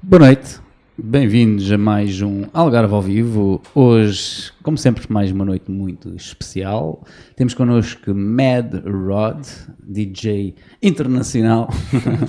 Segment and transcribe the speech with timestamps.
[0.00, 0.60] Boa noite,
[0.96, 3.60] bem-vindos a mais um Algarve ao Vivo.
[3.74, 7.04] Hoje, como sempre, mais uma noite muito especial.
[7.34, 9.44] Temos connosco Mad Rod,
[9.82, 11.68] DJ internacional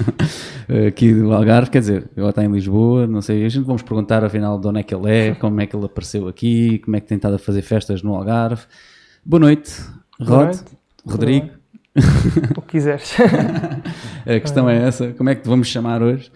[0.87, 1.69] aqui do Algarve.
[1.69, 3.45] Quer dizer, ele está em Lisboa, não sei.
[3.45, 5.85] A gente vamos perguntar afinal de onde é que ele é, como é que ele
[5.85, 8.63] apareceu aqui, como é que tem estado a fazer festas no Algarve.
[9.23, 9.71] Boa noite,
[10.19, 10.63] Rod, Boa noite.
[11.05, 11.49] Rodrigo.
[12.57, 13.15] O que quiseres.
[14.25, 16.31] A questão é essa: como é que te vamos chamar hoje?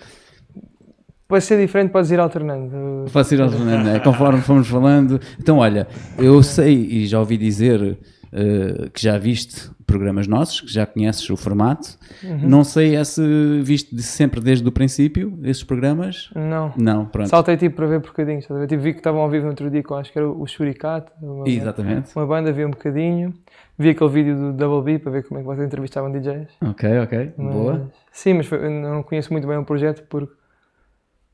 [1.27, 3.05] Pode ser diferente, podes ir alternando.
[3.07, 3.99] Faço ir alternando, né?
[3.99, 5.19] conforme fomos falando.
[5.39, 7.97] Então, olha, eu sei e já ouvi dizer
[8.31, 11.97] eh, que já viste programas nossos, que já conheces o formato.
[12.23, 12.39] Uhum.
[12.49, 13.21] Não sei é se
[13.61, 16.29] viste sempre desde o princípio esses programas.
[16.35, 16.73] Não.
[16.75, 17.29] Não, pronto.
[17.29, 18.43] Saltei tipo para ver bocadinhos.
[18.43, 18.67] estás a ver?
[18.67, 21.11] Tipo, vi que estavam ao vivo no outro dia com acho que era o Shurikat.
[21.21, 22.09] Uma, Exatamente.
[22.15, 23.33] uma banda, vi um bocadinho.
[23.77, 26.47] Vi aquele vídeo do Double B para ver como é que vocês entrevistavam DJs.
[26.61, 27.33] Ok, ok.
[27.37, 27.91] Mas- Boa.
[28.11, 30.33] Sim, mas foi- não conheço muito bem o projeto porque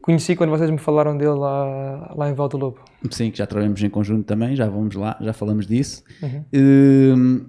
[0.10, 2.80] conheci quando vocês me falaram dele lá, lá em Volta Lobo.
[3.12, 6.04] Sim, que já trabalhamos em conjunto também, já vamos lá, já falamos disso.
[6.24, 6.46] Uhum.
[7.16, 7.46] Hum,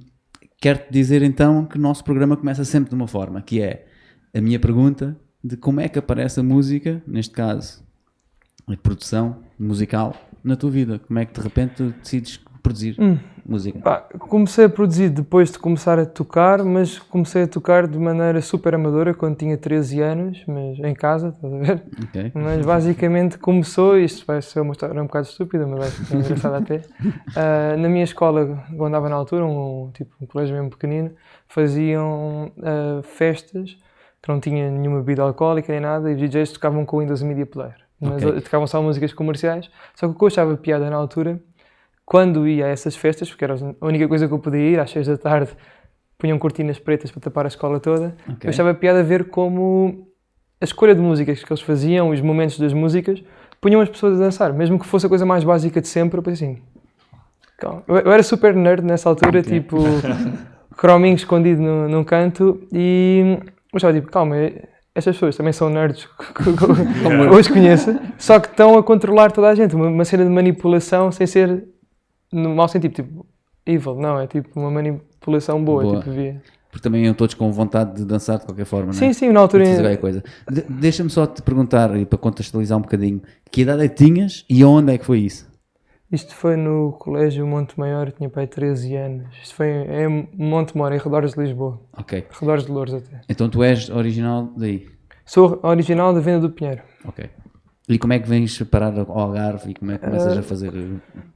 [0.60, 3.86] Quero-te dizer então que o nosso programa começa sempre de uma forma, que é
[4.34, 7.82] a minha pergunta de como é que aparece a música, neste caso,
[8.66, 10.98] a produção musical, na tua vida.
[10.98, 13.16] Como é que de repente tu decides produzir Hum.
[13.44, 13.78] Música?
[13.80, 18.41] Pá, comecei a produzir depois de começar a tocar, mas comecei a tocar de maneira
[18.41, 21.82] super amadora quando tinha 13 anos, mas em casa, estás a ver?
[22.02, 22.32] Ok.
[22.34, 26.56] Mas basicamente começou, isto vai ser uma história um bocado estúpida, mas vai ser engraçada
[26.58, 26.82] até.
[27.36, 31.12] Ah, na minha escola, quando andava na altura, um, tipo, um colégio mesmo pequenino,
[31.47, 33.77] faziam ah, festas
[34.22, 37.47] que não tinha nenhuma bebida alcoólica nem nada e os DJs tocavam com Windows Media
[37.47, 37.77] Player.
[38.00, 38.41] Mas Ok.
[38.41, 39.70] tocavam só músicas comerciais.
[39.94, 41.41] Só que o que eu achava piada na altura,
[42.11, 44.91] quando ia a essas festas, porque era a única coisa que eu podia ir, às
[44.91, 45.53] seis da tarde,
[46.19, 48.39] punham cortinas pretas para tapar a escola toda, Ok.
[48.42, 50.08] eu achava piada ver como
[50.61, 53.22] a escolha de músicas que eles faziam, os momentos das músicas,
[53.61, 56.22] punham as pessoas a dançar, mesmo que fosse a coisa mais básica de sempre, eu
[56.25, 56.62] pensei assim.
[57.86, 59.42] Eu, era super nerd nessa altura, Ok.
[59.61, 59.77] tipo,
[60.76, 63.38] crominho escondido no, num canto, e
[63.72, 64.34] eu estava tipo, calma,
[64.97, 66.09] estas pessoas também são nerds,
[67.04, 70.31] como eu os conheço, só que estão a controlar toda a gente, uma cena de
[70.31, 71.69] manipulação sem ser
[72.32, 73.26] no mau sentido, tipo,
[73.66, 75.98] evil, não, é tipo uma manipulação boa, Boa.
[76.00, 76.42] tipo, via.
[76.70, 78.94] Porque também iam todos com vontade de dançar de qualquer forma, não é?
[78.94, 79.64] Sim, sim, na altura.
[79.64, 80.22] Qualquer coisa.
[80.48, 83.20] De- Deixa-me só te perguntar, e para contextualizar um bocadinho,
[83.50, 85.50] que idade é que tinhas e onde é que foi isso?
[86.12, 89.26] Isto foi no Colégio Monte Maior, tinha pai 13 anos.
[89.42, 91.80] Isto foi em Monte Moro, em redores de Lisboa.
[91.96, 92.24] Ok.
[92.40, 93.20] Redores de Louros até.
[93.28, 94.88] Então tu és original daí?
[95.24, 96.82] Sou original da Venda do Pinheiro.
[97.04, 97.30] Ok.
[97.90, 100.72] E como é que vens parar ao Algarve e como é que começas a fazer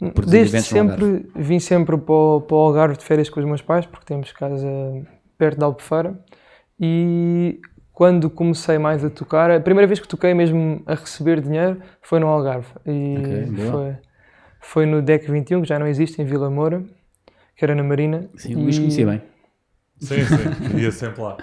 [0.01, 3.61] eh, Desde sempre, vim sempre para o, para o Algarve de férias com os meus
[3.61, 4.69] pais, porque temos casa
[5.37, 6.17] perto de Albufeira.
[6.79, 7.61] E
[7.93, 12.21] quando comecei mais a tocar, a primeira vez que toquei mesmo a receber dinheiro foi
[12.21, 12.69] no Algarve.
[12.87, 13.71] E Ok, boa.
[13.71, 13.97] foi,
[14.61, 16.85] foi no DEC 21, que já não existe, em Vila Moura,
[17.57, 18.29] que era na Marina.
[18.37, 19.23] Sim, o Luís E- conhecia bem.
[20.05, 21.37] Sim, sim, ia sempre lá.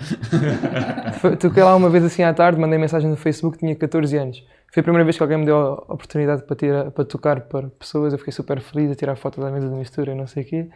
[1.40, 4.44] Toquei lá uma vez assim à tarde, mandei mensagem no Facebook, tinha 14 anos.
[4.74, 7.68] Foi a primeira vez que alguém me deu a oportunidade para, tirar, para tocar para
[7.68, 10.44] pessoas, eu fiquei super feliz a tirar fotos da mesa de mistura e não sei
[10.44, 10.68] o quê.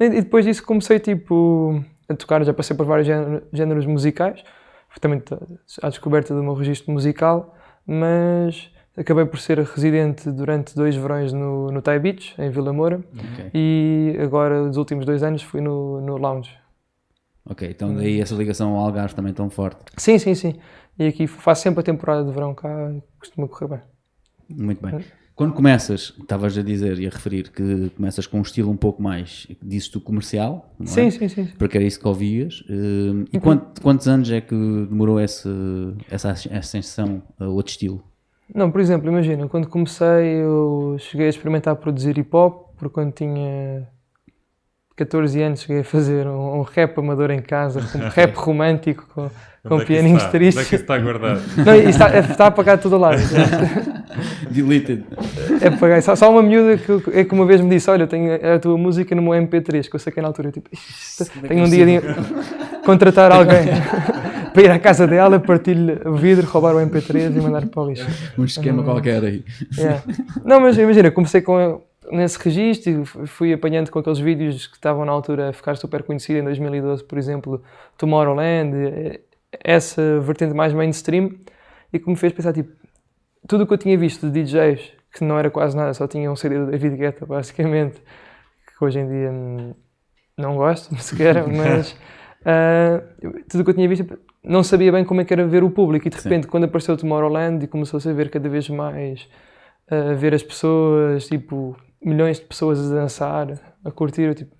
[0.00, 4.42] E, e depois disso comecei tipo a tocar, já passei por vários género- géneros musicais,
[5.00, 5.22] também
[5.82, 7.54] à descoberta do meu registro musical,
[7.86, 13.00] mas acabei por ser residente durante dois verões no, no Thai Beach, em Vila Moura,
[13.14, 13.50] Ok.
[13.54, 16.50] e agora, os últimos dois anos, fui no, no Lounge.
[17.44, 19.80] Ok, então daí essa ligação ao Algarve também tão forte.
[19.96, 20.54] Sim, sim, sim.
[20.98, 23.80] E aqui faço sempre a temporada de verão cá costuma correr bem.
[24.48, 25.00] Muito bem.
[25.34, 29.02] Quando começas, estavas a dizer e a referir que começas com um estilo um pouco
[29.02, 30.88] mais, disse tu, comercial, não é?
[30.88, 31.46] Sim, sim, sim.
[31.58, 32.62] Porque era isso que ouvias.
[32.68, 35.48] Eh, E quant- quantos anos é que demorou esse,
[36.10, 38.04] essa ascensão a outro estilo?
[38.54, 43.12] Não, por exemplo, imagina, quando comecei eu cheguei a experimentar produzir hip hop, porque quando
[43.12, 43.88] tinha
[45.04, 49.30] 14 anos cheguei a fazer um, um rap amador em casa, um rap romântico com,
[49.66, 50.36] com Onde é pianinhos está?
[50.36, 51.40] Onde é que isso está guardado?
[51.64, 53.20] Não, está, está apagado todo lado.
[54.50, 55.04] Deleted.
[55.60, 56.02] É apagado.
[56.02, 58.58] Só, só uma miúda que, é que uma vez me disse: Olha, eu tenho a
[58.58, 60.48] tua música no meu MP3, que eu saquei na altura.
[60.48, 63.64] Eu, Tipo, "Isto- Como é tenho é um dia de contratar alguém
[64.52, 67.88] para ir à casa dela, partir-lhe o vidro, roubar o MP3 e mandar para o
[67.88, 68.06] lixo.
[68.36, 69.44] Um esquema qualquer aí.
[69.78, 70.02] Yeah.
[70.44, 71.80] Não, mas imagina, comecei com,
[72.12, 76.42] nesse registro fui apanhando com aqueles vídeos que estavam na altura a ficar super conhecidos
[76.42, 77.62] em 2012, por exemplo,
[77.96, 79.20] Tomorrowland, eh,
[79.60, 81.30] essa vertente mais mainstream,
[81.92, 82.70] e que me fez pensar, tipo,
[83.48, 86.30] tudo o que eu tinha visto de DJs, que não era quase nada, só tinha
[86.30, 89.74] um CD do David Guetta, basicamente, que hoje em dia hum,
[90.36, 91.96] não gosto sequer, mas
[92.44, 93.02] ah,
[93.48, 95.70] tudo o que eu tinha visto, não sabia bem como é que era ver o
[95.70, 99.28] público e de repente quando apareceu Tomorrowland e começou-se a ver cada vez mais
[99.88, 103.48] a ver as pessoas, tipo, milhões de pessoas a dançar,
[103.84, 104.54] a curtir, eu, tipo,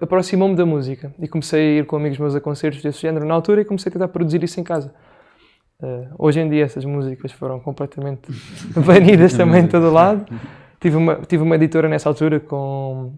[0.00, 3.34] aproximou-me da música e comecei a ir com amigos meus a concertos desse género na
[3.34, 4.92] altura e comecei a tentar produzir isso em casa.
[5.82, 8.30] Eh, hoje em dia essas músicas foram completamente
[8.84, 10.26] banidas também de todo lado.
[10.80, 13.14] Tive uma, tive uma editora nessa altura com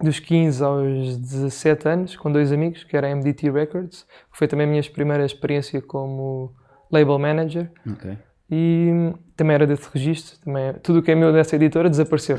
[0.00, 4.46] dos 15 aos 17 anos, com dois amigos, que era a MDT Records, que foi
[4.46, 6.52] também a minha primeira experiência como
[6.90, 8.16] label manager Ok.
[8.50, 12.36] e também era desse registro, também, tudo o que é meu dessa editora desapareceu.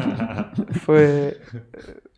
[0.80, 1.36] foi,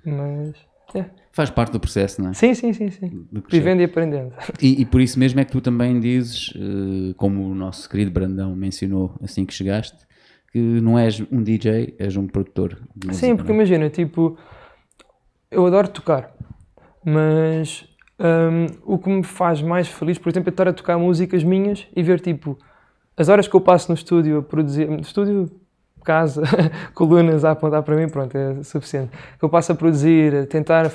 [0.05, 0.55] mas,
[0.95, 1.07] é.
[1.33, 2.33] Faz parte do processo, não é?
[2.33, 3.27] sim, sim, sim, sim.
[3.51, 4.33] Vivendo e aprendendo.
[4.63, 8.13] E, e por isso mesmo é que tu também dizes, eh, como o nosso querido
[8.13, 9.99] Brandão mencionou assim que chegaste,
[10.53, 12.79] que não és um DJ, és um produtor.
[12.95, 13.63] música, Sim, porque não é?
[13.65, 14.39] imagina, tipo,
[15.51, 16.33] eu adoro tocar,
[17.05, 17.85] mas
[18.21, 21.89] hum, o que me faz mais feliz, por exemplo, é estar a tocar músicas minhas
[21.95, 22.57] e ver, tipo,
[23.17, 25.51] as horas que eu passo no estúdio a produzir, no estúdio,
[26.05, 26.43] casa,
[26.95, 29.11] colunas a apontar para mim, pronto, é suficiente.
[29.39, 30.91] Que eu passo a produzir, a tentar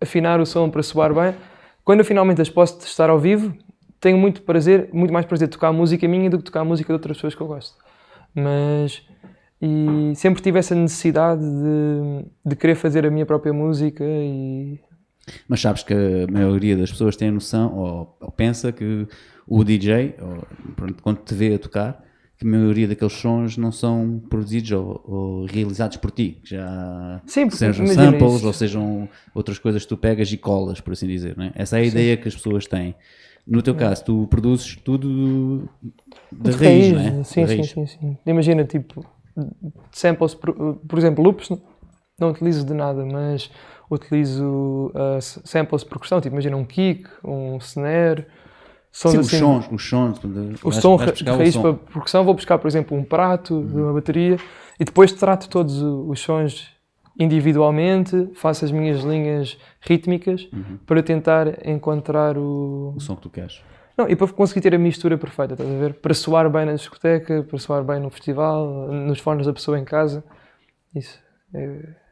[0.00, 1.34] afinar o som para soar bem.
[1.82, 3.56] Quando eu finalmente as posso testar ao vivo,
[4.00, 7.16] tenho muito prazer, muito mais prazer tocar música minha do que tocar música de outras
[7.16, 7.76] pessoas que eu gosto.
[8.34, 9.02] Mas
[9.60, 14.78] e sempre tive essa necessidade de, de querer fazer a minha própria música e
[15.48, 19.08] Mas sabes que a maioria das pessoas tem a noção, ou, ou pensa que
[19.46, 22.04] o DJ, ou, pronto, quando te vê a tocar,
[22.38, 26.38] que a maioria daqueles sons não são produzidos ou, ou realizados por ti.
[26.42, 30.92] que Já Sim, sejam samples ou sejam outras coisas que tu pegas e colas, por
[30.92, 31.36] assim dizer.
[31.36, 31.52] Não é?
[31.54, 32.94] Essa é a ideia que as pessoas têm.
[33.46, 35.68] No teu caso, tu produzes tudo
[36.32, 37.24] da de raiz, não é?
[37.24, 37.70] Sim, Da sim, raiz.
[37.70, 38.18] sim, sim.
[38.26, 39.06] Imagina, tipo,
[39.92, 41.48] samples, por, por exemplo, loops,
[42.18, 43.50] não, utilizo de nada, mas
[43.90, 48.26] utilizo uh, samples de percussão, tipo, imagina um kick, um snare,
[48.98, 50.18] sons Sim, os assim, sons, os sons.
[50.24, 50.28] o
[50.70, 51.62] vais- som vais ra- de buscar o raiz som.
[51.62, 54.36] para percussão, vou buscar, por exemplo, um prato de uma bateria
[54.80, 56.74] e depois trato todos os sons
[57.18, 60.48] individualmente, faço as minhas linhas rítmicas
[60.86, 62.94] para tentar encontrar o.
[62.96, 63.62] O som que tu queres.
[63.96, 65.94] Não, e para conseguir ter a mistura perfeita, estás a ver?
[65.94, 69.84] Para soar bem na discoteca, para soar bem no festival, nos fones da pessoa em
[69.84, 70.22] casa.
[70.94, 71.18] Isso.
[71.54, 72.06] é-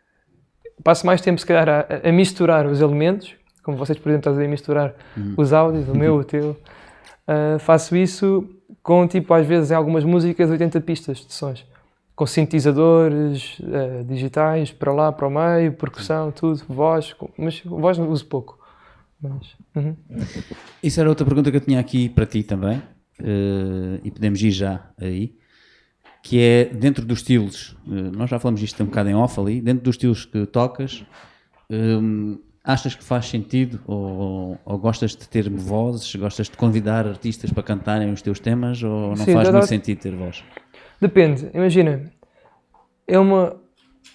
[0.82, 4.44] Passo mais tempo, se calhar, a, a misturar os elementos, como vocês, por exemplo, estão
[4.44, 4.94] a misturar
[5.36, 6.56] os áudios, o meu, o teu.
[7.26, 8.48] Ah, faço isso
[8.82, 11.66] com, tipo, às vezes, em algumas músicas, 80 pistas de sons.
[12.14, 17.14] Com sintetizadores ah, digitais, para lá, para o meio, percussão, tudo, voz.
[17.36, 18.58] Mas voz uso pouco.
[19.20, 19.96] Mas, uhum.
[20.82, 22.82] Isso era outra pergunta que eu tinha aqui para ti também,
[23.18, 25.34] eh, e podemos ir já aí,
[26.22, 29.62] que é dentro dos estilos, eh, nós já falamos isto um bocado em off ali,
[29.62, 31.06] dentro dos estilos que tocas,
[31.70, 37.52] hum, achas que faz sentido ou, ou gostas de ter vozes, gostas de convidar artistas
[37.52, 40.42] para cantarem os teus temas ou não Sim, faz muito sentido ter voz?
[40.98, 42.10] Depende, imagina.
[43.06, 43.56] É uma.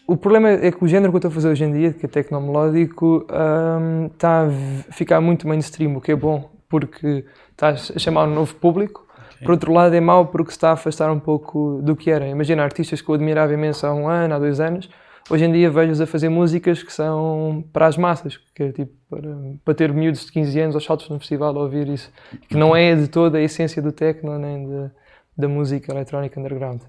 [0.07, 2.05] O problema é que o género que eu estou a fazer hoje em dia, que
[2.05, 4.49] é tecnomelódico, hum, está a
[4.91, 9.07] ficar muito mainstream, o que é bom, porque está a chamar um novo público.
[9.43, 12.27] Por outro lado, é mau porque se está a afastar um pouco do que era.
[12.27, 14.89] Imagina artistas que eu admirava imenso há um ano, há dois anos,
[15.29, 18.93] hoje em dia vejo-os a fazer músicas que são para as massas, que é tipo
[19.09, 19.29] para,
[19.63, 22.11] para ter miúdos de 15 anos aos saltos no festival a ouvir isso,
[22.47, 24.91] que não é de toda a essência do techno nem de-
[25.37, 26.81] da música eletrónica underground.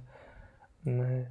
[0.85, 1.27] Mas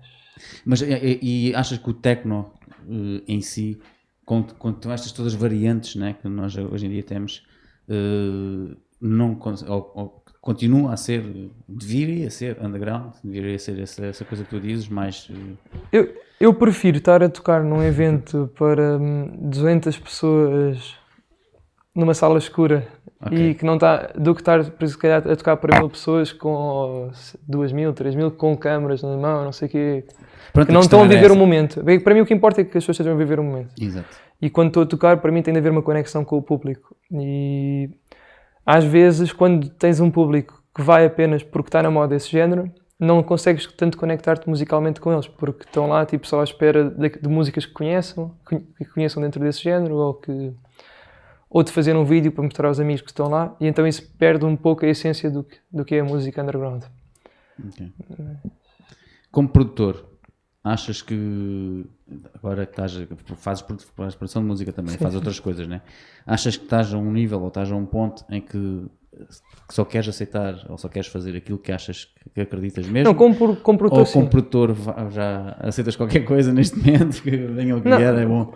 [0.65, 2.51] Mas e, e achas que o techno
[2.89, 3.79] eh, em si,
[4.25, 7.43] com, com, estas todas as variantes né, que nós hoje em dia temos,
[7.89, 11.23] eh, não ou- ou continua a ser,
[11.67, 16.53] deveria ser underground, deveria ser essa, essa coisa que tu dizes, mais eh, eu, eu
[16.53, 20.95] prefiro estar a tocar num evento para hum, 200 pessoas
[21.93, 22.87] numa sala escura
[23.21, 23.37] Ok.
[23.49, 27.11] e que não está do que estar se calhar, a tocar para mil pessoas com
[27.45, 30.05] 2 mil, 3 mil com câmaras na mão, não sei o quê,
[30.53, 31.35] Pronto, que não estão a viver o essa.
[31.35, 31.83] momento.
[31.83, 33.73] Bem, Para mim o que importa é que as pessoas estejam a viver o momento.
[33.79, 34.07] Exato.
[34.41, 36.95] E quando estou a tocar, para mim tem de haver uma conexão com o público.
[37.11, 37.89] E
[38.71, 42.71] às vezes, quando tens um público que vai apenas porque está na moda esse género,
[42.99, 47.09] não consegues tanto conectar-te musicalmente com eles, porque estão lá tipo, só à espera de,
[47.09, 50.53] de músicas que conheçam, que conheçam dentro desse género, ou, que,
[51.49, 54.07] ou de fazer um vídeo para mostrar aos amigos que estão lá, e então isso
[54.19, 56.83] perde um pouco a essência do que, do que é a música underground.
[57.67, 57.91] Ok.
[59.31, 60.05] Como produtor,
[60.69, 61.85] achas que
[62.33, 62.93] agora que estás,
[63.37, 63.61] fazes
[64.15, 65.81] produção de música também, fazes outras coisas, né?
[66.25, 68.85] Achas que estás a um nível ou estás a um ponto em que
[69.67, 73.09] que só queres aceitar ou só queres fazer aquilo que achas que acreditas mesmo?
[73.09, 74.13] Não, como, pro- como produtor, ou sim.
[74.19, 78.25] como produtor va- já aceitas qualquer coisa neste momento, que venha o que vier, é
[78.25, 78.53] bom.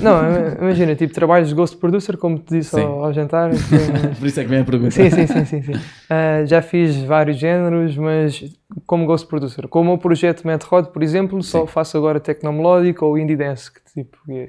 [0.00, 0.20] Não,
[0.60, 2.82] imagina, tipo, trabalhos de Ghost Producer, como te disse Sim.
[2.82, 3.50] ao, ao jantar.
[3.50, 4.90] mas- Por isso é que vem a pergunta.
[4.92, 5.72] Sim, sim, sim, sim, sim.
[6.08, 8.44] Ah, já fiz vários géneros, mas
[8.86, 9.66] como Ghost Producer.
[9.68, 11.66] Como o projeto Mad Rod, por exemplo, só Sim.
[11.72, 14.46] faço agora Tecnomelódico ou Indie Dance, que, tipo, que,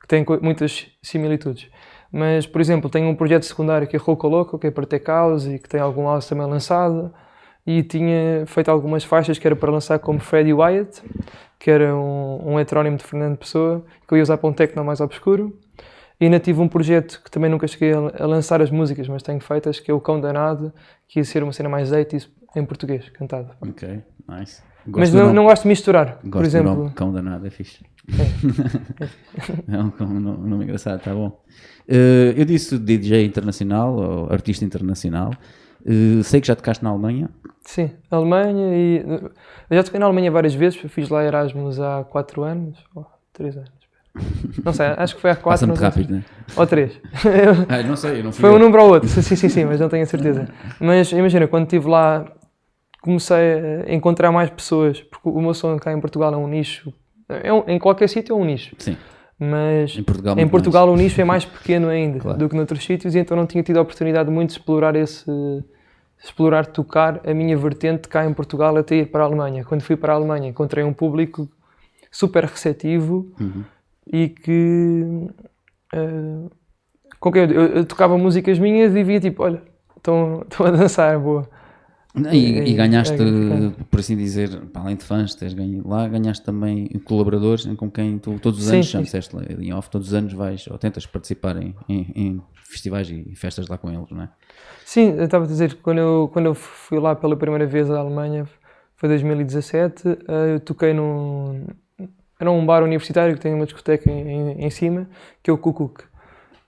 [0.00, 1.66] que tem muitas similitudes.
[2.12, 5.06] Mas, por exemplo, tenho um projeto secundário que é Roco Loco, que é para Tech
[5.06, 7.12] House e que tem algum house também lançado.
[7.66, 11.02] E tinha feito algumas faixas que era para lançar como Freddy Wyatt,
[11.58, 14.84] que era um, um heterónimo de Fernando Pessoa, que eu ia usar para um techno
[14.84, 15.58] mais obscuro.
[16.20, 19.22] E ainda tive um projeto que também nunca cheguei a, a lançar as músicas, mas
[19.22, 20.72] tenho feitas, que é o Cão Danado,
[21.08, 23.50] que ia ser uma cena mais 80 em português, cantado.
[23.60, 24.62] Ok, nice.
[24.86, 26.06] Mas Gosto do não, não gosto de misturar.
[26.24, 27.84] Gosto por exemplo, nome, cão danado, é fixe.
[29.68, 31.40] É um, cão- nome nome engraçado, está bom.
[31.88, 35.30] Eh, eu disse DJ internacional, ou artista internacional.
[35.86, 37.28] Eh, sei que já tocaste na Alemanha.
[37.64, 39.04] sim, Alemanha e.
[39.70, 43.56] Eu já toquei na Alemanha várias vezes, fiz lá Erasmus há 4 anos, ou 3
[43.56, 43.70] anos.
[43.70, 44.62] espera.
[44.64, 46.24] Não sei, acho que foi há 4 Passa muito rápido, né?
[46.56, 47.00] Ou 3.
[47.68, 48.54] Ah, não sei, eu não fui Foi eu.
[48.56, 50.48] um número ou outro, sim, sim, sim, mas não tenho a certeza.
[50.80, 52.26] Mas imagina, quando estive lá,
[53.02, 56.90] comecei a encontrar mais pessoas, porque o meu som cá em Portugal é um nicho,
[57.28, 58.96] é um- em qualquer sítio é um nicho, Sim,
[59.38, 60.38] mas em Portugal.
[60.38, 62.38] em Portugal o nicho é mais pequeno ainda Claro.
[62.38, 65.30] do que noutros sítios, e então não tinha tido a oportunidade muito de explorar esse.
[66.24, 69.64] explorar, tocar a minha vertente cá em Portugal até ir para a Alemanha.
[69.64, 71.48] Quando fui para a Alemanha encontrei um público
[72.12, 73.64] super receptivo Uhum.
[74.06, 75.26] e que
[75.92, 76.48] eh,
[77.18, 79.60] com quem eu, eu- eu tocava músicas minhas e via tipo, olha,
[79.96, 81.48] estão a dançar, boa.
[82.14, 86.06] E, e É- ganhaste, é por assim dizer, para além de fãs, tens ganho, lá
[86.06, 88.98] ganhaste também colaboradores com quem tu todos os Sim, anos, já sim.
[88.98, 92.42] me disseste lá em off, todos os anos vais ou tentas participar em, em- em
[92.54, 94.28] festivais e festas lá com eles, não é?
[94.84, 97.90] Sim, eu estava a dizer que quando eu, quando eu fui lá pela primeira vez
[97.90, 98.46] à Alemanha,
[98.96, 101.64] foi 2017, eh, eu toquei num.
[102.38, 105.08] Era um bar universitário que tem uma discoteca em, em- em cima,
[105.42, 106.04] que é o Kukuk.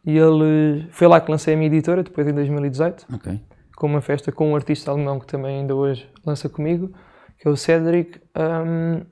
[0.07, 3.41] E ele foi lá que lancei a minha editora, depois em 2018, Ok.
[3.77, 6.93] Com uma festa com um artista alemão que também ainda hoje lança comigo,
[7.39, 8.21] que é o Cedric.
[8.35, 9.03] Ahm,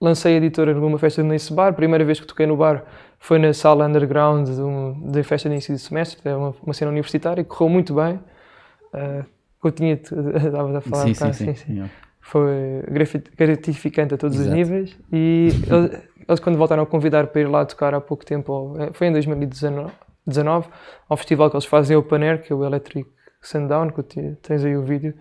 [0.00, 1.68] lancei a editora numa festa nesse bar.
[1.68, 2.84] A primeira vez que toquei no bar
[3.18, 6.74] foi na sala underground de um- da festa de início de semestre, é uma, uma
[6.74, 8.18] cena universitária, correu muito bem.
[8.92, 9.24] Ah,
[9.64, 11.54] eu tinha, estava a falar, Sim, um sim, bocado, sim.
[11.54, 11.90] sim.
[12.20, 12.84] Foi
[13.36, 14.48] gratificante a todos Exato.
[14.50, 14.98] os níveis.
[15.12, 18.90] E eles, eles, quando voltaram a convidar para ir lá tocar há pouco tempo, eh,
[18.92, 19.92] foi em 2019,
[20.26, 20.68] 19,
[21.08, 23.08] ao festival que eles fazem Open Air, que é o Electric
[23.42, 25.14] Sundown, que te- tens aí o vídeo.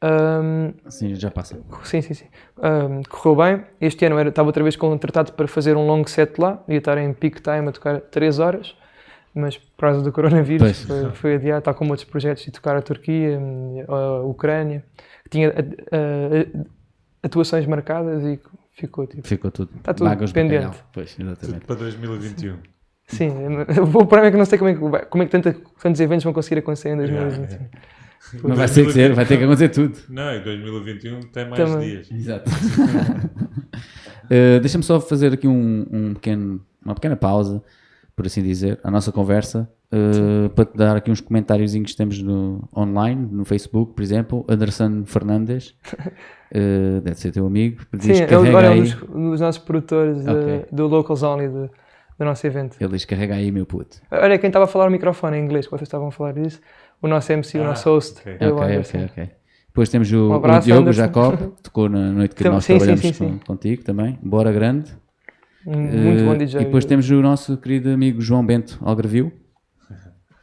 [0.00, 1.58] Ahm, Sim, já passa.
[1.84, 2.26] sim, sim, sim.
[2.60, 3.64] Ahm, correu bem.
[3.80, 6.98] Este ano era, estava outra vez contratado para fazer um long set lá, ia estar
[6.98, 8.76] em peak time a tocar 3 horas,
[9.34, 12.82] mas por causa do coronavírus foi, foi adiado, está com outros projetos de tocar a
[12.82, 14.84] Turquia, hum, a Ucrânia,
[15.24, 15.52] que tinha ah,
[15.92, 16.64] ah,
[17.22, 18.40] atuações marcadas e
[18.72, 19.26] ficou tipo.
[19.26, 19.70] Ficou tudo.
[19.76, 20.64] Está tudo pendente.
[20.64, 20.74] bacalhau.
[20.92, 21.60] Pois, exatamente.
[21.60, 22.56] Tudo para 2021.
[23.12, 23.30] Sim,
[23.80, 26.24] o problema é que não sei como é que, como é que tanta, tantos eventos
[26.24, 27.50] vão conseguir acontecer em 2020.
[27.50, 27.68] Yeah,
[28.42, 29.98] Mas vai ter que ser, vai ter que acontecer tudo.
[30.08, 31.88] Não, em 2021 tem mais Também.
[31.90, 32.10] dias.
[32.10, 32.50] Exato.
[34.24, 37.62] Uh, Deixa-me só fazer aqui um, um pequeno, uma pequena pausa,
[38.16, 42.22] por assim dizer, à nossa conversa, uh, para te dar aqui uns comentários que temos
[42.22, 44.44] no, online, no Facebook, por exemplo.
[44.48, 45.74] Anderson Fernandes,
[46.54, 50.24] uh, deve ser teu amigo, diz Sim, ele olha, é um dos, dos nossos produtores
[50.24, 50.64] de- Ok.
[50.72, 51.70] do Locals Only do,
[52.22, 52.76] do nosso evento.
[52.80, 53.98] Ele diz carrega aí, meu puto.
[54.10, 56.60] Olha, quem estava a falar o microfone em inglês, que vocês estavam a falar disso,
[57.00, 58.20] o nosso MC, o Ah, nosso host.
[58.20, 58.48] ok.
[58.48, 59.04] o ok, Anderson.
[59.04, 59.30] ok.
[59.68, 61.00] Depois temos o, Um o abraço, Diogo Anderson.
[61.00, 63.38] Jacob, que tocou na noite que Então, nós sim, trabalhamos sim, com- sim.
[63.46, 64.18] contigo também.
[64.22, 64.92] Bora grande.
[65.64, 66.60] Muito Eh, bom DJ.
[66.60, 69.32] E depois temos o nosso querido amigo João Bento Algarvio,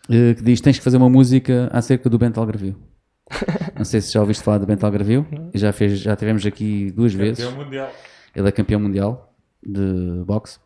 [0.09, 2.75] eh, que diz: tens que fazer uma música acerca do Bento Algarvio.
[3.77, 5.25] Não sei se já ouviste falar do Bento Algarvio.
[5.53, 7.43] Já, fez, já tivemos aqui duas vezes.
[7.45, 7.91] Campeão mundial.
[8.36, 9.33] Ele é campeão mundial
[9.63, 10.59] de boxe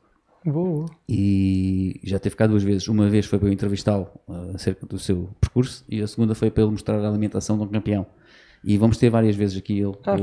[0.46, 0.86] Boa.
[1.08, 2.88] e já teve cá duas vezes.
[2.88, 6.52] Uma vez foi para eu entrevistá-lo eh, acerca do seu percurso e a segunda foi
[6.52, 8.06] para ele mostrar a alimentação de um campeão.
[8.64, 10.16] E vamos ter várias vezes aqui ele Ah,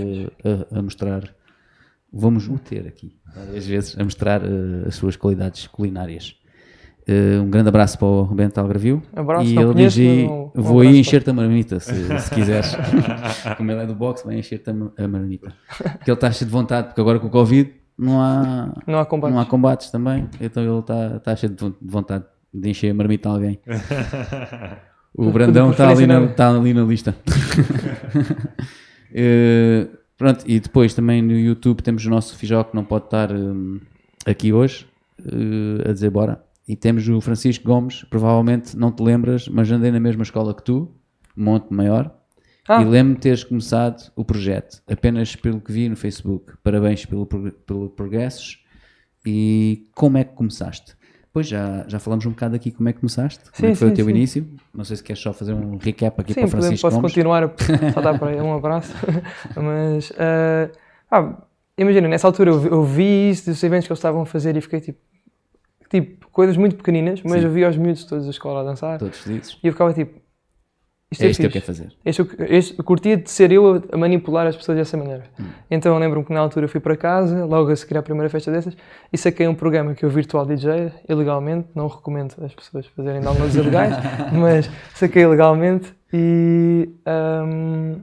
[0.44, 1.24] eh, a, a mostrar.
[2.12, 6.34] Vamos o ter aqui várias vezes a mostrar eh, as suas qualidades culinárias.
[7.06, 9.02] Eh, um grande abraço para o Bento Algarvio.
[9.14, 12.74] Abraço, e ele conheço, diz: mas um- Vou aí encher-te a marmita, se, se quiseres.
[13.56, 15.52] Como ele é do boxe, vai encher-te a ma- a marmita.
[16.04, 19.06] Que ele está cheio de vontade, porque agora com o Covid não há, Não há
[19.06, 19.32] combate.
[19.32, 22.90] não há combates também, então ele está está cheio de von- de vontade de encher
[22.90, 23.60] a marmita a alguém.
[25.12, 27.14] O Brandão está ali, na- está ali na lista.
[29.12, 33.32] Eh, pronto, e depois também no YouTube temos o nosso Fijó que não pode estar
[33.32, 33.80] hum,
[34.24, 34.86] aqui hoje
[35.20, 36.42] eh, a dizer bora.
[36.68, 40.62] E temos o Francisco Gomes, provavelmente não te lembras, mas andei na mesma escola que
[40.62, 40.88] tu,
[41.36, 42.14] Monte Maior,
[42.68, 42.80] Ah.
[42.82, 46.52] e lembro-me de teres começado o projeto, apenas pelo que vi no Facebook.
[46.62, 48.64] Parabéns pelo, pelo progressos.
[49.26, 50.94] E como é que começaste?
[51.32, 53.78] Pois já, já falamos um bocado aqui como é que começaste, como é Sim, que
[53.78, 54.10] foi sim, o teu sim.
[54.10, 54.48] início.
[54.74, 57.12] Não sei se queres só fazer um recap aqui Sim, para Francisco posso Gomes.
[57.12, 57.50] continuar a
[57.92, 58.92] só dar para aí um abraço.
[59.56, 60.70] Mas, ah,
[61.10, 61.42] ah,
[61.78, 64.56] imagina, nessa altura eu, vi- eu vi isso dos eventos que eles estavam a fazer
[64.56, 64.98] e fiquei tipo,
[65.88, 67.46] tipo coisas muito pequeninas, mas Sim.
[67.46, 69.58] eu vi os miúdos todos da escola a dançar Todos felizes.
[69.62, 70.20] e eu ficava tipo,
[71.10, 71.92] isto É é, isto que eu quero fazer.
[72.04, 75.24] Este, eu- este, eu curtia de ser eu a- manipular as pessoas dessa maneira.
[75.40, 75.44] Hum.
[75.70, 78.50] Então eu lembro-me que na altura fui para casa, logo a seguir à primeira festa
[78.52, 78.76] dessas,
[79.12, 83.20] e saquei um programa que é o Virtual DJ, ilegalmente, não recomendo as pessoas fazerem
[83.20, 83.94] downloads ilegais,
[84.32, 88.02] mas saquei ilegalmente e ahm,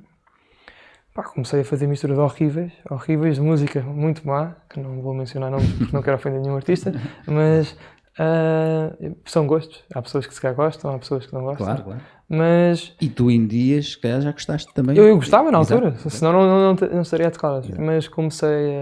[1.13, 5.49] pá, comecei a fazer misturas horríveis, horríveis de música muito má, que não vou mencionar
[5.49, 6.91] nomes porque não quero ofender nenhum artista,
[7.25, 7.75] mas
[8.19, 8.91] ah,
[9.25, 9.83] são gostos.
[9.93, 11.65] Há pessoas que se calhar gostam, há pessoas que não gostam.
[11.65, 12.01] Claro, claro.
[12.29, 14.97] Mas E tu em dias, se calhar já gostaste também.
[14.97, 15.87] eu, eu gostava na Exato.
[15.87, 17.59] altura, senão não, não, não, não estaria a tocar.
[17.59, 17.81] Exato.
[17.81, 18.75] Mas comecei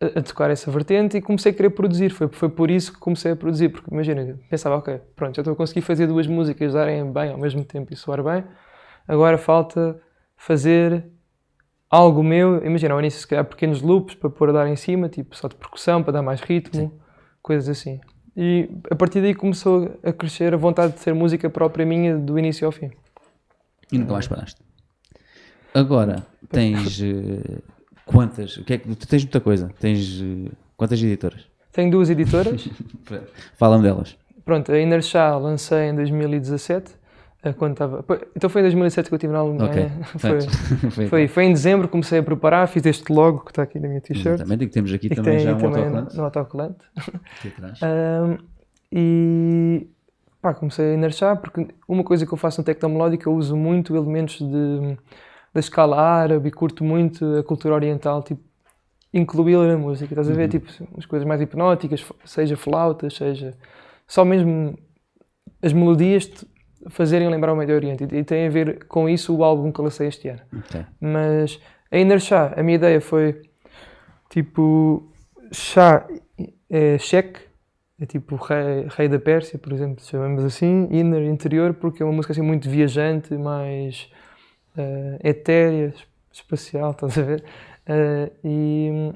[0.00, 2.10] a, a- a tocar essa vertente e comecei a querer produzir.
[2.10, 5.52] Foi, foi por isso que comecei a produzir, porque imagina, pensava, ok, pronto, já estou
[5.54, 8.44] a conseguir fazer duas músicas darem bem ao mesmo tempo e soar bem,
[9.06, 10.00] agora falta
[10.36, 11.04] fazer
[11.90, 12.64] algo meu.
[12.64, 15.48] Imagina, ao início, se calhar, pequenos loops para pôr a dar em cima, tipo só
[15.48, 16.92] de percussão, para dar mais ritmo,
[17.42, 18.00] coisas assim.
[18.40, 22.38] E a partir daí começou a crescer a vontade de ser música própria minha do
[22.38, 22.88] início ao fim.
[23.90, 24.60] E nunca mais paraste.
[25.74, 27.58] Agora, tens eh,
[28.06, 28.56] quantas?
[28.58, 29.72] O que é que, tu tens muita coisa.
[29.80, 31.48] Tens eh, quantas editoras?
[31.72, 32.68] Tenho duas editoras.
[33.58, 34.16] Fala-me delas.
[34.44, 36.92] Pronto, a Inner Chá lancei em 2017.
[37.42, 38.04] Eh, Quando estava...
[38.34, 39.70] Então foi em 2017 que eu estive na Alemanha.
[39.70, 39.82] Ok.
[40.88, 43.78] É, Foi, Foi, foi, em dezembro, comecei a preparar, fiz este logo que está aqui
[43.78, 44.40] na minha t-shirt.
[44.40, 46.84] E que temos aqui E que também tem já um também autocolante no autocolante.
[46.96, 47.80] aqui atrás.
[47.82, 48.38] Ahm,
[48.90, 49.86] e
[50.40, 53.94] pá, comecei a enarchar porque uma coisa que eu faço no tecnomelódico eu uso muito
[53.94, 54.96] elementos de,
[55.52, 58.42] da escala árabe e curto muito a cultura oriental, tipo,
[59.12, 60.48] incluí-la na música, estás a ver?
[60.48, 63.54] Tipo, as coisas mais hipnóticas, seja flautas, seja
[64.06, 64.78] só mesmo
[65.62, 66.30] as melodias
[66.88, 69.84] fazerem lembrar o Médio Oriente e, tem a ver com isso o álbum que eu
[69.84, 70.40] lancei este ano.
[70.56, 70.84] Ok.
[71.00, 73.42] Mas a Inner Chá, a minha ideia foi
[74.30, 75.10] tipo
[75.52, 76.06] chá
[76.70, 77.40] é cheque,
[78.00, 82.12] é tipo rei, rei da Pérsia, por exemplo, chamamos assim, Inner interior, porque é uma
[82.12, 84.10] música assim muito viajante, mais
[84.76, 87.42] eh, etérea, es- espacial, estás a ver?
[87.86, 89.12] Eh, e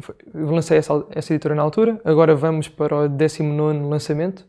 [0.00, 4.46] foi- eu lancei essa, essa editora na altura, agora vamos para o 19 lançamento,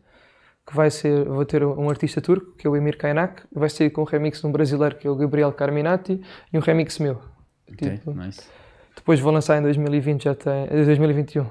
[0.68, 3.88] que vai ser, vou ter um artista turco, que é o Emir Kaynak, vai ser
[3.90, 6.20] com um remix de um brasileiro, que é o Gabriel Carminati,
[6.52, 7.18] e um remix meu.
[7.72, 8.42] Ok, Tipo, nice.
[8.94, 11.46] depois vou lançar em 2020, já tem, eh, 2021.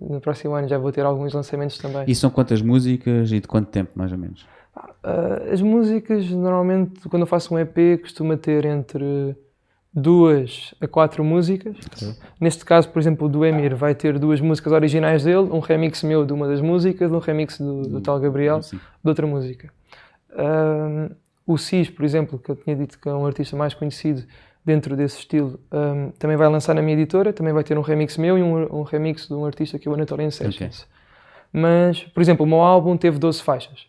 [0.00, 2.04] no próximo ano já vou ter alguns lançamentos também.
[2.06, 4.46] E são quantas músicas e de quanto tempo, mais ou menos?
[5.02, 9.34] Ah, as músicas, normalmente, quando eu faço um EP, costuma ter entre
[9.98, 11.76] duas a quatro músicas.
[12.40, 16.02] Neste caso, por exemplo, o do Emir vai ter duas músicas originais dele, um remix
[16.02, 18.76] meu de uma das músicas, um remix do, do tal Gabriel Sim.
[18.76, 19.70] de outra música.
[20.36, 21.10] Ahm,
[21.46, 24.22] o Cis, por exemplo, que eu tinha dito que é um artista mais conhecido
[24.64, 28.16] dentro desse estilo, ahm, também vai lançar na minha editora, também vai ter um remix
[28.16, 30.86] meu e um, um remix de um artista que é o Anatolian Sessions.
[31.52, 33.86] Mas, por exemplo, o meu álbum teve 12 faixas.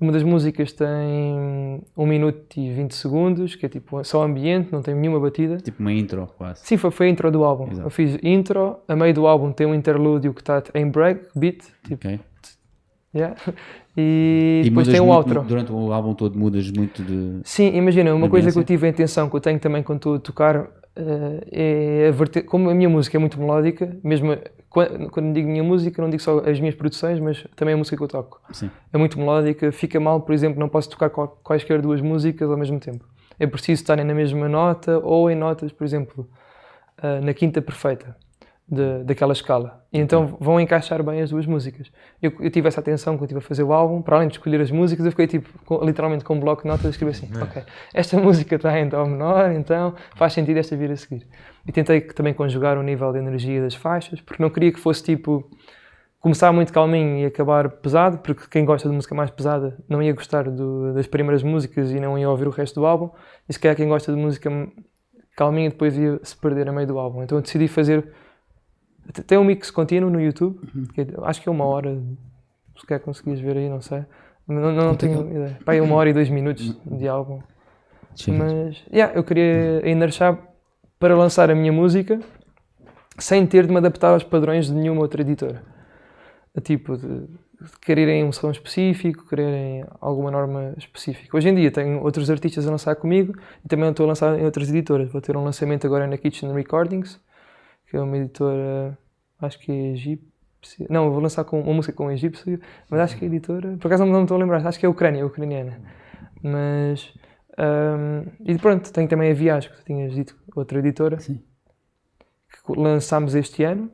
[0.00, 4.82] Uma das músicas tem 1 minuto e 20 segundos, que é tipo só ambiente, não
[4.82, 5.56] tem nenhuma batida.
[5.58, 6.60] Tipo uma intro, quase.
[6.64, 7.70] Sim, foi, foi a intro do álbum.
[7.70, 7.86] Exato.
[7.86, 11.62] Eu fiz intro, a meio do álbum tem um interlúdio que está em break, beat,
[11.86, 12.20] tipo, Ok.
[13.14, 13.36] yeah.
[13.96, 15.42] e, depois mudas tem um outro.
[15.42, 17.40] Durante o álbum todo mudas muito de.
[17.44, 20.14] Sim, imagina, uma coisa que eu tive a intenção, que eu tenho também quando estou
[20.16, 24.36] a tocar, é a como a minha música é muito melódica, mesmo
[24.70, 27.96] quando, quando digo minha música, não digo só as minhas produções, mas também a música
[27.96, 28.40] que eu toco.
[28.52, 28.70] Sim.
[28.92, 32.78] É muito melódica, fica mal, por exemplo, não posso tocar quaisquer duas músicas ao mesmo
[32.78, 33.04] tempo.
[33.38, 36.28] É preciso estarem na mesma nota ou em notas, por exemplo,
[36.98, 38.16] ah, na quinta perfeita
[38.66, 39.84] de- daquela escala.
[39.92, 41.90] E então vão encaixar bem as duas músicas.
[42.22, 44.60] Eu, eu tive essa atenção quando estive a fazer o álbum, para além de escolher
[44.60, 47.28] as músicas, eu fiquei tipo, com- literalmente com um bloco de notas a escrever assim:
[47.40, 51.26] ok, esta música está em dó menor, então faz sentido esta vir a seguir.
[51.66, 55.02] E tentei também conjugar o nível de energia das faixas, porque não queria que fosse
[55.02, 55.48] tipo
[56.18, 60.12] começar muito calminho e acabar pesado, porque quem gosta de música mais pesada não ia
[60.14, 63.10] gostar do- das primeiras músicas e não ia ouvir o resto do álbum,
[63.46, 64.50] e se calhar quem gosta de música
[65.36, 67.22] calminha depois ia se perder a meio do álbum.
[67.22, 68.10] Então eu decidi fazer.
[69.26, 70.58] Tem um mix contínuo no YouTube,
[70.94, 72.00] que é- acho que é uma hora,
[72.78, 74.04] se calhar conseguias ver aí, não sei.
[74.46, 75.58] Não, não, não que tenho ideia.
[75.64, 77.40] Pá, é uma hora e dois minutos de álbum.
[78.14, 78.38] Chega.
[78.38, 80.38] Mas, yeah, eu queria ainda achar
[80.98, 82.20] para lançar a minha música
[83.18, 85.62] sem ter de me adaptar aos padrões de nenhuma outra editora.
[86.62, 91.36] tipo de, de quererem um som específico, quererem alguma norma específica.
[91.36, 94.44] Hoje em dia tenho outros artistas a lançar comigo e também estou a lançar em
[94.44, 95.10] outras editoras.
[95.10, 97.20] Vou ter um lançamento agora na Kitchen Recordings,
[97.94, 98.98] que é uma editora,
[99.40, 100.84] acho que é egípcia.
[100.90, 103.76] Não, vou lançar com uma música com egípcio, mas acho que é editora.
[103.78, 105.80] Por acaso não me estou a lembrar, acho que é Ucrânia, é ucraniana.
[106.42, 107.14] Mas.
[107.56, 111.40] hum, e pronto, tenho também a Viagem, que tu tinhas dito, outra editora, Sim.
[112.66, 113.88] que lançámos este ano,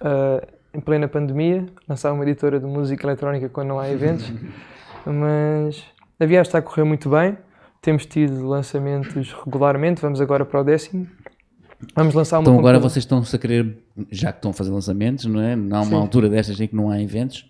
[0.00, 1.64] ah, em plena pandemia.
[1.88, 4.32] Lançar uma editora de música eletrónica quando não há eventos.
[5.06, 5.84] mas
[6.18, 7.38] a viagem está a correr muito bem.
[7.80, 10.02] Temos tido lançamentos regularmente.
[10.02, 11.06] Vamos agora para o décimo.
[11.94, 13.78] Vamos lançar uma Então agora vocês estão-se a querer,
[14.10, 15.54] já que estão a fazer lançamentos, não é?
[15.54, 15.90] Não há Sim.
[15.90, 17.46] uma altura destas em que não há eventos,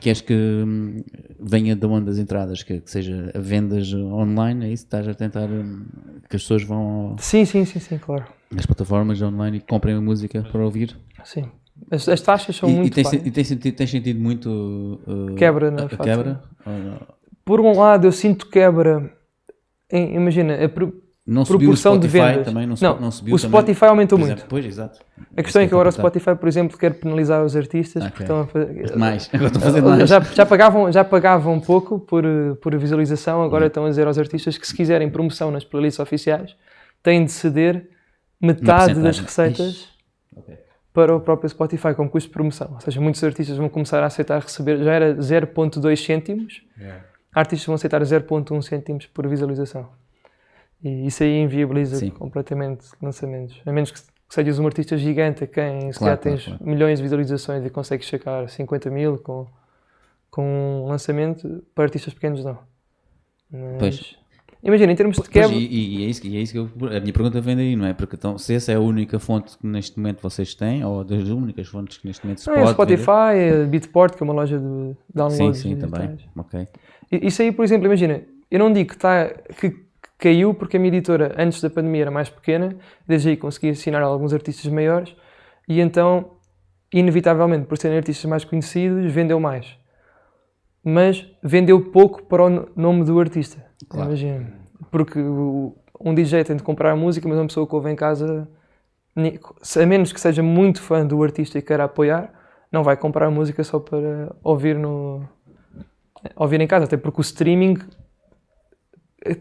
[0.00, 1.02] queres que hum,
[1.40, 4.84] venha de onde as entradas, que, que seja a vendas online, é isso?
[4.84, 5.84] Estás a tentar hum,
[6.28, 6.78] que as pessoas vão
[7.12, 8.26] ao- Sim, sim, sim, sim, claro.
[8.54, 10.94] às plataformas online e comprem a música para ouvir?
[11.24, 11.46] Sim.
[11.90, 13.26] As, as taxas são E, e muito baixas.
[13.26, 16.04] e tens sentido, tens sentido muito uh, Quebra na a, a fatura.
[16.16, 16.42] quebra?
[16.66, 17.00] Ou não?
[17.46, 19.10] Por um lado, eu sinto quebra.
[19.90, 20.92] em- imagina, a pro-
[21.32, 22.44] Não subiu o proporção de Spotify vendas.
[22.46, 22.66] também?
[22.66, 23.50] Não, não, não subiu o também?
[23.60, 24.44] Spotify aumentou Por muito.
[24.48, 24.98] Pois, exato.
[25.36, 25.92] A questão é que agora o.
[25.92, 28.10] Spotify, por exemplo, quer penalizar os artistas Ok.
[28.10, 28.96] porque estão a fazer.
[28.96, 30.08] Mais, agora estou a fazer mais.
[30.10, 32.24] Já, já, pagavam, já pagavam um pouco por,
[32.60, 36.56] por visualização, agora estão a dizer aos artistas que se quiserem promoção nas playlists oficiais,
[37.02, 37.88] têm de ceder
[38.42, 39.88] metade das receitas Ixi.
[40.36, 40.58] Ok.
[40.92, 42.72] para o próprio Spotify como custo de promoção.
[42.74, 47.04] Ou seja, muitos artistas vão começar a aceitar receber, já era 0.2 cêntimos, Yeah.
[47.32, 49.88] artistas vão aceitar 0.1 cêntimos por visualização.
[50.82, 52.10] E isso aí inviabiliza Sim.
[52.10, 53.60] completamente lançamentos.
[53.66, 56.44] A menos que que sejas um artista gigante a quem se Claro, calhar claro, tens
[56.44, 56.64] claro.
[56.64, 59.44] milhões de visualizações e consegues chegar a 50 mil com,
[60.30, 62.56] com um lançamento, para artistas pequenos não.
[63.50, 64.20] Mas, Pois.
[64.62, 67.00] Imagina, em termos de quebra, e, e é isso, e é isso que eu, a
[67.00, 67.94] minha pergunta vem daí, não é?
[67.94, 71.24] Porque então, se essa é a única fonte que neste momento vocês têm, ou das
[71.28, 74.34] únicas fontes que neste momento se não é pode Spotify, é Beatport, que é uma
[74.34, 75.90] loja de downloads Sim, sim, digitais.
[75.92, 76.18] também.
[76.36, 76.68] Ok.
[77.10, 79.74] Isso aí, por exemplo, imagina, eu não digo que, tá, que
[80.20, 84.02] caiu porque a minha editora antes da pandemia era mais pequena, desde aí consegui assinar
[84.02, 85.16] alguns artistas maiores
[85.68, 86.32] e então,
[86.92, 89.78] inevitavelmente, por serem artistas mais conhecidos, vendeu mais.
[90.84, 93.64] Mas vendeu pouco para o no- nome do artista.
[93.88, 94.08] Claro.
[94.10, 94.52] Imagina.
[94.90, 98.48] Porque um DJ tem de comprar a música, mas uma pessoa que ouve em casa,
[99.16, 102.32] a menos que seja muito fã do artista e queira apoiar,
[102.72, 105.28] não vai comprar a música só para ouvir no,
[106.36, 107.76] ouvir em casa, até porque o streaming
[109.24, 109.36] eh,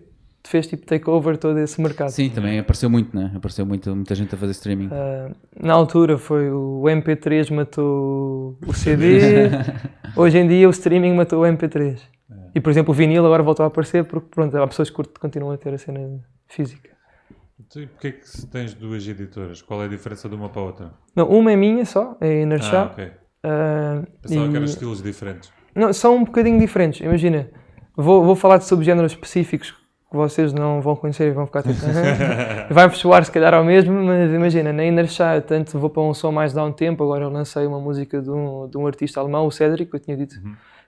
[0.47, 2.09] fez tipo takeover todo esse mercado.
[2.09, 3.31] Sim, também apareceu muito, né?
[3.35, 4.89] Apareceu muito, muita gente a fazer streaming.
[4.91, 9.49] Ah, na altura foi o MP3 matou o CD,
[10.15, 11.99] hoje em dia o streaming matou o MP3.
[12.55, 15.51] E por exemplo o vinil agora voltou a aparecer porque pronto, há pessoas que continuam
[15.51, 16.89] a ter a cena física.
[17.75, 19.61] E porquê é que tens duas editoras?
[19.61, 20.91] Qual é a diferença de uma para a outra?
[21.15, 23.11] Não, uma é minha só, é a Inner Ah, ok.
[23.43, 25.51] ah, Pensava e- que eram estilos diferentes.
[25.75, 27.01] Não, são um bocadinho diferentes.
[27.01, 27.49] Imagina,
[27.95, 29.75] vou, vou falar de subgéneros específicos
[30.09, 31.79] que vocês não vão conhecer e vão ficar tipo.
[32.73, 35.07] Vai-vos soar se calhar ao mesmo, mas imagina, na Inner
[35.47, 37.03] tanto vou para um som mais dá um tempo.
[37.03, 39.99] Agora eu lancei uma música de um, de um artista alemão, o Cedric, que eu
[39.99, 40.35] tinha dito,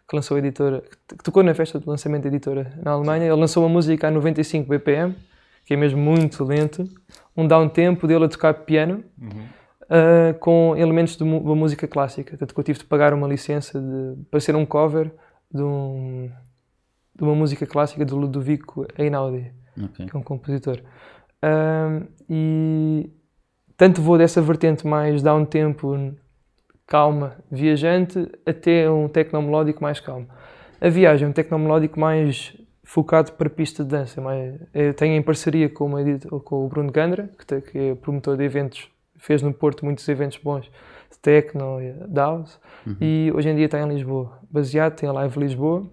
[0.09, 3.25] que lançou a editora, que tocou na festa de lançamento da editora na Alemanha.
[3.25, 5.15] Ele lançou uma música a 95 BPM,
[5.65, 6.83] que é mesmo muito lento.
[7.37, 9.03] Um um tempo dele a tocar piano.
[9.91, 12.37] Uh, com elementos de, de música clássica.
[12.37, 15.11] Tanto que eu tive de pagar uma licença de- para ser um cover
[15.53, 16.29] de, um-
[17.21, 20.07] de uma música clássica do Ludovico Einaudi, Ok.
[20.07, 20.79] que é um compositor.
[21.43, 23.09] Um, e
[23.77, 26.13] tanto vou dessa vertente mais dá um tempo
[26.87, 30.27] calma, viajante, até um tecnomelódico mais calmo.
[30.79, 34.19] A viagem é um tecnomelódico mais focado para pista de dança.
[34.19, 35.99] Mais, eu tenho em parceria com, uma
[36.43, 40.07] com o Bruno Gandra, que, te- que é promotor de eventos, fez no Porto muitos
[40.09, 40.65] eventos bons
[41.11, 42.59] de techno e de house,
[42.99, 44.39] e hoje em dia está em Lisboa.
[44.49, 45.87] Baseado, tem a Live Lisboa.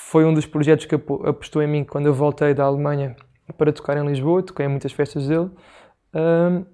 [0.00, 3.16] Foi um dos projetos que apo- apostou em mim quando eu voltei da Alemanha
[3.58, 5.50] para tocar em Lisboa, toquei em muitas festas dele.
[6.14, 6.64] Um,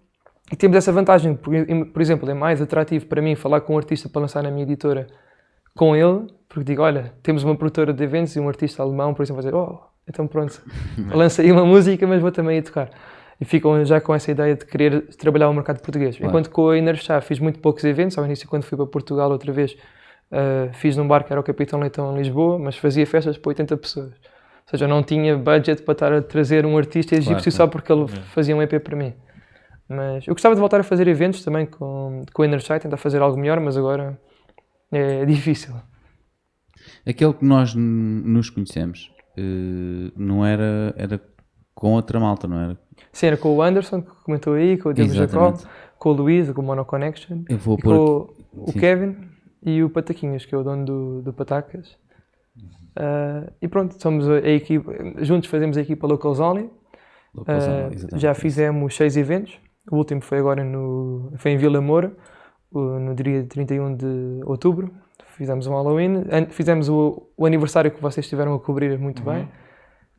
[0.53, 4.11] e temos essa vantagem, por, exemplo, é mais atrativo para mim falar com um artista
[4.11, 5.07] para lançar na minha editora
[5.75, 9.23] com ele, porque digo, olha, temos uma produtora de eventos e um artista alemão, por
[9.23, 10.63] exemplo, vai dizer, oh, então pronto,
[11.11, 12.91] lança aí uma música, mas vou também ir tocar.
[13.41, 16.17] E ficam já com essa ideia de querer trabalhar o mercado português.
[16.17, 16.31] Claro.
[16.31, 19.31] Enquanto com a Inner Chá fiz muito poucos eventos, ao início quando fui para Portugal
[19.31, 19.75] outra vez,
[20.31, 23.51] ah, fiz num bar que era o Capitão Leitão em Lisboa, mas fazia festas para
[23.51, 24.13] 80 pessoas.
[24.13, 27.67] Ou seja, eu não tinha budget para estar a trazer um artista egípcio Claro, só
[27.67, 29.13] porque ele fazia um EP para mim.
[29.89, 33.21] Mas eu gostava de voltar a fazer eventos também com, com o Inner tentar fazer
[33.21, 34.19] algo melhor, mas agora
[34.91, 35.75] é difícil.
[37.07, 41.21] Aquele que nós nos conhecemos eh, não era, era
[41.75, 42.79] com outra malta, não era?
[43.13, 45.59] Sim, era com o Anderson, que comentou aí, com o Diego Jacob,
[45.99, 48.79] com o Luís, com o Mono Connection, e com o sim.
[48.79, 49.34] Kevin
[49.65, 51.97] e o Pataquinhas, que é o dono do, do Patacas.
[52.97, 54.93] Uh, e pronto, somos a, a equipa,
[55.25, 56.71] juntos fazemos a equipa Locals Only.
[57.35, 58.23] Locals Only, Uh, exatamente.
[58.23, 59.59] já fizemos seis eventos.
[59.91, 62.15] O último foi agora no, foi em Vila Moura,
[62.73, 64.93] no dia 31 de outubro.
[65.37, 66.25] Fizemos um Halloween.
[66.51, 69.35] Fizemos o, o aniversário que vocês estiveram a cobrir muito Uhum.
[69.35, 69.49] bem.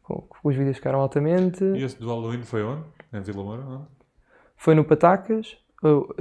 [0.03, 1.63] Com, com os vídeos ficaram altamente.
[1.63, 2.83] E esse do Halloween foi onde?
[3.13, 3.61] Em Vila Moura?
[3.65, 3.83] Onde?
[4.57, 5.57] Foi no Patacas.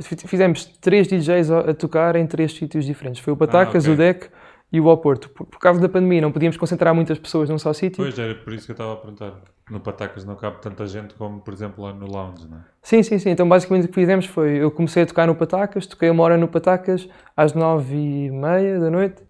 [0.01, 3.21] Fi- Fizemos três DJs a, a tocar em três sítios diferentes.
[3.23, 3.95] Foi o Patacas, Ah, ok.
[3.95, 4.31] o DEC
[4.73, 5.29] e o Oporto.
[5.31, 8.03] Por, por causa da pandemia não podíamos concentrar muitas pessoas num só sítio.
[8.03, 9.33] Pois, era por isso que eu estava a perguntar.
[9.71, 12.61] No Patacas não cabe tanta gente como, por exemplo, lá no Lounge, não é?
[12.83, 13.31] Sim, sim, sim.
[13.31, 16.37] Então basicamente o que fizemos foi, eu comecei a tocar no Patacas, toquei uma hora
[16.37, 19.23] no Patacas às nove e meia da noite.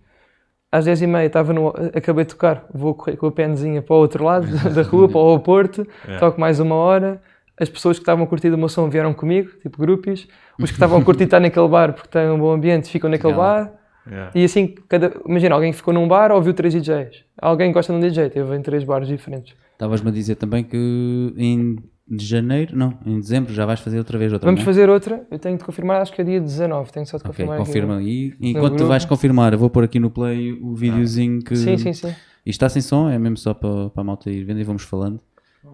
[0.73, 3.95] Às dez e meia estava no, acabei de tocar, vou correr com a penzinha para
[3.95, 6.17] o outro lado da rua, para o Porto, É.
[6.19, 7.23] toco mais uma hora.
[7.59, 10.27] As pessoas que estavam a curtir o meu som vieram comigo, tipo grupos.
[10.59, 13.35] Os que estavam a curtir estar naquele bar porque tem um bom ambiente ficam naquele
[13.35, 13.39] lá.
[13.39, 13.73] bar.
[14.07, 14.33] Yeah.
[14.35, 17.25] E assim, cada, imagina, alguém ficou num bar ouviu três DJs.
[17.41, 19.55] Alguém gosta de um DJ, teve em três bares diferentes.
[19.73, 21.77] Estavas-me a dizer também que em
[22.11, 24.67] janeiro, não, em dezembro já vais fazer outra vez outra, Vamos não é?
[24.67, 27.57] fazer outra, eu tenho de confirmar, acho que é dia 19, tenho só de confirmar.
[27.57, 27.67] aqui.
[27.67, 28.35] confirma aí.
[28.41, 31.57] Enquanto tu vais confirmar, eu vou pôr aqui no play o videozinho que...
[31.57, 32.09] Sim, sim, sim.
[32.09, 34.83] Isto está sem som, é mesmo só para, para a malta ir vendo e vamos
[34.83, 35.19] falando.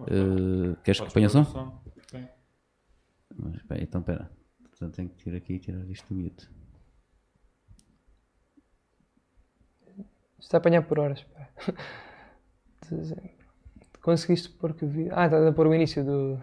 [0.07, 1.41] Eh, queres que ponha som?
[1.41, 1.45] o
[2.09, 2.27] Sim.
[3.35, 4.31] Mas, espera, então espera.
[4.73, 6.49] Então tenho que tirar aqui e tirar isto do mute.
[10.39, 11.25] Está a apanhar por horas.
[14.01, 15.07] Conseguiste pôr que vi.
[15.11, 16.39] Ah, está a pôr o início do.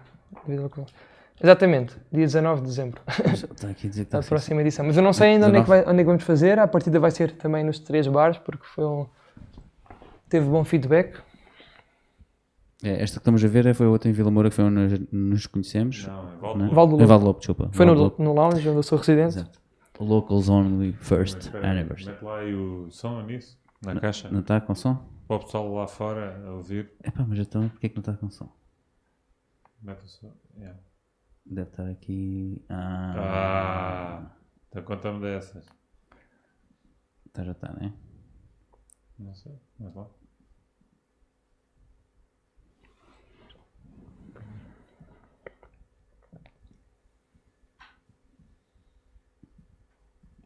[1.40, 3.00] Exatamente, dia 19 de dezembro.
[3.32, 4.28] Está aqui a dizer que a está sem som.
[4.28, 4.84] próxima edição.
[4.86, 6.58] Mas eu não sei ainda onde é, que vai- onde é que vamos fazer.
[6.58, 9.06] A partida vai ser também nos três bares, porque foi um.
[10.28, 11.20] Teve bom feedback.
[12.82, 14.64] É, esta que estamos a ver é- foi a outra em Vila Moura que foi
[14.64, 16.06] onde nos conhecemos.
[16.06, 16.70] Não, é não?
[16.70, 16.92] Valdo.
[16.92, 17.02] Lobo.
[17.02, 17.70] É Valdo Lobo, desculpa.
[17.72, 18.22] Foi no, Valdo Lobo.
[18.22, 19.38] no lounge onde eu sou residente.
[19.38, 19.60] Exato.
[20.00, 22.12] Locals Only First Anniversary.
[22.12, 24.30] Mete lá aí o som nisso, na caixa.
[24.30, 24.94] Não está com som?
[25.26, 26.92] Para o pessoal lá fora a ouvir.
[27.02, 28.48] Epá, mas então porquê é que não está com som?
[29.82, 30.32] Mete o som.
[30.56, 30.78] Yeah.
[31.44, 32.64] Deve estar aqui.
[32.68, 33.14] Ah,
[34.28, 34.36] Ah,
[34.68, 35.66] então conta-me dessas.
[37.32, 37.92] Tá, já está, né?
[39.18, 40.06] Não sei, mas lá.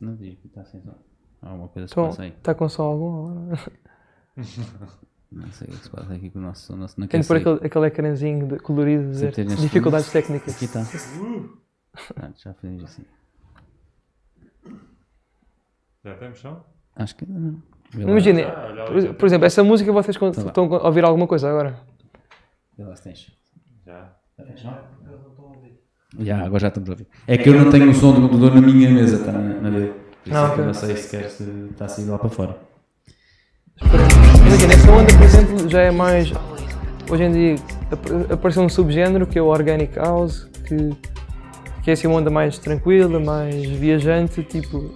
[0.02, 0.94] Não diz que está sem som.
[1.40, 2.28] Há alguma coisa que se Então, passa aí.
[2.30, 3.58] está com som algum agora?
[5.32, 6.72] Não sei o que se passa aqui com o nosso som.
[6.74, 7.48] Não, não Tem quer de pôr sair.
[7.54, 10.54] aquele, aquele ecrãzinho de- colorido, dizer ter neste dificuldades técnicas.
[10.54, 10.84] Aqui está.
[12.14, 13.04] Pronto, já fizemos assim.
[16.04, 16.62] Já temos som?
[16.96, 17.62] Acho que ainda não.
[17.92, 20.40] Vê lá, Imagina, Ah, olha ali, por, já por exemplo, essa música vocês con- Tá
[20.40, 20.48] bem.
[20.48, 21.78] estão a ouvir alguma coisa agora?
[22.76, 23.32] vê lá se tens.
[23.86, 24.14] Já.
[24.38, 24.74] Já tens som?
[26.18, 27.06] Já, agora já estamos a ouvir.
[27.26, 29.70] É que eu não tenho o som do computador na minha mesa, está na, na
[29.70, 29.92] dele.
[30.22, 32.28] Por isso Ah, é que eu não sei sequer se está a sair lá para
[32.28, 32.56] fora.
[34.46, 36.32] Imagina, essa onda, por exemplo, já é mais.
[37.10, 37.54] Hoje em dia
[37.90, 40.90] ap- apareceu um subgénero que é o Organic House, que,
[41.82, 44.94] que é assim uma onda mais tranquila, mais viajante, tipo.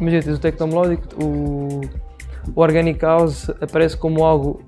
[0.00, 1.80] Imagina, tens o tecnomelódico, o,
[2.54, 4.60] o Organic House aparece como algo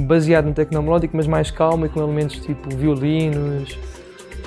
[0.00, 3.78] baseado no tecnomelódico, mas mais calmo e com elementos tipo violinos,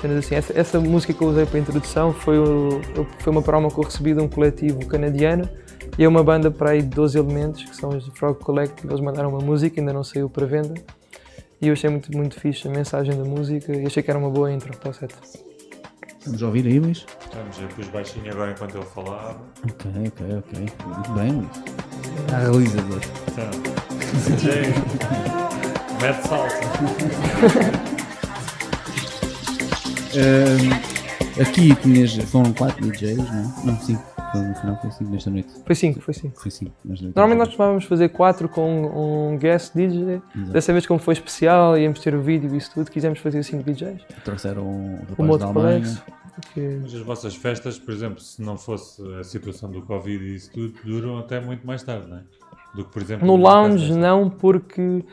[0.04, 0.34] cenas assim.
[0.34, 3.70] Essa, essa música que eu usei para a introdução foi, o- eu- foi uma promo
[3.72, 5.48] que eu recebi de um coletivo canadiano
[5.98, 8.88] e é uma banda para aí de 12 elementos, que são os Frog Collective.
[8.88, 10.74] Eles mandaram uma música, ainda não saiu para venda.
[11.60, 14.28] E eu achei muito, muito fixe a mensagem da música e achei que era uma
[14.28, 15.14] boa intro para o set.
[16.18, 17.06] Estamos a ouvir aí, Luís?
[17.22, 19.36] Estamos, eu pus baixinho agora enquanto ele falava.
[19.62, 20.68] Ok, ok, ok.
[20.86, 21.48] Muito bem, Luís.
[22.20, 23.00] Está realizador.
[23.30, 23.50] Então,
[26.00, 26.60] mete salsa.
[30.16, 33.66] Ahm, aqui tinhas, foram 4 DJs, não é?
[33.66, 34.14] Não, 5.
[34.34, 35.48] No final foi 5 nesta noite.
[35.64, 36.40] Foi 5, foi 5.
[36.40, 36.72] Foi 5.
[37.14, 40.20] Normalmente nós costumávamos fazer 4 com um guest DJ.
[40.50, 43.62] Dessa vez, como foi especial, íamos ter o vídeo e isso tudo, quisemos fazer 5
[43.62, 44.02] DJs.
[44.24, 45.84] Trouxeram o O rapaz da modo Alemanha.
[45.84, 46.02] Flex.
[46.52, 46.80] Que...
[46.82, 50.50] Mas as vossas festas, por exemplo, se não fosse a situação do Covid e isso
[50.50, 52.22] tudo, duram até muito mais tarde, não é?
[52.74, 55.04] Do que, por exemplo, No lounge não, porque,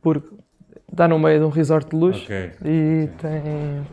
[0.00, 0.30] porque
[0.94, 2.52] está no meio de um resort de luxo Ok.
[2.64, 3.86] e tem,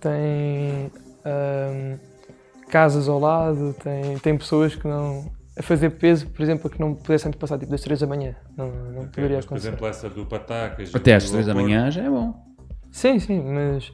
[0.00, 0.90] tem
[1.24, 1.96] ahm,
[2.68, 5.30] casas ao lado, tem, tem pessoas que não.
[5.58, 8.34] a fazer peso, por exemplo, que não pudessem passar tipo das 3 da manhã.
[8.56, 9.10] Não, não ok.
[9.12, 9.68] poderia Mas, por acontecer.
[9.68, 10.94] exemplo, essa do Patacas.
[10.94, 12.34] Até às do 3 da manhã já é bom.
[12.90, 13.92] Sim, sim, mas.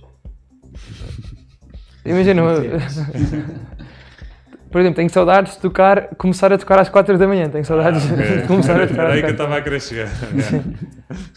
[2.04, 2.42] Imagina.
[4.70, 7.48] Por exemplo, tenho saudades de tocar, começar a tocar às 4 da manhã.
[7.48, 8.16] Tenho saudades Ok.
[8.42, 10.09] de começar a tocar aí que eu 4 estava a querer chegar.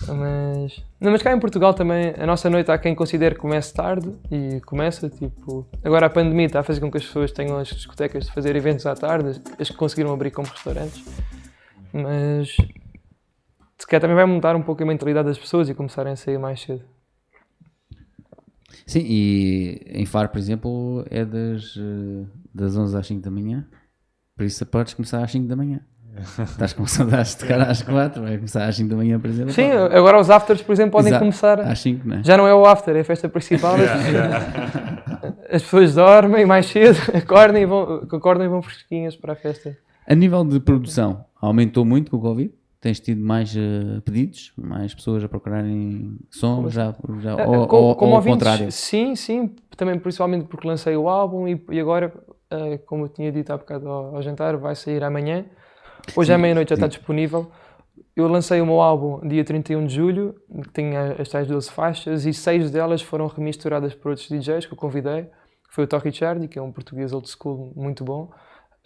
[0.08, 3.74] Mas, não, mas cá em Portugal também, a nossa noite há quem considere que comece
[3.74, 5.68] tarde e começa, tipo...
[5.84, 8.56] Agora a pandemia está a fazer com que as pessoas tenham as discotecas de fazer
[8.56, 11.04] eventos à tarde, as que conseguiram abrir como restaurantes.
[11.94, 12.56] Mas
[13.78, 16.38] se calhar também vai mudar um pouco a mentalidade das pessoas e começarem a sair
[16.38, 16.84] mais cedo.
[18.86, 23.66] Sim, e em Faro, por exemplo, é das, eh, das 11 às 5 da manhã.
[24.36, 25.82] Por isso podes começar às 5 da manhã.
[26.40, 29.54] Estás com saudades de tocar às 4, vai começar às 5 da manhã, por exemplo.
[29.54, 29.96] Sim, pode.
[29.96, 31.24] agora os afters, por exemplo, podem Exato.
[31.24, 31.60] começar...
[31.60, 32.24] Às 5, não é?
[32.24, 33.78] Já não é o after, é a festa principal.
[33.78, 35.00] Yeah, yeah.
[35.52, 39.78] As pessoas dormem mais cedo, acordam e vão, acordam e vão fresquinhas para a festa.
[40.08, 42.52] A nível de produção, aumentou muito com o Covid?
[42.82, 44.54] Tens tido mais eh, pedidos?
[44.58, 46.70] Mais pessoas a procurarem som?
[46.70, 48.72] Já, já, Ah, ou, co- ou- como ao contrário?
[48.72, 52.14] Sim, sim, também principalmente porque lancei o álbum e, e agora,
[52.50, 55.46] ah, como eu tinha dito há bocado ao, ao jantar, vai sair amanhã.
[56.16, 57.52] Hoje à meia-noite já está disponível.
[58.16, 62.26] Eu lancei o meu álbum dia 31 de julho, que tinha as tais 12 faixas
[62.26, 65.28] e seis delas foram remisturadas por outros DJs que eu convidei.
[65.70, 68.32] Foi o Toki Chardi, que é um português old school muito bom,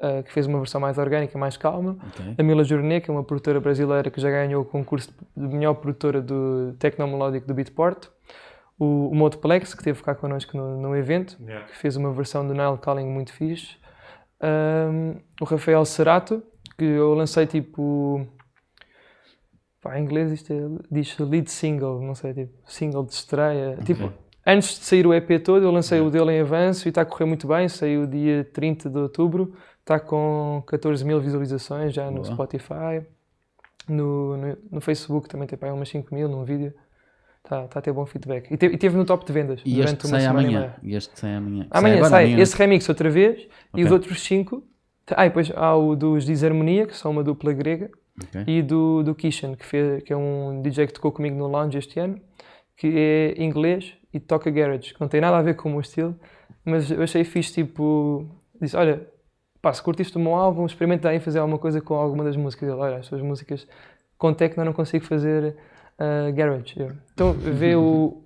[0.03, 1.97] ah, que fez uma versão mais orgânica, mais calma.
[2.07, 2.35] Ok.
[2.37, 5.75] A Mila Journet, que é uma produtora brasileira que já ganhou o concurso de melhor
[5.75, 8.07] produtora do Tecnomelódico do Beatport.
[8.77, 11.67] O, o Modplex, que esteve cá connosco no, no evento, Yeah.
[11.67, 13.77] que fez uma versão do Nile Calling muito fixe.
[14.41, 16.43] Ahm, o Rafael Cerato,
[16.77, 18.27] que eu lancei tipo.
[19.81, 20.57] Pá, em inglês isto é,
[20.91, 23.77] diz lead single, não sei, tipo, single de estreia.
[23.85, 24.11] Tipo,
[24.45, 27.05] antes de sair o EP todo, eu lancei o dele em avanço e está a
[27.05, 27.67] correr muito bem.
[27.69, 32.23] Saiu dia 30 de outubro, está com 14 mil visualizações já no.
[32.25, 33.01] Spotify.
[33.87, 36.73] No, no, no Facebook também tem pá, umas 5 mil num vídeo.
[37.43, 38.49] Está tá a ter bom feedback.
[38.49, 40.55] E, te, e teve no top de vendas E durante este uma sai semana e
[40.55, 40.73] amanhã.
[40.81, 41.67] E este sai amanhã.
[41.69, 42.41] Amanhã agora, sai amanhã.
[42.41, 43.83] esse remix outra vez e Ok.
[43.83, 44.63] os outros cinco.
[45.11, 47.91] Ah, e depois há o dos Disharmonia, que são uma dupla grega,
[48.23, 48.45] Ok.
[48.47, 51.77] e do, do Kishan, que, fez, que é um DJ que tocou comigo no Lounge
[51.77, 52.17] este ano,
[52.77, 52.87] que
[53.37, 56.15] é inglês e toca garage, que não tem nada a ver com o meu estilo,
[56.65, 58.25] mas eu achei fixe, tipo,
[58.61, 59.07] disse, olha,
[59.61, 62.69] pá, se curtiste o meu álbum, experimenta aí fazer alguma coisa com alguma das músicas.
[62.69, 63.67] Ele, olha, as suas músicas
[64.17, 65.55] com techno não consigo fazer
[65.97, 66.73] ah, garage.
[66.77, 68.21] Eu, Então, vê o,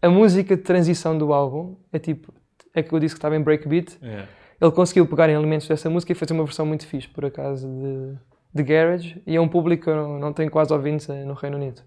[0.00, 2.32] a música de transição do álbum, é tipo,
[2.74, 4.28] é que eu disse que estava em breakbeat, Yeah.
[4.60, 7.66] ele conseguiu pegar em elementos dessa música e fazer uma versão muito fixe, por acaso,
[7.66, 8.18] de,
[8.54, 11.56] de garage, e é um público que não, não tenho quase ouvintes eh, no Reino
[11.56, 11.82] Unido.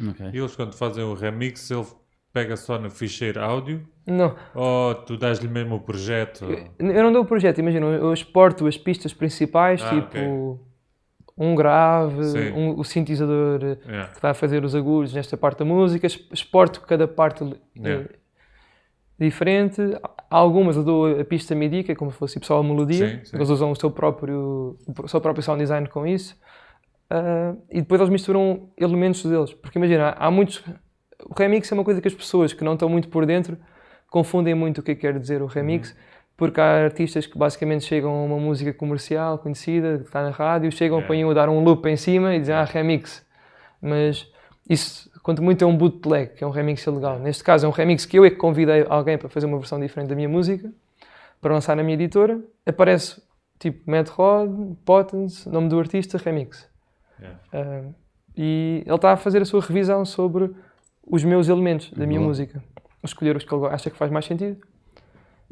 [0.00, 0.30] Ok.
[0.32, 1.86] E eles quando fazem o remix, ele
[2.32, 6.44] pega só no ficheiro áudio Não, ou tu dás-lhe mesmo o projeto?
[6.78, 10.60] eu não dou o projeto, imagina, eu exporto as pistas principais, Ah, tipo
[11.36, 14.08] um grave, um- o sintetizador eh, Yeah.
[14.10, 17.44] que está a fazer os agudos nesta parte da música, exporto cada parte
[17.76, 18.08] Yeah.
[19.18, 19.80] diferente.
[20.30, 23.08] Algumas eu dou a pista MIDI, que é como se fosse tipo, só a melodia,
[23.20, 23.36] Sim, sim.
[23.36, 26.36] eles usam o seu próprio, o seu próprio sound design com isso.
[27.10, 30.62] Ah, e depois eles misturam elementos deles, porque imagina, há muitos.
[31.24, 33.58] O remix é uma coisa que as pessoas que não estão muito por dentro
[34.10, 35.96] confundem muito o que é que quer dizer o remix,
[36.36, 40.70] porque há artistas que basicamente chegam a uma música comercial conhecida, que está na rádio,
[40.70, 41.06] chegam, Yeah.
[41.06, 43.26] põem a dar um loop em cima e dizem, ah, remix.
[43.82, 44.30] Mas
[44.68, 47.18] isso, quanto muito, é um bootleg, que é um remix ilegal.
[47.18, 49.80] Neste caso, é um remix que eu é que convidei alguém para fazer uma versão
[49.80, 50.72] diferente da minha música,
[51.40, 52.40] para lançar na minha editora.
[52.64, 53.20] Aparece
[53.58, 56.67] tipo Mad Rod, Potence, nome do artista, remix.
[57.20, 57.38] Yeah.
[57.52, 57.90] Ah,
[58.36, 60.50] e ele está a fazer a sua revisão sobre
[61.06, 62.28] os meus elementos da minha Boa.
[62.28, 62.62] música.
[63.02, 64.58] Escolher os que ele acha que faz mais sentido.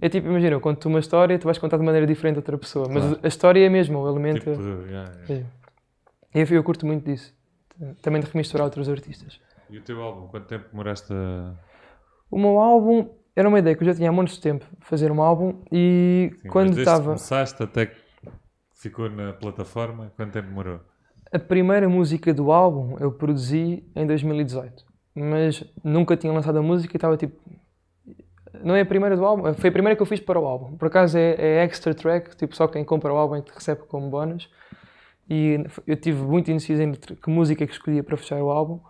[0.00, 2.58] É tipo, imagina, eu conto uma história, tu vais contar de maneira diferente a outra
[2.58, 3.20] pessoa, mas Claro.
[3.22, 4.90] a história é a mesma, o elemento Tipo, é...
[4.90, 5.46] yeah, yeah.
[6.34, 6.42] é.
[6.42, 7.34] E eu curto muito disso.
[8.02, 9.40] Também de remisturar outros artistas.
[9.70, 11.54] E o teu álbum, quanto tempo demoraste a...
[12.30, 15.22] O meu álbum era uma ideia que eu já tinha há de tempo fazer um
[15.22, 17.04] álbum e Sim, quando estava.
[17.04, 17.96] começaste até que
[18.74, 20.80] ficou na plataforma, quanto tempo demorou?
[21.36, 26.94] A primeira música do álbum eu produzi em 2018, mas nunca tinha lançado a música
[26.94, 27.38] e estava tipo.
[28.64, 30.78] Não é a primeira do álbum, foi a primeira que eu fiz para o álbum.
[30.78, 33.82] Por acaso é, é extra track, tipo só quem compra o álbum é que recebe
[33.82, 34.48] como bónus.
[35.28, 38.80] E eu tive muito indeciso em que música é que escolhia para fechar o álbum,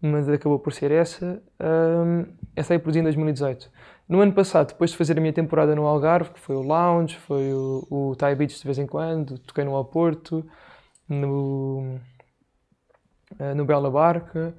[0.00, 1.40] mas acabou por ser essa.
[1.60, 2.24] Ahm,
[2.56, 3.70] essa aí produzi em 2018.
[4.08, 7.16] No ano passado, depois de fazer a minha temporada no Algarve, que foi o Lounge,
[7.16, 10.44] foi o, o Thai Beach de vez em quando, toquei no Alporto,
[11.08, 11.98] no,
[13.38, 14.54] eh, no Bela Barca.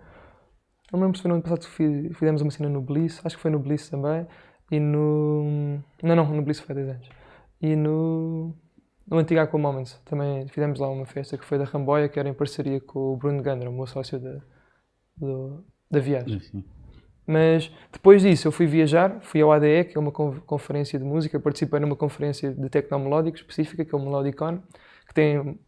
[0.92, 3.20] Não me lembro se foi no ano passado que fi- fizemos uma cena no Bliss,
[3.26, 4.28] acho que foi no Bliss também.
[4.72, 5.80] E no.
[6.02, 7.10] Não, não, no Bliss foi há 10 anos.
[7.62, 8.56] E no.
[9.06, 12.30] No antigo Aqua Moments também fizemos lá uma festa que foi da Ramboia, que era
[12.30, 14.40] em parceria com o Bruno Gandra, o meu sócio da,
[15.18, 16.40] do- da viagem.
[16.40, 16.64] Sim.
[17.28, 21.04] Mas depois disso eu fui viajar, fui ao ADE, que é uma con- conferência de
[21.04, 24.60] música, participei numa conferência de tecnomelódico específica, que é o Melodicon,
[25.06, 25.60] que tem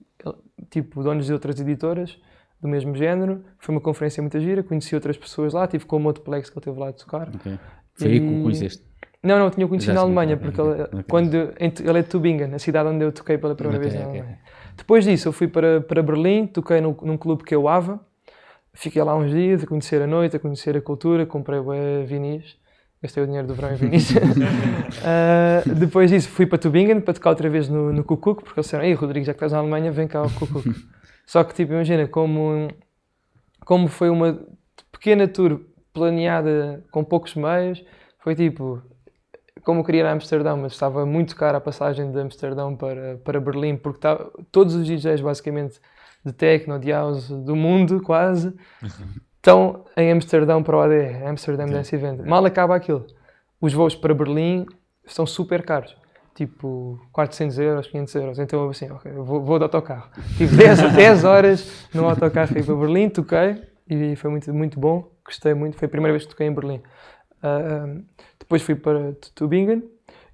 [0.70, 2.18] tipo donos de outras editoras
[2.62, 3.44] do mesmo género.
[3.60, 6.66] Foi uma conferência muito gira, conheci outras pessoas lá, tive com o Motoplex que ele
[6.66, 7.30] teve lá a tocar.
[7.34, 7.60] Ok.
[7.94, 8.84] Foi aí que o conheceste.
[9.24, 11.04] Não, não, tinha conhecido na Alemanha, porque ele, ok.
[11.10, 14.10] quando ele é de Tübingen, a cidade onde eu toquei pela primeira Ok, vez na.
[14.10, 14.40] Alemanha.
[14.78, 18.00] Depois disso, eu fui para, para Berlim, toquei num, num clube que é o AVA,
[18.74, 22.56] fiquei lá uns dias a conhecer a noite, a conhecer a cultura, comprei bué vinis,
[23.06, 24.14] gastei o dinheiro do verão em vinis.
[25.08, 28.66] Ah, depois disso, fui para Tübingen para tocar outra vez no, no Kukuk, porque eles
[28.66, 30.74] disseram, ei Rodrigo, já que estás na Alemanha, vem cá ao Kukuk.
[31.26, 32.68] Só que, tipo, imagina, como,
[33.66, 34.40] como foi uma
[34.92, 35.62] pequena tour
[35.94, 37.84] planeada com poucos meios,
[38.20, 38.82] foi tipo,
[39.64, 43.18] como eu queria ir a Amsterdão, mas estava muito cara a passagem de Amsterdão para,
[43.24, 45.80] para Berlim, porque estava, todos os DJs basicamente
[46.26, 48.56] de techno, de house do mundo quase,
[49.46, 52.26] estão em Amsterdão para o ADE, Amsterdam Dance Event.
[52.26, 53.06] Mal acaba aquilo.
[53.62, 54.66] Os voos para Berlim
[55.06, 55.96] estão super caros.
[56.34, 58.40] Tipo, 400 euros, 500 euros.
[58.40, 60.10] Então eu assim, ok, eu vou, vou de autocarro.
[60.36, 65.12] Tive 10, 10 horas no autocarro ir para Berlim, toquei e foi muito, muito bom.
[65.24, 66.82] Gostei muito, foi a primeira vez que toquei em Berlim.
[67.44, 67.86] Ah,
[68.40, 69.84] depois fui para Tübingen,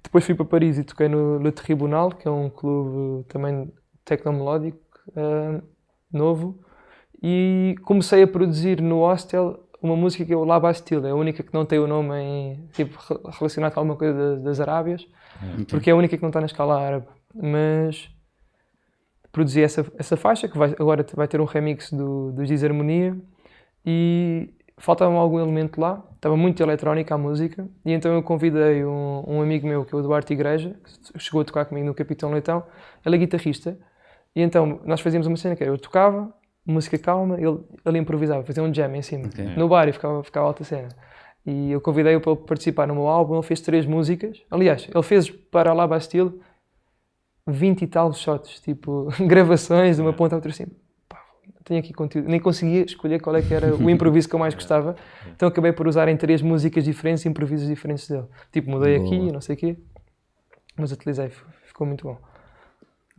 [0.02, 3.70] depois fui para Paris e toquei no Le Tribunal, que é um clube também
[4.06, 4.78] tecnomelódico,
[5.14, 5.60] ah,
[6.10, 6.58] novo.
[7.22, 11.14] E comecei a produzir no hostel uma música que é o La Bastille, é a
[11.14, 14.60] única que não tem o nome em, tipo, re- relacionado com alguma coisa das, das
[14.60, 15.06] Arábias,
[15.68, 17.06] porque é a única que não está na escala árabe.
[17.34, 18.08] Mas
[19.32, 23.16] produzi essa, essa faixa, que vai, agora vai ter um remix do, do Disharmonia,
[23.84, 29.24] e faltava algum elemento lá, estava muito eletrónica a música, e então eu convidei um,
[29.26, 32.30] um amigo meu, que é o Duarte Igreja, que chegou a tocar comigo no Capitão
[32.30, 32.64] Leitão,
[33.04, 33.76] ele é guitarrista,
[34.34, 36.32] e então nós fazíamos uma cena que eu tocava,
[36.64, 39.44] música calma, ele, ele improvisava, fazia um jam em cima, Ok.
[39.56, 40.88] no bar e ficava, ficava alta cena.
[41.44, 45.28] E eu convidei-o para participar no meu álbum, ele fez três músicas, aliás, ele fez
[45.28, 46.32] para La Bastille
[47.46, 50.66] 20 e tal shots, tipo, gravações de uma ponta a outra assim.
[51.08, 51.20] Pá,
[51.64, 52.28] tenho aqui conteúdo.
[52.28, 54.94] Nem conseguia escolher qual é que era o improviso que eu mais gostava.
[55.34, 58.26] Então acabei por usar em três músicas diferentes, improvisos diferentes dele.
[58.52, 59.08] Tipo, mudei Boa.
[59.08, 59.76] aqui, não sei o quê.
[60.76, 61.30] Mas utilizei,
[61.64, 62.16] ficou muito bom.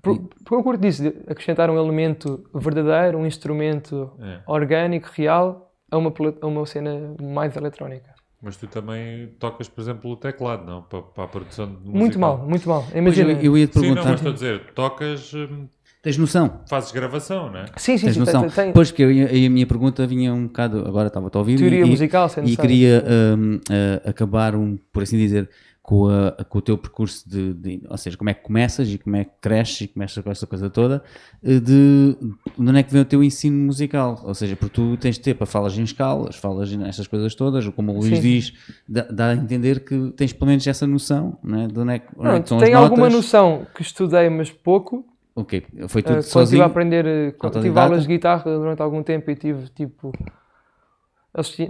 [0.03, 4.39] Por- Porque eu curto disso, de acrescentar um elemento verdadeiro, um instrumento É.
[4.45, 8.13] orgânico, real, a uma, a uma cena mais eletrónica.
[8.41, 10.81] Mas tu também tocas, por exemplo, o teclado, não?
[10.81, 11.97] Para, para a produção de música.
[11.97, 12.81] Muito mal, muito mal.
[12.83, 13.31] Pois, Imagina.
[13.31, 14.09] eu, eu ia te Sim, não, perguntar.
[14.09, 15.67] mas estou a dizer, tocas, hum,
[16.01, 16.59] Tens noção?
[16.67, 17.65] fazes gravação, não é?
[17.77, 18.19] Sim, sim, Tens sim.
[18.19, 18.41] noção?
[18.41, 20.85] tem- tem- Pois que eu a minha pergunta vinha um bocado.
[20.85, 21.57] Agora estava a ouvir.
[21.57, 22.61] Teoria e, musical, sem E noção.
[22.65, 23.01] queria
[23.37, 25.49] hum, ah, acabar, um, por assim dizer,
[25.83, 28.97] com, a- com o teu percurso de, de- Ou seja, como é que começas e
[28.97, 31.03] como é que cresces e começas com essa coisa toda.
[31.43, 32.15] eh, De,
[32.57, 34.21] de onde é que vem o teu ensino musical?
[34.23, 37.67] Ou seja, porque tu tens de ter para falas em escalas, falas nestas coisas todas,
[37.67, 38.21] como o Luís Sim.
[38.21, 38.53] diz,
[38.87, 41.67] dá, dá a entender que tens pelo menos essa noção, não é?
[41.67, 44.49] De onde é que, onde é Não, que são tenho alguma noção que estudei, mas
[44.49, 45.05] pouco.
[45.35, 46.63] Ok, foi Uh, tudo quando estive sozinho.
[46.63, 47.81] a aprender, uh, quando tive Autodidata?
[47.87, 50.13] aulas de guitarra durante algum tempo e tive tipo.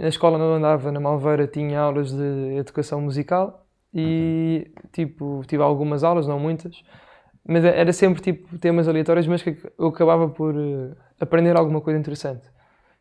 [0.00, 3.63] Na escola onde eu andava, na Malveira, tinha aulas de educação musical
[3.94, 6.82] e tipo, tive algumas aulas, não muitas,
[7.46, 11.98] mas era sempre tipo temas aleatórios, mas que eu acabava por uh, aprender alguma coisa
[11.98, 12.42] interessante.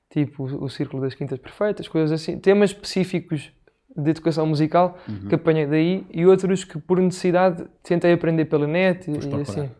[0.09, 3.51] Tipo o, o Círculo das Quintas Perfeitas, coisas assim, temas específicos
[3.95, 5.27] de educação musical Uhum.
[5.29, 9.41] que apanhei daí e outros que por necessidade tentei aprender pela net Foste e procurar.
[9.41, 9.71] assim.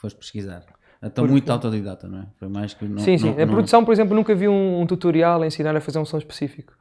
[0.00, 0.62] Foste pesquisar.
[1.00, 2.26] Então, Porque- muito autodidata, não é?
[2.38, 2.84] Foi mais que.
[2.86, 3.26] Não, sim, sim.
[3.30, 5.98] não- a não- produção, por exemplo, nunca vi um, um tutorial a ensinar a fazer
[6.00, 6.72] um som específico.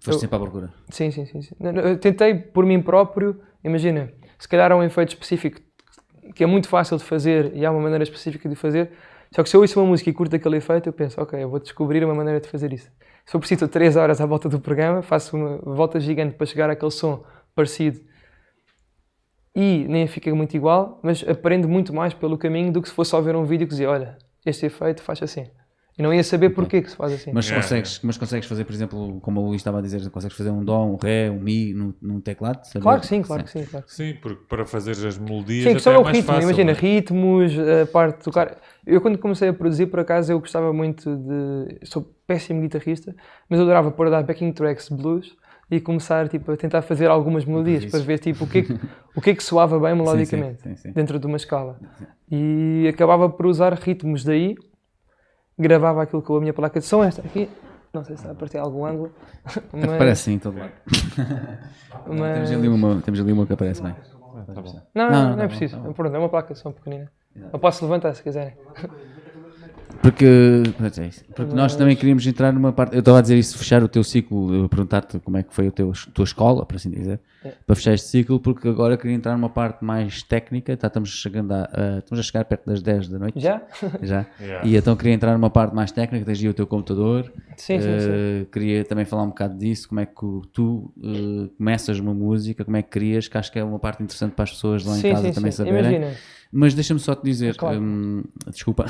[0.00, 0.72] Foste eu- sempre à procura.
[0.90, 1.42] Sim, sim, sim.
[1.42, 1.54] sim.
[1.60, 5.60] Eu tentei por mim próprio, imagina, se calhar há um efeito específico
[6.34, 8.92] que é muito fácil de fazer e há uma maneira específica de fazer.
[9.34, 11.48] Só que se eu ouço uma música e curto aquele efeito, eu penso, ok, eu
[11.48, 12.90] vou descobrir uma maneira de fazer isso.
[13.26, 16.46] Se eu preciso de 3 horas à volta do programa, faço uma volta gigante para
[16.46, 17.24] chegar àquele som
[17.54, 18.00] parecido
[19.54, 23.10] e nem fica muito igual, mas aprendo muito mais pelo caminho do que se fosse
[23.10, 24.16] só ver um vídeo que dizia, olha,
[24.46, 25.46] este efeito faz assim.
[26.00, 27.30] E não ia saber porquê que se faz assim.
[27.30, 30.34] Mas, É, consegues, mas consegues fazer, por exemplo, como o Luís estava a dizer, consegues
[30.34, 32.64] fazer um Dó, um Ré, um Mi num, num teclado?
[32.64, 33.64] Saber- Claro que sim, claro que sim.
[33.66, 34.14] Claro que sim.
[34.14, 36.32] Sim, porque para fazer as melodias Sim, questão é o mais ritmo.
[36.32, 36.48] fácil.
[36.48, 36.74] Imagina, é?
[36.74, 38.56] ritmos, a parte de tocar.
[38.86, 41.86] Eu, quando comecei a produzir, por acaso, eu gostava muito de.
[41.86, 43.14] Sou péssimo guitarrista,
[43.46, 45.36] mas eu adorava pôr a dar backing tracks blues
[45.70, 48.78] e começar tipo, a tentar fazer algumas melodias para ver tipo, o, que é que,
[49.14, 50.92] o que é que soava bem melodicamente sim, sim.
[50.92, 51.78] dentro de uma escala.
[52.30, 54.56] E acabava por usar ritmos daí,
[55.60, 57.48] gravava aquilo com a minha placa de som, esta aqui.
[57.92, 59.10] Não sei se está a partir algum ângulo,
[59.72, 60.70] mas, Aparece sim, em todo lado.
[62.06, 63.94] mas- Temos, ali uma, temos ali uma que aparece bem.
[64.36, 64.80] Ah, tá bom.
[64.94, 65.76] Não, Não, não, não, não, é não, preciso.
[65.78, 65.92] não.
[65.92, 67.10] Pronto, é uma placa de som pequenina.
[67.52, 68.54] Eu posso levantar se quiserem.
[70.02, 71.22] Porque, é isso.
[71.36, 72.94] porque nós também queríamos entrar numa parte.
[72.94, 75.66] Eu estava a dizer isso, fechar o teu ciclo, eu perguntar-te como é que foi
[75.68, 77.52] a teu, tua escola, por assim dizer, É.
[77.66, 80.74] para fechar este ciclo, porque agora queria entrar numa parte mais técnica.
[80.74, 83.38] Tá, estamos, chegando a, a- estamos a chegar perto das 10 da noite.
[83.40, 83.60] Já?
[84.02, 84.26] Já.
[84.40, 84.66] Yeah.
[84.66, 87.30] E então queria entrar numa parte mais técnica, tens aí o teu computador.
[87.58, 88.10] Sim, sim, sim.
[88.10, 90.14] Eh, Queria também falar um bocado disso, como é que
[90.52, 94.02] tu eh, começas uma música, como é que crias, que acho que é uma parte
[94.02, 95.58] interessante para as pessoas lá em Sim, casa sim, também sim.
[95.58, 95.96] saberem.
[95.96, 96.16] Imagina.
[96.52, 97.78] Mas deixa-me só te dizer, Claro.
[97.80, 98.86] hum, desculpa,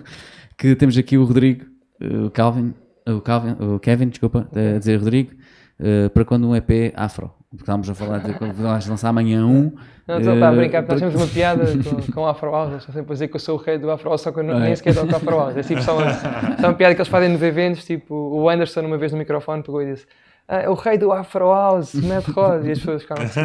[0.60, 1.64] que temos aqui o Rodrigo,
[1.98, 2.74] eh, o Calvin,
[3.08, 5.30] o, Calvin, o Kevin, desculpa, a dizer Rodrigo,
[5.78, 7.32] eh, para quando um EP afro.
[7.48, 9.72] Porque estávamos a falar de quando vais lançar amanhã um.
[10.06, 11.64] Não, estou eh, brincar, porque nós temos uma piada
[12.12, 14.10] com, Afro House, eles estão sempre a dizer que eu sou o rei do Afro
[14.10, 14.64] House, só que eu não- é?
[14.64, 15.56] nem sequer toco Afro House.
[15.56, 18.82] É tipo só uma, só uma piada que eles fazem nos eventos, tipo, o Anderson
[18.82, 20.06] uma vez no microfone pegou e disse
[20.52, 23.40] ah, o rei do Afro House, Matt Rod, e as pessoas ficaram assim,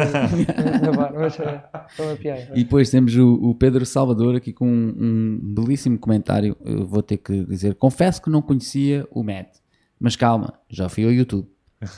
[0.82, 2.50] na barra, mas é, foi uma piada.
[2.52, 6.56] E depois temos o, o Pedro Salvador aqui com um, um belíssimo comentário.
[6.64, 9.58] Eu vou ter que dizer: confesso que não conhecia o Matt,
[10.00, 11.48] mas calma, já fui ao YouTube.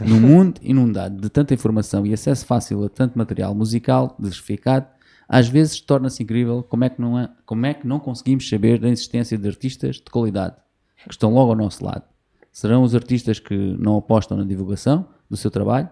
[0.03, 4.89] Num mundo inundado de tanta informação e acesso fácil a tanto material musical diversificado,
[5.27, 8.79] às vezes torna-se incrível como é, que não é, como é que não conseguimos saber
[8.79, 10.57] da existência de artistas de qualidade
[11.03, 12.05] que estão logo ao nosso lado.
[12.59, 15.89] Serão os artistas que não apostam na divulgação do seu trabalho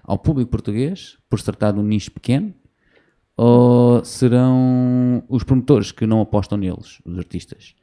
[0.00, 2.54] ao público português, por se tratar de um nicho pequeno,
[3.36, 7.74] ou serão os promotores que não apostam neles, os artistas?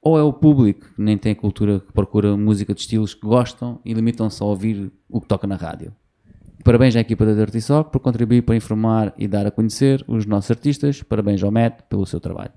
[0.00, 3.78] Ou é o público que nem tem cultura, que procura música de estilos que gostam
[3.84, 5.94] e limitam-se a ouvir o que toca na rádio?
[6.64, 10.24] Parabéns à equipa da Dirty Sock por contribuir para informar e dar a conhecer os
[10.24, 11.02] nossos artistas.
[11.02, 12.52] Parabéns ao Matt pelo seu trabalho.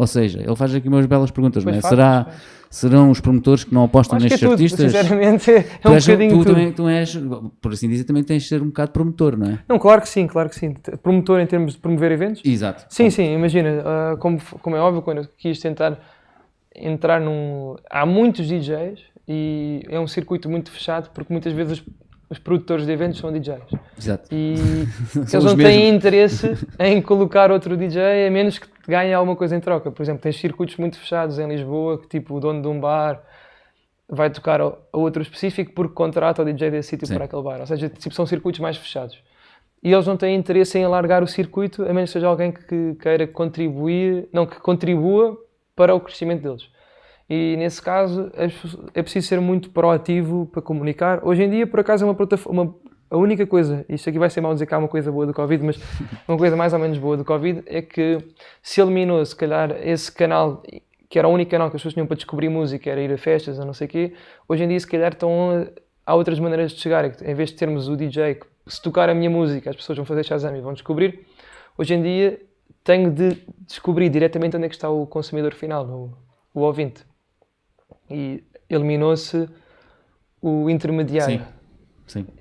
[0.00, 1.74] Ou seja, ele faz aqui umas belas perguntas, não é?
[1.74, 2.46] Pois faz, Será, pois faz.
[2.70, 4.92] serão os promotores que não apostam Acho é nestes tudo, artistas?
[4.92, 6.46] sinceramente, é Tu, um és, bocadinho tu, tudo.
[6.54, 7.20] também, tu és,
[7.60, 9.58] por assim dizer, também tens de ser um bocado promotor, não é?
[9.68, 10.72] Não, claro que sim, claro que sim.
[11.02, 12.40] Promotor em termos de promover eventos?
[12.42, 12.86] Exato.
[12.88, 15.98] Sim, sim, imagina, ah, como, como é óbvio, quando eu quis tentar
[16.74, 17.76] entrar num.
[17.90, 21.82] Há muitos DJs e é um circuito muito fechado porque muitas vezes
[22.30, 23.60] os, produtores de eventos são DJs
[23.98, 24.28] Exato.
[24.32, 24.54] e
[25.18, 25.94] eles não têm mesmos.
[25.96, 29.90] interesse em colocar outro DJ a menos que ganhem alguma coisa em troca.
[29.90, 33.22] Por exemplo, tens circuitos muito fechados em Lisboa que tipo o dono de um bar
[34.08, 37.60] vai tocar a outro específico porque contrata o DJ desse sítio para aquele bar.
[37.60, 39.22] Ou seja, tipo, são circuitos mais fechados.
[39.82, 42.94] E eles não têm interesse em alargar o circuito, a menos que seja alguém que
[42.96, 45.38] queira contribuir, não, que contribua
[45.74, 46.68] para o crescimento deles.
[47.30, 51.20] E nesse caso é preciso- é preciso ser muito proativo para comunicar.
[51.24, 52.74] Hoje em dia, por acaso, é uma plataforma.
[53.10, 55.34] A única coisa, isto aqui vai ser mal dizer que há uma coisa boa do
[55.34, 55.80] Covid, mas
[56.28, 58.18] uma coisa mais ou menos boa do Covid é que
[58.62, 60.62] se eliminou, se calhar, esse canal,
[61.08, 63.18] que era o único canal que as pessoas tinham para descobrir música, era ir a
[63.18, 64.14] festas ou não sei o quê.
[64.48, 65.66] Hoje em dia, se calhar, estão,
[66.06, 67.04] há outras maneiras de chegar.
[67.04, 69.98] É Em vez de termos o DJ que, se tocar a minha música, as pessoas
[69.98, 71.26] vão fazer Shazam e vão descobrir,
[71.76, 72.40] hoje em dia
[72.84, 76.12] tenho de descobrir diretamente onde é que está o consumidor final, o,
[76.54, 77.04] o ouvinte.
[78.08, 79.48] E eliminou-se
[80.40, 81.44] o intermediário.
[82.06, 82.22] Sim.
[82.24, 82.39] Sim.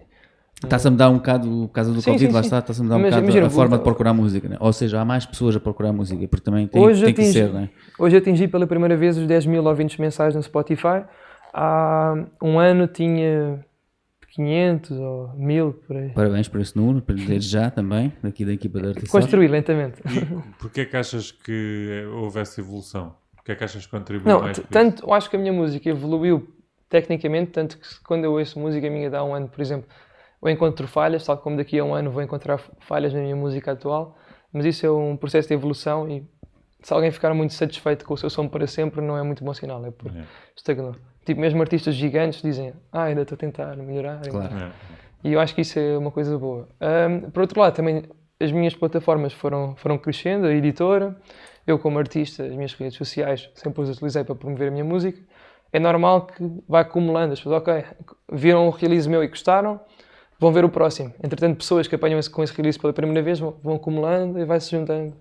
[0.64, 2.48] Está-se a mudar um bocado, por causa do Sim, Covid, sim, lá sim.
[2.48, 4.58] está, está-se a mudar um Mas bocado imagina, a forma vou- de procurar música, né?
[4.60, 7.34] ou seja, há mais pessoas a procurar música, porque também tem, Hoje, tem que atingi,
[7.40, 7.70] ser, né?
[7.98, 11.04] hoje atingi pela primeira vez os 10 mil ouvintes mensais no Spotify.
[11.54, 13.64] Há um ano tinha
[14.34, 16.10] 500 ou 1000 por aí.
[16.10, 19.20] Parabéns por esse número, desde já também, daqui da equipa da Artição.
[19.20, 20.02] Construí lentamente.
[20.60, 23.16] Porquê é que achas que houve essa evolução?
[23.36, 25.90] Porquê é que achas que contribuiu Não, mais tanto, eu acho que a minha música
[25.90, 26.48] evoluiu
[26.90, 29.88] tecnicamente, tanto que quando eu ouço música minha de há um ano, por exemplo,
[30.42, 33.72] eu encontro falhas, tal como daqui a um ano vou encontrar falhas na minha música
[33.72, 34.18] atual,
[34.54, 36.24] mas isso é um processo de evolução e
[36.82, 39.54] se alguém ficar muito satisfeito com o seu som para sempre, não é muito bom
[39.54, 40.24] sinal, é porque É.
[40.56, 40.96] estagnou.
[41.26, 44.22] Tipo, mesmo artistas gigantes dizem, ah, ainda estou a tentar melhorar.
[44.22, 44.56] Claro.
[44.56, 44.72] É.
[45.24, 46.68] e eu acho que isso é uma coisa boa.
[46.80, 48.04] Ahm, por outro lado, também
[48.40, 51.18] as minhas plataformas foram, foram crescendo, a editora,
[51.68, 55.20] eu como artista, as minhas redes sociais sempre as utilizei para promover a minha música.
[55.74, 57.84] É normal que vá acumulando, as pessoas, ok,
[58.32, 59.80] viram um release meu e gostaram,
[60.40, 61.14] vão ver o próximo.
[61.24, 64.46] Entretanto, pessoas que apanham esse, com esse release pela primeira vez vão, vão acumulando e
[64.46, 65.14] vai-se juntando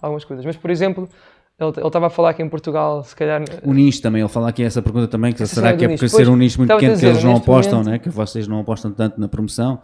[0.00, 0.44] algumas coisas.
[0.44, 1.08] Mas, por exemplo,
[1.58, 4.62] ele estava a falar que em Portugal, se calhar, O nicho também, ele fala aqui
[4.62, 7.08] essa pergunta também, que será que é porque ser um nicho muito pequeno que dizer,
[7.08, 7.98] eles não apostam, momento- né?
[7.98, 9.80] que vocês não apostam tanto na promoção,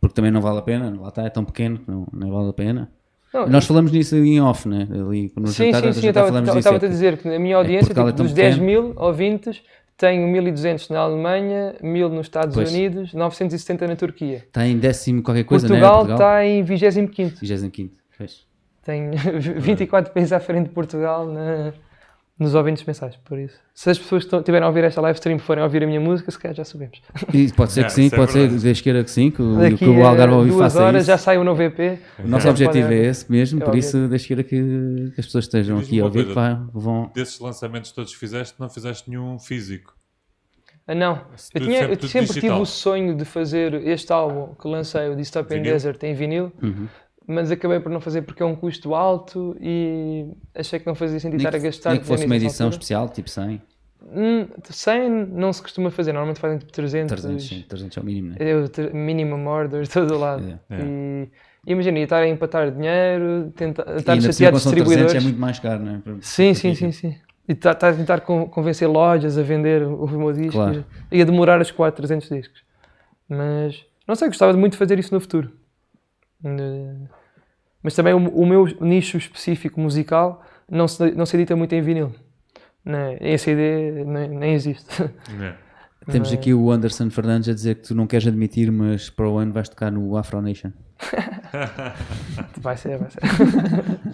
[0.00, 2.50] porque também não vale a pena, lá está, é tão pequeno que não, não vale
[2.50, 2.90] a pena.
[3.32, 4.86] Não, Nós falamos nisso em off, né?
[4.90, 7.56] Ali no Sim, jantar, sim, sim, eu estava é a que- dizer que a minha
[7.56, 8.66] audiência, Portugal é tipo, tão dos 10 pequeno.
[8.84, 9.60] mil ouvintes,
[9.96, 12.70] tenho 1200 na Alemanha, 1000 nos Estados Pois.
[12.72, 14.38] Unidos, 970 na Turquia.
[14.38, 16.12] Está em décimo qualquer coisa, Portugal né?
[16.14, 17.12] está em 25.
[17.40, 17.94] 25.
[18.18, 18.46] Pois.
[18.82, 19.10] Tem
[19.58, 21.72] 24 países à frente de Portugal na,
[22.36, 23.54] nos ouvintes mensais, por isso.
[23.72, 26.00] Se as pessoas que estiverem a ouvir esta live stream forem a ouvir a minha
[26.00, 27.00] música, se calhar já sabemos.
[27.32, 29.40] E pode ser É, que sim, isso é pode ser desde queira que sim, que,
[29.40, 31.06] o- Daqui que o Algarve a vivo duas faça horas isso.
[31.06, 31.98] já sai o novo EP.
[32.18, 35.44] O nosso objetivo é esse mesmo, É por isso deixa queira que, que as pessoas
[35.44, 36.28] estejam Diz-me aqui a uma ouvir, coisa.
[36.28, 37.10] que vá- vão.
[37.14, 39.94] Desses lançamentos todos que fizeste, não fizeste nenhum físico.
[40.86, 41.20] Ah, não, eu,
[41.52, 42.60] tudo tinha, sempre eu tudo sempre tive digital.
[42.60, 45.72] o sonho de fazer este álbum que lancei, o Dystopian Vinil?
[45.72, 46.88] Desert, em vinil, Uhum.
[47.26, 51.18] Mas acabei por não fazer porque é um custo alto e achei que não fazia
[51.20, 52.74] sentido Nem estar a gastar nem que fosse uma edição altura.
[52.76, 53.62] especial, tipo 100,
[54.06, 57.10] Hum, 100 não se costuma fazer, normalmente fazem tipo 300.
[57.22, 58.36] 300, sim, 300 é o mínimo, né?
[58.38, 60.44] Eu, ter- minimum order de todo lado.
[60.68, 60.74] É.
[60.76, 61.26] É.
[61.66, 65.14] E imagina, estar a empatar dinheiro, tentar, E estar chateado 300 distribuidores.
[65.14, 66.00] é muito mais caro, não é?
[66.20, 67.16] Sim, sim, sim, sim.
[67.48, 70.52] E estar a tentar con- convencer lojas a vender o meu disco.
[70.52, 70.84] Claro.
[71.10, 72.60] Ia demorar os 4, 300 discos.
[73.26, 75.50] Mas, não sei, gostava muito de fazer isso no futuro.
[77.82, 81.80] Mas também o, o meu nicho específico musical não se, não se edita muito em
[81.82, 82.12] vinil.
[82.84, 83.16] Né?
[83.20, 85.02] Em CD nem, nem existe.
[86.06, 86.12] É.
[86.12, 89.26] Temos Mas- aqui o Anderson Fernandes a dizer que tu não queres admitir, mas para
[89.26, 90.70] o ano vais tocar no Afro Nation.
[92.60, 93.20] Vai ser, vai ser.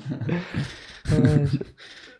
[1.10, 1.58] Mas-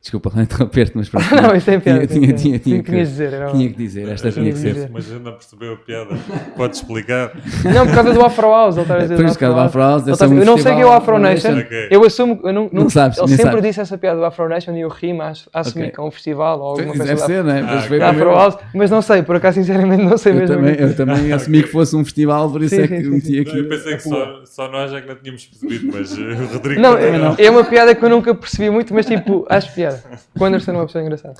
[0.01, 1.27] Desculpa lá interromper-te, mas pronto.
[1.37, 2.07] não, isso é piada.
[2.07, 3.33] Tinha, tinha, tem tinha, tinha, Tinha que, que dizer.
[3.35, 4.73] Era tinha que dizer, esta tinha que tinha que ser.
[4.75, 4.91] dizer.
[4.91, 6.17] Mas ainda não percebeu a piada.
[6.57, 7.33] Podes explicar?
[7.65, 10.07] Não, por causa do Afro House, ele está a dizer Depois do Afro Afro House,
[10.07, 11.59] eu não sei quem é o Afro festival Nation.
[11.59, 11.89] Ok.
[11.91, 14.81] Eu assumo, eu não, Não sabes, ele sempre disse essa piada do Afro Nation e
[14.81, 15.95] eu rimo a, a assumir Ok.
[15.95, 17.63] que é um festival ou alguma coisa Deve ser, né?
[17.63, 18.31] Mas Afro.
[18.31, 20.57] House, mas não sei, por acaso sinceramente não sei Eu mesmo.
[20.57, 23.59] também, eu também assumi que fosse um festival, por isso é que meti Não, aqui.
[23.59, 24.03] eu pensei que
[24.47, 27.95] só, nós é que não tínhamos percebido, mas o Rodrigo Não, é, é uma piada
[27.95, 29.90] que eu nunca percebi muito, mas tipo, acho piada.
[30.39, 31.35] O Anderson é uma pessoa engraçada.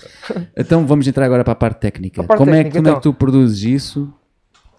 [0.57, 2.23] Então vamos entrar agora para a parte técnica.
[2.23, 3.13] A parte como, é, que- técnica, como é que então.
[3.13, 4.13] tu produzes isso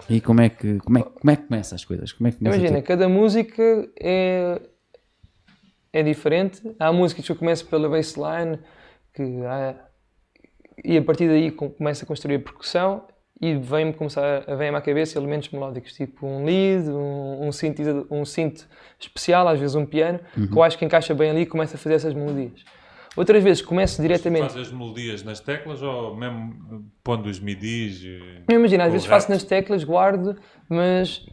[0.10, 2.12] e como é que, como é, como é que começa as coisas?
[2.12, 3.64] Como é que começa Imagina, cada música
[4.00, 4.60] é,
[5.94, 6.62] é diferente.
[6.80, 8.60] Há músicas que eu começo pela bassline
[9.14, 9.76] que há-
[10.84, 13.04] e a partir daí com- começo a construir a percussão
[13.40, 17.48] e vem-me começar a vem à cabeça elementos melódicos, tipo um lead, um, um,
[18.12, 18.66] um synth
[19.00, 21.78] especial, às vezes um piano, que eu acho que encaixa bem ali e começo a
[21.78, 22.64] fazer essas melodias.
[23.16, 24.44] Outras vezes começo diretamente.
[24.54, 28.02] Fazes as melodias nas teclas ou mesmo eh, pondo os midis?
[28.50, 29.34] Eu imagino, às vezes faço rap?
[29.36, 30.38] nas teclas, guardo,
[30.70, 31.26] mas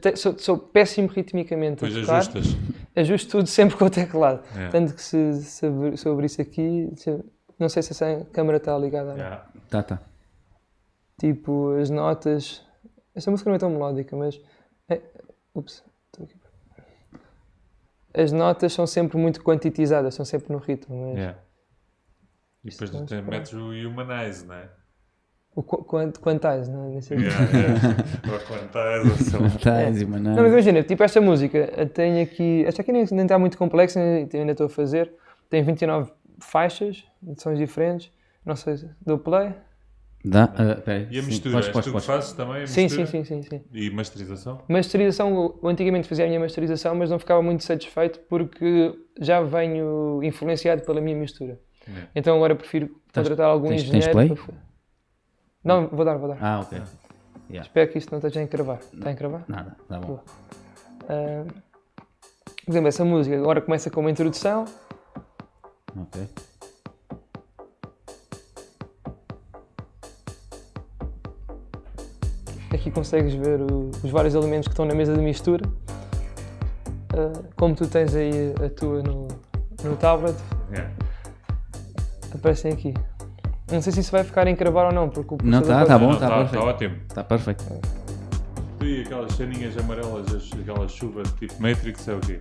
[0.00, 2.18] te- sou, sou péssimo ritmicamente a Depois tocar.
[2.18, 2.56] ajustas.
[2.94, 4.42] ajusto tudo sempre com o teclado.
[4.56, 4.68] É.
[4.68, 7.24] Tanto que se, se abrir- sobre isso aqui, se-
[7.58, 9.10] não sei se essa câmera está ligada.
[9.10, 9.24] ou não.
[9.24, 9.46] Yeah.
[9.68, 10.00] Tá, tá.
[11.18, 12.62] Tipo, as notas.
[13.14, 14.38] Esta música não é tão melódica, mas.
[14.88, 15.00] É,
[15.54, 15.82] ups.
[18.16, 21.10] As notas são sempre muito quantitizadas, são sempre no ritmo.
[21.10, 21.38] Mas Yeah.
[22.64, 24.68] E depois tem, não metes o humanize, não é?
[25.56, 26.88] o qu quant, quantais, não é?
[26.90, 27.18] Nem sei.
[27.18, 27.96] Yeah, yeah.
[28.30, 29.58] Ou quantize, ou sei lá.
[29.58, 30.34] Tais e maná.
[30.34, 32.62] Não, mas imagina, tipo esta música, eh, tem aqui.
[32.66, 35.10] Esta aqui nem, nem está muito complexa, ainda ainda estou a fazer.
[35.48, 38.12] Tem 29 faixas, de sons diferentes.
[38.44, 39.54] Não sei se dou play.
[40.28, 40.44] Dá?
[40.56, 41.06] Ah, peraí.
[41.08, 41.56] E a Sim, mistura?
[41.58, 42.62] És podes, fazes também?
[42.64, 43.62] A Sim, sim, sim, sim, sim.
[43.72, 44.60] E masterização?
[44.68, 50.20] Masterização, eu antigamente fazia a minha masterização, mas não ficava muito satisfeito porque já venho
[50.24, 51.60] influenciado pela minha mistura.
[51.86, 52.10] Yeah.
[52.12, 54.12] Então agora prefiro contratar algum tens- tens engenheiro.
[54.12, 54.28] play?
[54.34, 54.54] para
[55.62, 56.38] Não, vou dar, vou dar.
[56.40, 56.82] Ah, ok.
[57.60, 58.80] Espero que isto não esteja a encravar.
[58.92, 59.44] Está a encravar?
[59.46, 60.18] Nada, tá bom.
[61.08, 61.44] Ah,
[62.64, 64.64] por exemplo, essa música agora começa com uma introdução.
[65.96, 66.28] Ok.
[72.86, 75.68] Aqui consegues ver o- os vários elementos que estão na mesa de mistura.
[77.12, 79.26] Ah, como tu tens aí a tua no,
[79.82, 80.36] no tablet,
[80.70, 80.92] Yeah.
[82.32, 82.94] aparecem aqui.
[83.72, 85.92] Não sei se isso vai ficar a encravar ou não, porque o Não, processador tá,
[85.94, 86.60] tá pode- bom, Não, tá tá, perfeito.
[86.62, 86.96] tá ótimo.
[87.08, 87.64] Está perfeito.
[88.82, 92.40] E aquelas ceninhas amarelas, as- aquela chuva tipo Matrix é o quê?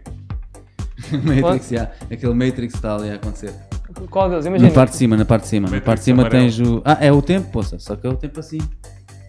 [1.42, 1.90] Matrix, já.
[2.12, 3.52] Aquele Matrix está ali a acontecer.
[4.12, 4.46] Qual deles?
[4.46, 4.72] Na Imagina.
[4.72, 5.62] parte de cima, na parte de cima.
[5.68, 6.44] Na Matrix parte de cima amarelo.
[6.44, 6.82] tens o.
[6.86, 7.80] Ah, é o tempo, poça.
[7.80, 8.60] Só que é o tempo assim.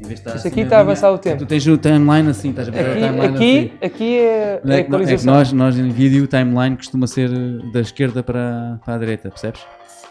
[0.01, 1.39] Em vez de estar Isto assim aqui está a avançar o tempo.
[1.39, 3.87] Tu tens o timeline assim, estás a ver Aqui, o timeline aqui, assim.
[3.87, 7.73] aqui é, Não é É é nós, nós em vídeo o timeline costuma ser eh,
[7.73, 9.61] da esquerda para, para a direita, percebes?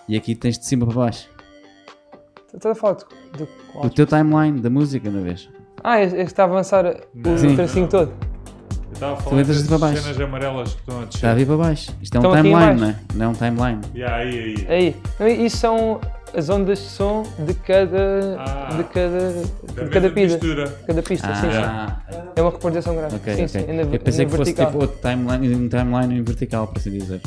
[0.08, 1.30] E aqui tens de cima para baixo.
[2.54, 3.48] Estás a falar de?
[3.76, 5.50] O teu timeline da música, uma vez.
[5.84, 8.12] Ah, este está a avançar o tracinho todo.
[8.88, 10.02] Eu estava a falar das para baixo.
[10.02, 11.18] cenas amarelas que estão a descer.
[11.18, 11.92] Está a vir para baixo.
[12.02, 12.96] Isto é um timeline, não é?
[13.14, 13.82] Não é um timeline.
[13.94, 14.68] Yeah, aí, aí.
[14.70, 14.96] Aí.
[15.20, 16.00] Não, Isso são
[16.36, 18.36] as ondas de som de cada.
[18.40, 18.70] Ah.
[18.78, 19.32] de cada.
[19.76, 20.40] Da de cada pista.
[20.88, 21.58] Cada pista, sim, sim.
[21.58, 22.00] Ah,
[22.36, 23.18] É uma representação gráfica.
[23.32, 23.68] ok, sim, ok.
[23.68, 23.74] sim.
[23.78, 24.68] Na, Eu pensei que fosse vertical.
[24.68, 27.22] tipo outro timeline, um timeline em vertical, por assim dizer.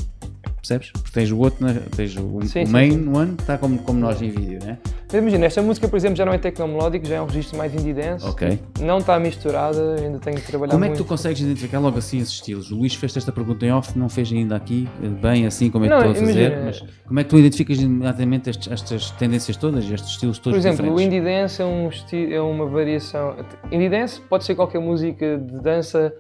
[0.57, 0.91] Percebes?
[0.91, 3.09] Porque tens o outro, na- tens o, Sim, o sim, main sim.
[3.17, 4.77] one, está como, como nós em vídeo, né?
[5.11, 7.75] Mas imagina, esta música, por exemplo, já não é tecnomelódico, já é um registro mais
[7.75, 8.27] indie dance.
[8.27, 8.59] Ok.
[8.79, 12.19] Não está misturada, ainda tenho que trabalhar Como é que tu consegues identificar logo assim
[12.19, 12.71] esses estilos?
[12.71, 14.87] O Luís fez esta pergunta em off, não fez ainda aqui,
[15.23, 17.39] bem assim como é que Não, estou a fazer, imagina- mas como é que tu
[17.39, 21.07] identificas imediatamente estes- estas tendências todas, estes estilos todos Por exemplo, o diferentes?
[21.17, 23.35] indie dance é, um esti- é uma variação.
[23.73, 26.13] Indie dance pode ser qualquer música de dança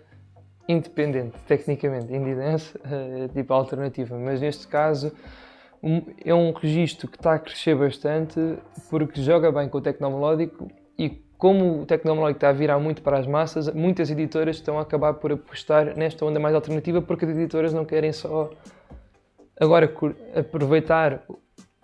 [0.66, 2.10] independente, tecnicamente.
[2.12, 5.12] Indie dance eh, é tipo alternativa, mas neste caso
[5.82, 8.38] um- é um registro que está a crescer bastante
[8.90, 13.18] porque joga bem com o tecnomelódico e como o tecnomelódico está a virar muito para
[13.18, 17.30] as massas, muitas editoras estão a acabar por apostar nesta onda mais alternativa porque as
[17.30, 18.50] editoras não querem só
[19.60, 19.92] agora
[20.34, 21.22] aproveitar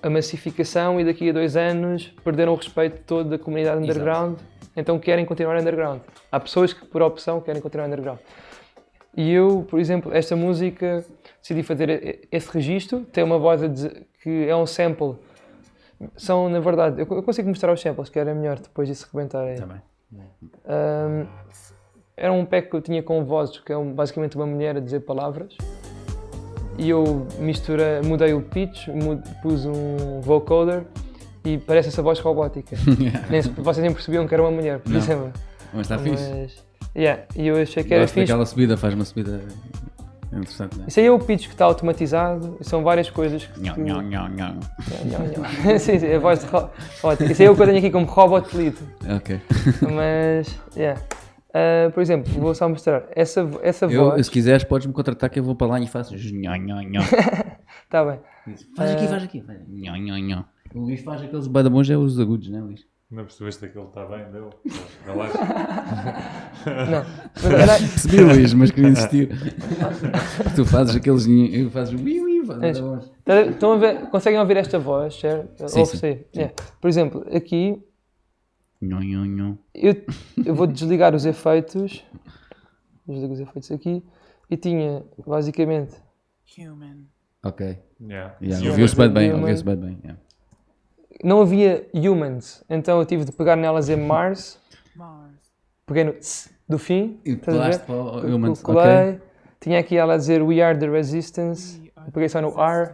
[0.02, 3.92] a massificação e daqui a dois anos perderam o respeito todo da comunidade Exato.
[3.92, 4.38] underground,
[4.76, 6.00] então querem continuar underground.
[6.30, 8.18] Há pessoas que por opção querem continuar underground.
[9.16, 11.04] E eu, por exemplo, esta música
[11.44, 13.60] decidi fazer esse registro, tem uma voz
[14.22, 15.16] que é um sample.
[16.16, 19.60] São, na verdade, eu, consigo mostrar os samples, que era melhor depois disso rebentar aí.
[20.10, 20.24] Bem.
[20.66, 21.26] Um,
[22.16, 24.80] era um pack que eu tinha com vozes, que é um- basicamente uma mulher a
[24.80, 25.56] dizer palavras.
[26.78, 30.84] E eu mistura, mudei o pitch, mu- pus um vocoder
[31.44, 32.74] e parece essa voz robótica.
[33.30, 34.98] nem, vocês nem percebiam que era uma mulher, por Não.
[34.98, 35.32] exemplo.
[35.72, 36.30] Mas está fixe.
[36.32, 36.64] Mas,
[36.96, 38.26] yeah, e eu achei que era Gosto fixe.
[38.26, 39.40] daquela subida, faz uma subida
[40.38, 40.88] interessante, não é?
[40.88, 43.60] Isso aí é o pitch que está automatizado, são várias coisas que.
[43.60, 44.02] Nhão, nhão.
[44.02, 44.58] Nhão, nhão.
[45.78, 46.70] sim, sim, a voz de ro-
[47.02, 47.32] robótica.
[47.32, 48.76] Isso aí é o que eu tenho aqui como robot lead.
[49.16, 49.40] Ok.
[49.94, 51.00] Mas, yeah.
[51.52, 53.04] Ah, por exemplo, vou só mostrar.
[53.14, 54.26] Essa, essa Eu, voz.
[54.26, 56.14] se quiseres, podes-me contratar que eu vou para lá e faço.
[56.16, 58.18] Está bem.
[58.76, 59.40] Faz aqui, faz aqui.
[59.42, 59.58] faz.
[59.68, 60.44] Nhão, nhão, nhão.
[60.74, 62.80] O Luís faz aqueles badabons, é os agudos, não é, Luís?
[63.10, 64.50] Não percebeste que ele está bem, deu?
[65.06, 65.38] Relaxa.
[66.90, 67.04] Não.
[67.78, 69.28] Percebi, Luís, mas queria insistir.
[70.56, 71.26] tu fazes aqueles.
[71.26, 72.82] nhe- Fazes ui, ui, fazes É.
[73.24, 75.68] tá- estão a ver, conseguem ouvir esta voz, certo?
[75.68, 76.26] Sim, sim, aí.
[76.34, 76.54] Yeah.
[76.80, 77.80] Por exemplo, aqui
[78.80, 79.58] nhão.
[79.74, 79.94] eu,
[80.44, 82.04] eu vou desligar os efeitos.
[83.06, 84.02] Desligo os efeitos aqui.
[84.50, 85.94] E tinha, basicamente,
[86.58, 87.04] Human.
[87.44, 87.78] Ok.
[88.00, 88.34] Yeah.
[88.40, 89.98] Yeah, ouviu-se bem, ouviu-se bem.
[90.02, 90.20] yeah.
[91.24, 92.62] Não havia humans.
[92.68, 94.60] Então eu tive de pegar nelas em Mars.
[94.94, 95.32] Mars.
[95.86, 97.20] Peguei no tss do fim.
[97.24, 99.10] E colaste para o Humans, co- colei.
[99.10, 99.20] ok.
[99.60, 101.90] Tinha aqui ela a dizer We are the resistance.
[101.96, 102.92] Are peguei só no R.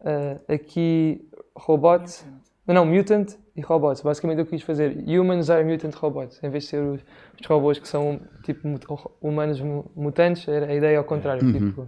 [0.00, 2.00] Uh, aqui robot.
[2.02, 2.24] Mutant.
[2.66, 4.02] Não, não, mutant e robots.
[4.02, 6.42] Basicamente eu quis fazer humans are mutant robots.
[6.42, 7.00] Em vez de ser os,
[7.40, 8.86] os robôs que são tipo mut-
[9.20, 11.44] humanos mu- mutantes, era a ideia ao contrário.
[11.44, 11.52] Uhum.
[11.52, 11.82] Tipo,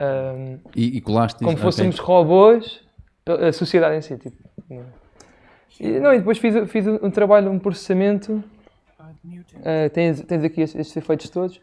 [0.00, 1.62] um, E, e colaste como isso, ok.
[1.64, 2.80] fôssemos robôs,
[3.26, 4.16] a sociedade em si.
[4.18, 4.36] Tipo.
[5.80, 8.42] E, não, e depois fiz, fiz um trabalho, um processamento.
[9.56, 11.60] Uh, tens, tens aqui estes, efeitos todos: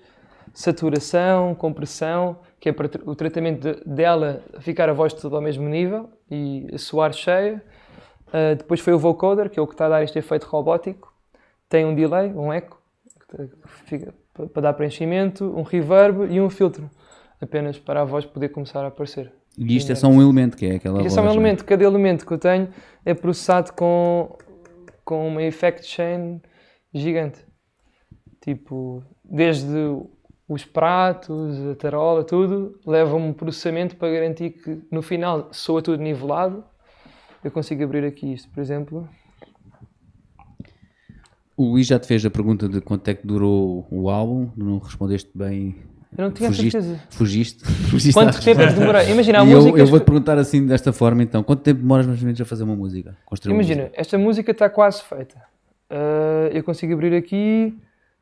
[0.54, 5.68] saturação, compressão, que é para o tratamento de- dela ficar a voz toda ao mesmo
[5.68, 7.64] nível e soar cheia.
[8.28, 11.14] Uh, depois foi o vocoder, que é o que está a dar este efeito robótico.
[11.68, 12.82] Tem um delay, um eco,
[13.86, 14.14] fica
[14.54, 16.90] para dar preenchimento, um reverb e um filtro,
[17.42, 19.32] apenas para a voz poder começar a aparecer.
[19.60, 21.66] E isto é só um elemento, que é aquela esse é um voz, não elemento,
[21.66, 22.70] cada elemento que eu tenho
[23.04, 24.38] é processado com,
[25.04, 26.42] com uma effect chain
[26.94, 27.46] gigante.
[28.42, 29.68] Tipo, desde
[30.48, 36.02] os pratos, a tarola, tudo, leva um processamento para garantir que no final soa tudo
[36.02, 36.64] nivelado.
[37.44, 39.10] Eu consigo abrir aqui isto, por exemplo.
[41.58, 44.80] O Luís já te fez a pergunta de quanto é que durou o álbum, não
[44.80, 45.76] respondeste bem.
[46.18, 47.00] Eu não tinha fugiste, certeza.
[47.12, 47.64] Fugiste.
[47.90, 49.12] fugiste Quanto tempo demorei?
[49.12, 49.80] Imagina, há E eu, músicas.
[49.80, 52.64] eu vou-te perguntar assim desta forma então, quanto tempo demoras mais ou menos a fazer
[52.64, 53.16] uma música?
[53.26, 54.02] Construir uma Imagina, música?
[54.02, 55.36] esta música está quase feita.
[55.90, 57.78] Ah, eu consigo abrir aqui,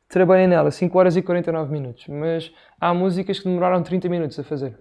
[0.08, 4.44] trabalhei nela 5 horas e 49 minutos, mas há músicas que demoraram 30 minutos a
[4.44, 4.74] fazer.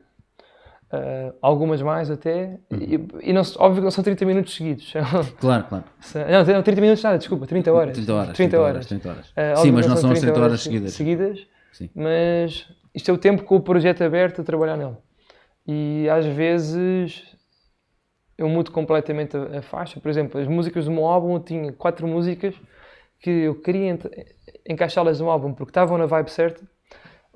[0.92, 4.94] Ah, algumas mais até, e, e não, óbvio que não são 30 minutos seguidos.
[5.40, 5.84] Claro, claro.
[6.14, 7.94] Não, não, 30 minutos nada, desculpa, 30 horas.
[7.96, 8.34] 30 horas.
[8.38, 8.86] 30 horas.
[8.86, 9.26] 30 horas.
[9.36, 10.94] Ah, Sim, óbvio mas que não são as 30 horas se- seguidas.
[10.94, 11.40] seguidas,
[11.74, 11.90] Sim.
[11.94, 14.98] mas isto é o tempo com o projeto aberto a trabalhar nele.
[15.66, 17.24] E às vezes
[18.38, 20.00] eu mudo completamente a, a faixa.
[20.00, 22.56] Por exemplo, as músicas do meu álbum eu tinha quatro músicas
[23.20, 23.98] que eu queria
[24.70, 26.62] encaixá-las no álbum porque estavam na vibe certa,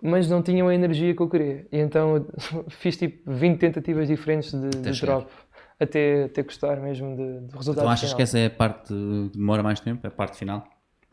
[0.02, 1.68] mas não tinham a energia que eu queria.
[1.72, 2.26] E então
[2.70, 5.32] fiz tipo 20 tentativas diferentes de, de drop
[5.80, 8.16] até, até gostar mesmo de- do resultado Então achas final.
[8.18, 10.06] que essa é a parte que demora mais tempo?
[10.06, 10.64] É a parte final?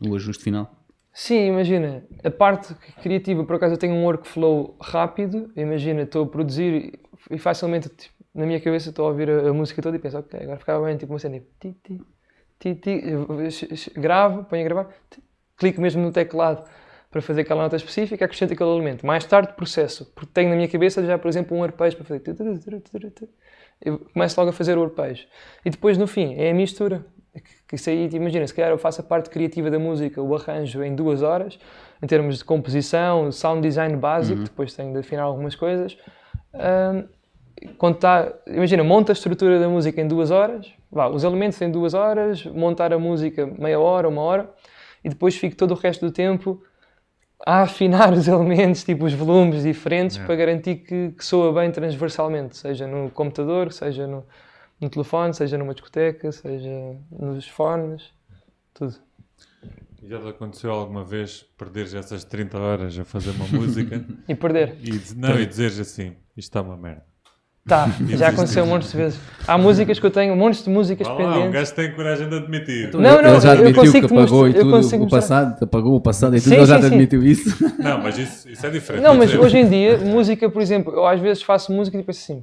[0.07, 0.71] O ajuste final?
[1.21, 6.29] Sim, imagina, a parte criativa, por acaso eu tenho um workflow rápido, imagina, estou a
[6.29, 6.93] produzir
[7.31, 10.17] e- facilmente, tipo, na minha cabeça estou a ouvir a, a música toda e penso,
[10.17, 12.01] ok, agora ficava bem, tipo uma cena, tipo, ti, ti,
[12.61, 15.21] ti, ti, gravo, ponho a gravar, ti,
[15.57, 16.65] clico mesmo no teclado
[17.11, 19.05] para fazer aquela nota específica, acrescento aquele elemento.
[19.05, 22.23] Mais tarde processo, porque tenho na minha cabeça já, por exemplo, um arpejo para fazer.
[23.81, 25.27] Eu começo logo a fazer o arpejo.
[25.65, 27.05] E depois, no fim, é a mistura.
[27.67, 30.83] Que isso aí, imagina, se calhar eu faço a parte criativa da música, o arranjo
[30.83, 31.59] em duas horas,
[32.03, 35.97] em termos de composição, sound design básico, depois tenho de afinar algumas coisas.
[37.77, 41.71] Quando tá, imagina, monta a estrutura da música em duas horas, vá, os elementos em
[41.71, 44.51] duas horas, montar a música meia hora, uma hora,
[45.03, 46.63] e depois fico todo o resto do tempo
[47.45, 50.27] a afinar os elementos, tipo os volumes diferentes, Yeah.
[50.27, 54.25] para garantir que, que soa bem transversalmente, seja no computador, seja no,
[54.81, 58.03] no telefone, seja numa discoteca, seja nos fones,
[58.75, 58.95] tudo.
[60.03, 64.35] E Já te aconteceu alguma vez perderes essas 30 horas a fazer uma música E
[64.35, 64.77] perder.
[64.83, 67.07] e, não, e dizeres assim, isto está uma merda.
[67.67, 69.21] Tá, já aconteceu um monte de vezes.
[69.47, 71.53] Há músicas que eu tenho, um monte de músicas Vá lá, um pendentes.
[71.53, 72.95] gajo tem coragem de admitir.
[72.95, 75.63] Não, não, ele já eu admitiu consigo que te apagou e eu tudo o passado,
[75.65, 76.95] apagou o passado e tudo, Sim, ele já sim, te sim.
[76.95, 77.65] admitiu isso.
[77.79, 79.03] Não, mas isso, isso é diferente.
[79.03, 82.11] Não, mas hoje em dia, música, por exemplo, eu às vezes faço música e tipo
[82.11, 82.43] assim.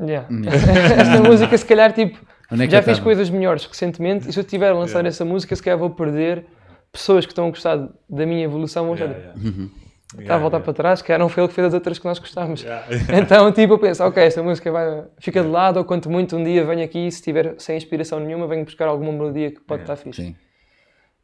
[0.00, 0.28] Yeah.
[1.00, 2.18] Esta música, se calhar, tipo,
[2.50, 3.02] é já fiz tava?
[3.02, 5.08] coisas melhores recentemente e se eu tiver a lançar Yeah.
[5.08, 6.46] essa música, se calhar vou perder
[6.92, 7.76] pessoas que estão a gostar
[8.08, 8.86] da minha evolução.
[8.86, 9.40] Vão Yeah, yeah.
[9.40, 9.70] Uhum.
[10.18, 12.18] está a voltar para trás, que não foi ele que fez as outras que nós
[12.18, 12.62] gostávamos.
[12.62, 12.86] Yeah.
[13.20, 16.44] Então, tipo, eu penso, ok, esta música vai, fica de lado, ou quanto muito um
[16.44, 19.94] dia venho aqui, se tiver sem inspiração nenhuma, venho buscar alguma melodia que pode Yeah,
[19.94, 20.22] estar fixe.
[20.22, 20.36] Sim.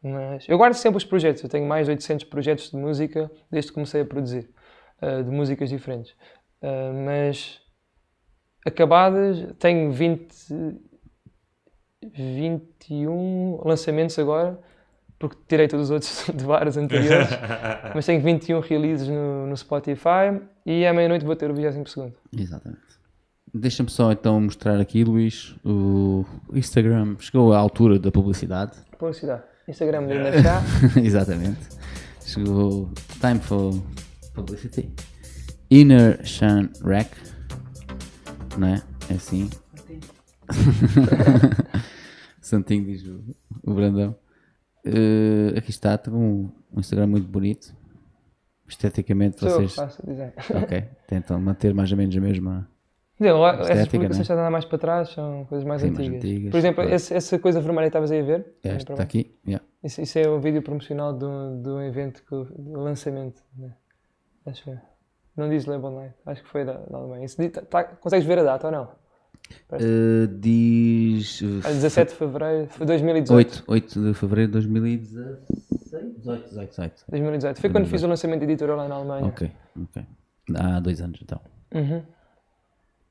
[0.02, 1.42] Mas eu guardo sempre os projetos.
[1.44, 4.50] Eu tenho mais de 800 projetos de música desde que comecei a produzir,
[5.00, 6.12] ah, de músicas diferentes.
[6.60, 7.60] Ah, mas
[8.64, 10.80] acabadas, tenho 20,
[12.14, 14.58] 21 lançamentos agora,
[15.18, 17.28] porque tirei todos os outros de vários anteriores.
[17.94, 22.12] mas tenho 21 releases no, no Spotify e à meia-noite vou ter o 22.
[22.36, 22.92] Exatamente.
[23.54, 28.72] Deixa-me só então mostrar aqui, Luís, o Instagram chegou à altura da publicidade.
[28.98, 29.42] Publicidade.
[29.68, 30.62] Instagram de Inner Chá.
[30.96, 31.60] Exatamente.
[32.24, 32.90] Chegou
[33.20, 33.74] time for
[34.34, 34.90] publicity.
[35.70, 37.31] Inner Shan Rack.
[38.58, 38.82] Não é?
[39.10, 39.48] É assim.
[42.40, 43.22] Santinho diz o,
[43.62, 44.14] o Brandão.
[44.84, 47.74] Eh, aqui está, tem um, um Instagram muito bonito.
[48.68, 49.74] Esteticamente Sou que vocês.
[49.74, 50.32] faço design.
[50.62, 52.68] Ok, tentam manter mais ou menos a mesma.
[53.20, 54.34] Não, lá- essas Estética, publicações né?
[54.34, 56.24] já andam mais para trás, são coisas mais Sim, mais antigas.
[56.24, 56.94] antigas, Por exemplo, claro.
[56.94, 59.38] esse- essa coisa vermelha que estavas aí a ver, Para está aqui.
[59.46, 59.64] yeah.
[59.84, 63.40] isso, isso é um vídeo promocional de um, de um evento, que, de lançamento.
[63.56, 63.72] Né?
[64.46, 64.70] Acho que
[65.36, 67.24] não diz Label Night, acho que foi da, da Alemanha.
[67.24, 67.36] Isso
[67.70, 69.02] tá- consegues ver a data ou não?
[69.72, 71.42] Eh, diz.
[71.42, 73.34] eh, Olha, 17 de fevereiro, foi 2018.
[73.36, 75.38] 8, 8 de fevereiro de 2016?
[76.18, 77.04] 18, 18, 18.
[77.10, 77.60] 2018.
[77.60, 79.26] Foi quando fiz o lançamento editorial lá na Alemanha.
[79.26, 79.50] Ok,
[79.82, 80.06] ok.
[80.56, 81.40] Há dois anos então.
[81.74, 82.02] Uhum.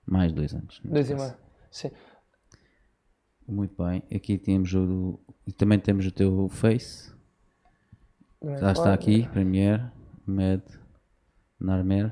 [0.06, 0.82] Mais dois anos.
[0.84, 1.34] Dois e meio.
[1.70, 1.92] Sim.
[3.48, 4.02] Muito bem.
[4.14, 5.20] Aqui temos o.
[5.46, 7.12] E também temos o teu Face.
[8.60, 9.28] Já está aqui.
[9.30, 9.84] Premiere.
[10.26, 10.62] Med.
[11.62, 12.08] Narmer.
[12.08, 12.12] O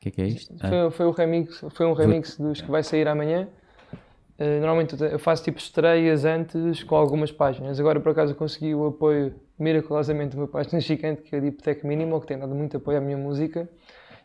[0.00, 0.54] que é que é isto?
[0.60, 3.48] Ah, Foi, foi, o remix, foi um remix dos que vai sair amanhã.
[4.38, 7.78] Eh, normalmente eu faço tipo estreias antes com algumas páginas.
[7.78, 11.62] Agora por acaso consegui o apoio miraculosamente de uma página gigante que é a Deep
[11.62, 13.68] Tech Minimal, que tem dado muito apoio à minha música.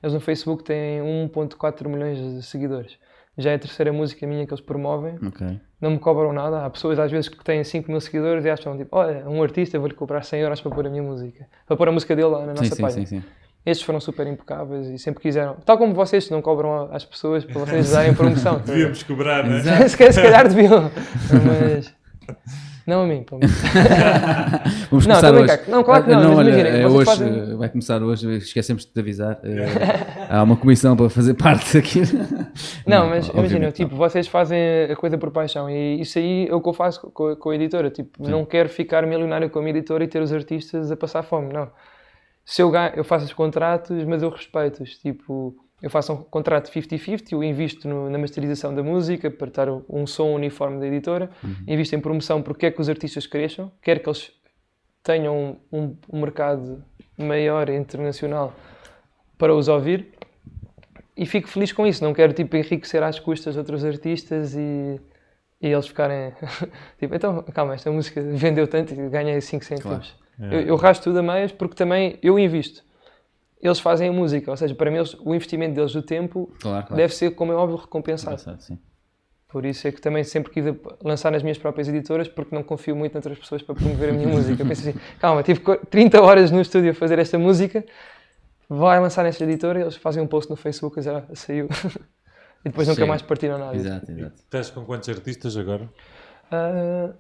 [0.02, 2.98] Eles no Facebook têm 1.4 milhões de seguidores.
[3.38, 5.16] Já é a terceira música minha que eles promovem.
[5.28, 5.60] ok.
[5.82, 6.66] Não me cobram nada.
[6.66, 9.76] Há pessoas às vezes que têm 5 mil seguidores e acham tipo, olha, um artista,
[9.76, 11.46] eu vou-lhe cobrar 100 euros para pôr a minha música.
[11.68, 13.06] Para pôr a música dele lá na Sim, nossa sim, página.
[13.06, 13.28] sim, sim.
[13.66, 15.56] Estes foram super impecáveis e sempre quiseram.
[15.66, 18.60] Tal como vocês não cobram às pessoas para vocês darem promoção.
[18.60, 18.66] tá?
[18.72, 19.58] Devíamos cobrar, né?
[19.58, 19.90] Exato.
[19.90, 20.92] se, calhar, se calhar deviam.
[21.74, 21.94] Mas.
[22.86, 23.56] Não a mim, pelo menos.
[24.92, 25.60] Vamos Não, começar hoje.
[25.68, 29.00] Não, claro que não, mas olha, é hoje, fazem- vai começar hoje, esquecemos de te
[29.00, 29.40] avisar.
[29.44, 29.66] eh,
[30.30, 32.06] há uma comissão para fazer parte daquilo.
[32.86, 34.60] Não, mas imagina, tipo, vocês fazem
[34.92, 37.50] a coisa por paixão e isso aí é o que eu faço com a, com
[37.50, 37.90] a editora.
[37.90, 41.24] Tipo, não quero ficar milionário com a minha editora e ter os artistas a passar
[41.24, 41.68] fome, não.
[42.46, 44.98] Se eu ganho, eu faço os contratos, mas eu respeito-os.
[45.00, 49.68] Tipo, eu faço um contrato 50-50, eu invisto no- na masterização da música para estar
[49.90, 51.30] um som uniforme da editora,
[51.68, 54.32] invisto em promoção porque quer que os artistas cresçam, quer que eles
[55.04, 56.84] tenham um, um mercado
[57.18, 58.54] maior internacional
[59.38, 60.14] para os ouvir.
[61.18, 62.04] E fico feliz com isso.
[62.04, 65.00] Não quero tipo enriquecer às custas de outros artistas e,
[65.62, 66.34] e eles ficarem
[67.00, 69.64] tipo, então calma, esta música vendeu tanto e ganhei 5
[70.38, 70.54] cêntimos.
[70.64, 72.84] Eu, eu rasto tudo a meias porque também eu invisto.
[73.62, 76.86] Eles fazem a música, ou seja, para mim eles- o investimento deles do tempo Claro,
[76.86, 76.96] claro.
[76.96, 78.40] deve ser, como é óbvio, recompensado.
[78.60, 78.78] Sim.
[79.48, 80.66] Por isso é que também sempre quis
[81.02, 84.28] lançar nas minhas próprias editoras, porque não confio muito noutras pessoas para promover a minha
[84.28, 84.62] música.
[84.62, 87.84] Eu penso assim, calma, tive co- 30 horas no estúdio a fazer esta música,
[88.68, 91.68] vai lançar nesta editora, eles fazem um post no Facebook "Ah, saiu.
[92.66, 93.76] e depois nunca mais partiram nada.
[93.76, 94.36] Exato, exato.
[94.36, 95.90] Estás com quantos artistas agora?
[96.52, 97.14] Ah,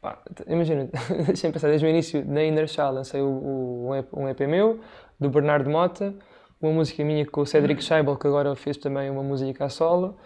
[0.00, 0.88] pá, imagina,
[1.26, 4.80] deixem pensar, desde o início, na Inner Child, lancei o, o- um, EP, meu,
[5.18, 6.14] do Bernardo Mota,
[6.60, 10.16] uma música minha com o Cedric Scheibel, que agora fez também uma música a solo.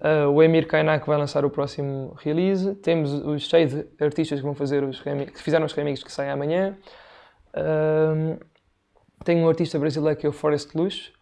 [0.00, 2.74] Uh, o Emir Kainak vai lançar o próximo release.
[2.76, 6.30] Temos os seis artistas que vão fazer os remix, que fizeram os remixes que saem
[6.30, 6.76] amanhã.
[9.24, 11.12] Tem um artista brasileiro que é o Forest Lush,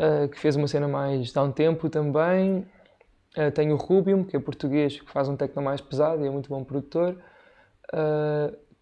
[0.00, 2.66] uh, que fez uma cena mais dá um tempo também.
[3.36, 6.30] Uh, tem o Rubium, que é português, que faz um techno mais pesado e é
[6.30, 7.16] muito bom produtor.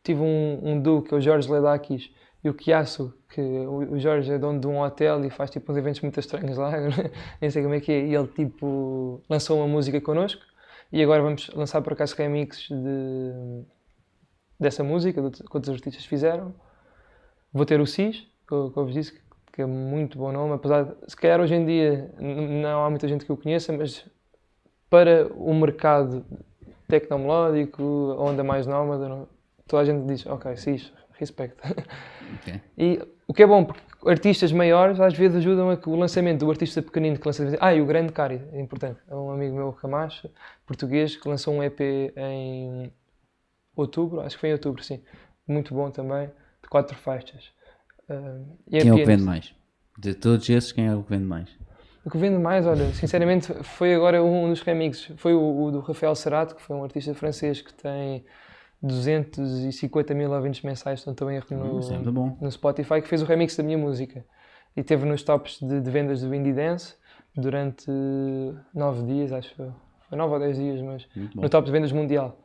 [0.03, 2.11] Tive um, um duo que é o Jorge Ledakis
[2.43, 5.79] e o Kiasu, que o, Jorge é dono de um hotel e faz tipo uns
[5.79, 6.73] eventos muito estranhos lá,
[7.41, 10.43] nem sei como é que é, e ele tipo lançou uma música connosco
[10.93, 13.65] e agora vamos lançar por acaso remixes de,
[14.61, 16.55] dessa música, que outros artistas fizeram.
[17.53, 19.13] Vou ter o Cis, que eu, que eu vos disse,
[19.53, 23.09] que, é muito bom nome, apesar de, se calhar hoje em dia não há muita
[23.09, 24.07] gente que o conheça, mas
[24.91, 26.25] para o mercado
[27.01, 27.82] tecnomelódico,
[28.18, 29.28] onda mais nómada,
[29.66, 31.57] toda a gente diz, ok, Cis, respeito.
[32.34, 32.61] Ok.
[32.76, 36.40] E o que é bom, porque artistas maiores às vezes ajudam a que o lançamento
[36.40, 37.57] do artista pequenino que lança.
[37.61, 39.01] Ah, e o Grande Cari, é importante.
[39.09, 40.30] É um amigo meu, Camacho,
[40.66, 41.80] português, que lançou um EP
[42.16, 42.92] em
[43.76, 45.03] outubro, acho que foi em outubro, sim.
[45.47, 46.28] Muito bom também,
[46.62, 47.53] de quatro faixas.
[48.66, 49.55] E Quem é o que vende mais?
[49.99, 51.49] De todos esses, quem é o que vende mais?
[52.05, 55.17] O que vende mais, olha, sinceramente, foi agora um dos remixes.
[55.17, 58.25] Foi o, o do Rafael Serato, que foi um artista francês que tem
[58.83, 63.25] 250 mil ouvintes mensais, estou em erro, no, Isso é no Spotify, que fez o
[63.25, 64.25] remix da minha música.
[64.77, 66.95] E teve nos tops de, de vendas do Indie Dance
[67.35, 67.91] durante
[68.75, 72.39] nove dias, acho que foi nove ou dez dias, mas no top de vendas mundial.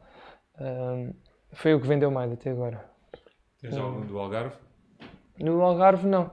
[0.58, 1.12] Ahm,
[1.52, 2.86] foi o que vendeu mais até agora.
[3.62, 4.56] Tens algum do Algarve?
[5.38, 6.32] No Algarve, não.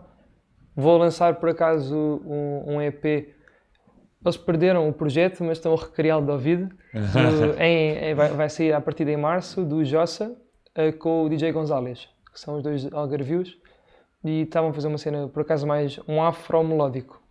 [0.76, 3.34] Vou lançar por acaso um, um EP.
[4.24, 6.68] Eles perderam o projeto, mas estão a recriá-lo de ouvido.
[6.92, 10.36] Do- em- em- vai, vai sair a partir de março, do Jossa
[10.74, 13.56] eh, com o DJ Gonzalez, que são os dois algarvios.
[14.24, 17.22] E estavam a fazer uma cena, por acaso, mais um afro-melódico.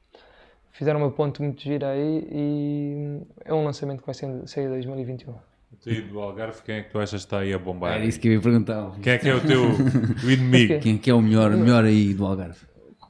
[0.72, 4.16] Fizeram uma ponte muito gira aí e é um lançamento que vai
[4.46, 5.34] sair em 2021.
[5.82, 7.94] Tu aí do Algarve, quem é que tu achas que está aí a bombar?
[7.96, 8.92] Era isso que eu ia perguntar.
[9.02, 10.80] Quem é que é o teu o inimigo?
[10.80, 12.60] Quem é que é o melhor, melhor aí do Algarve?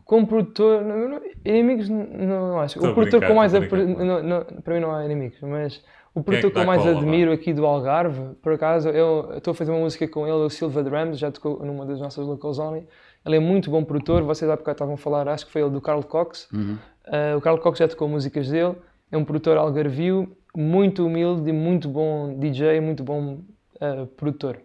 [0.06, 2.78] Como produtor, não- não- inimigos não, não acho.
[2.80, 5.39] A o produtor brincar, que eu mais a não- não- para mim não há inimigos,
[5.41, 5.84] mas
[6.14, 9.32] o é produtor que que, eu mais cola, admiro aqui do Algarve, por acaso, eu
[9.32, 11.99] eu estou a fazer uma música com ele, o Silva Drums, já tocou numa das
[11.99, 12.88] nossas locals only.
[13.26, 15.72] Ele é muito bom produtor, vocês há bocado estavam a falar, acho que foi ele
[15.72, 16.47] do Carl Cox.
[16.53, 16.78] Uhum.
[17.08, 18.76] Uh, o Carl Cox já tocou músicas dele,
[19.12, 23.39] é um produtor algarvio, muito humilde e muito bom DJ, muito bom
[23.82, 24.60] uh, produtor.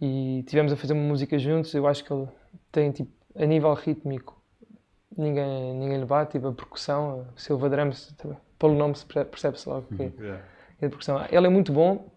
[0.00, 2.26] E tivemos a fazer uma música juntos, eu acho que ele
[2.72, 4.36] tem, tipo, a nível rítmico,
[5.16, 8.14] ninguém, ninguém lhe bate, tipo, a percussão, Silva Drums,
[8.58, 10.42] pelo nome se perce- percebe-se logo que é Yeah.
[10.80, 11.24] é percussão.
[11.30, 12.08] Ele é muito bom,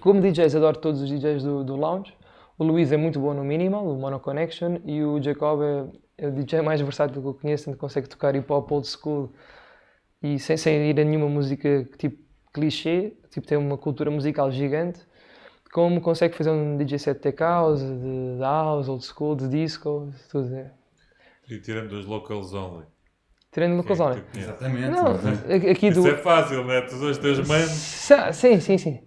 [0.00, 2.14] como DJs, adoro todos os DJs do, do Lounge.
[2.58, 6.28] O Luís é muito bom no Minimal, o Mono Connection, e o Jacob é, é
[6.28, 9.32] o DJ mais versátil que eu conheço, onde consegue tocar hip hop old school
[10.22, 12.22] e sem, sem ir a nenhuma música tipo
[12.52, 15.00] clichê, tipo tem uma cultura musical gigante,
[15.72, 20.08] como consegue fazer um DJ set de tech house, de house, old school, de disco,
[20.30, 20.54] tudo.
[20.54, 20.70] É.
[21.50, 22.84] E tirando os locals only.
[23.52, 24.22] Tirando locals é only.
[24.36, 24.88] Exatamente.
[24.90, 26.80] Não, aqui do, Isso é fácil, né?
[26.82, 27.70] Tu os teus manos.
[28.32, 29.00] Sim, sim, sim.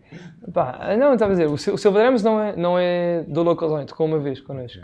[0.54, 3.70] Pá, não, estava a dizer, o, o Silva Drums não é, não é do Local
[3.70, 4.80] Zone, tocou uma vez connosco.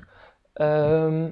[0.59, 1.31] Ahm,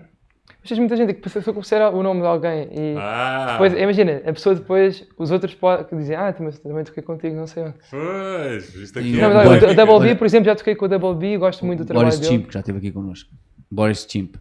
[0.59, 3.49] mas tens muita gente que se eu considera o nome de alguém e Ah!
[3.53, 7.47] depois, imagina, a pessoa depois, os outros podem dizer, ah, mas também toquei contigo, não
[7.47, 7.76] sei onde.
[7.89, 10.76] Pois, isto aqui E é Não, o Boris- Double B, olha- por exemplo, já toquei
[10.76, 12.32] com o Double B, gosto muito do trabalho Boris dele.
[12.34, 13.30] Chimp, que já esteve aqui connosco.
[13.69, 14.36] Boris Chimp.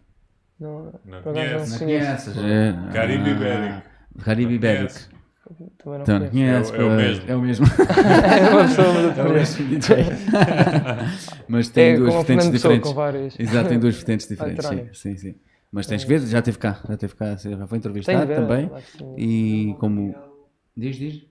[0.61, 1.71] Não, Não conheces.
[1.71, 2.29] não conheço.
[2.39, 3.81] É, Caribe Ibérico.
[4.23, 4.93] Caribe Ibérico.
[4.93, 5.09] Conheces?
[5.77, 6.71] Também não Então, não conheço.
[6.71, 7.23] conhece, É o- é mesmo.
[7.31, 7.65] É o mesmo.
[7.65, 9.95] É uma pessoa, mas É o mesmo DJ.
[11.47, 12.89] Mas tem É duas vertentes diferentes.
[12.89, 13.39] com várias.
[13.39, 14.65] Exato, tem duas vertentes diferentes.
[14.67, 15.35] sim, sim, sim.
[15.71, 18.69] Mas tens que ver, já teve cá, já teve cá, já foi entrevistado ver, também.
[19.17, 20.13] E como.
[20.77, 21.21] Diz, diz.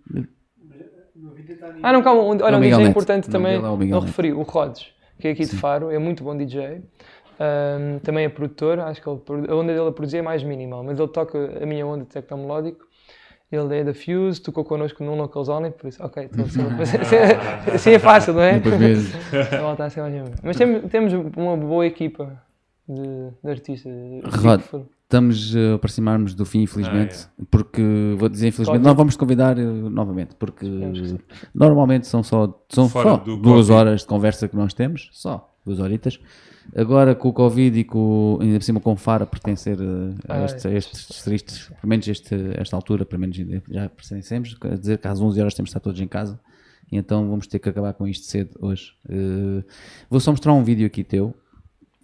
[1.83, 2.91] Ah, não, calma, olha, É um DJ Neto.
[2.91, 4.07] importante também, é o eu Miguel Neto.
[4.07, 4.87] referi, o Rhodes,
[5.19, 6.83] que é aqui de Faro, é muito bom DJ.
[7.41, 9.19] Ahm, também é produtor, acho que ele,
[9.49, 12.11] a onda dele a produzir é mais minimal, mas ele toca a minha onda de
[12.11, 12.85] techno melódico.
[13.51, 16.61] Ele é da Fuse, tocou connosco num local zone, por isso, ok, então, assim,
[17.75, 18.61] assim é fácil, não é?
[18.61, 19.15] Depois vezes.
[19.53, 20.35] A volta a ser mais mesmo.
[20.43, 22.41] Mas temos, temos uma boa equipa
[22.87, 23.93] de, de artistas.
[24.25, 24.61] Rod,
[25.03, 27.83] Estamos a aproximar-nos do fim, infelizmente, porque
[28.17, 30.67] vou dizer infelizmente, não vamos convidar eh, novamente, porque
[31.53, 35.81] normalmente são só, são Fora só duas horas de conversa que nós temos, só duas
[35.81, 36.21] horitas.
[36.77, 40.43] Agora com o Covid e com, ainda por cima com o Fara pertencer eh, a
[40.43, 43.37] Ah, estes, a estes distritos, pelo menos este, esta altura, pelo menos
[43.69, 46.39] já pertencemos, quer dizer que às 11 horas temos de estar todos em casa,
[46.91, 48.93] e então vamos ter que acabar com isto cedo hoje.
[49.09, 49.65] Eh,
[50.09, 51.35] vou só mostrar um vídeo aqui teu,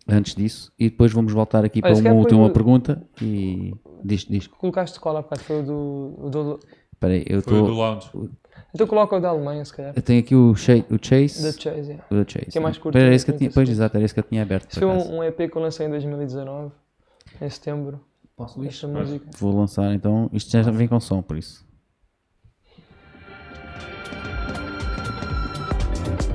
[0.09, 3.73] antes disso, e depois vamos voltar aqui Olha, para uma última depois- pergunta e
[4.05, 4.47] diz, diz.
[4.47, 6.61] Colocaste cola bocado, foi o do, o do
[6.93, 8.31] Espera aí, eu Foi o do estou.
[8.77, 9.95] Então coloca o da Alemanha, se calhar.
[9.97, 11.59] Eu tenho aqui o, Cha- o Da Chase.
[11.59, 12.05] Chase, yeah.
[12.11, 12.51] O Chase.
[12.51, 12.83] que é mais né?
[12.83, 14.25] curto, Pois, era tem esse que eu tinha, 30 pois, exato, era esse que eu
[14.25, 14.71] tinha aberto.
[14.71, 16.73] Isso foi um, um EP que eu lancei em 2019,
[17.41, 17.99] em setembro.
[18.37, 18.75] Posso, Luís?
[18.75, 19.25] Esta música.
[19.39, 20.29] Vou lançar então.
[20.31, 21.65] Isto já vem com som, por isso.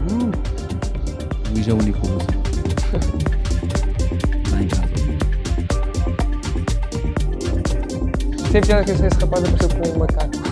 [0.10, 0.32] Uh!
[1.54, 2.00] Luís é o único
[8.52, 10.51] piada que esse rapaz apareceu com um macaco.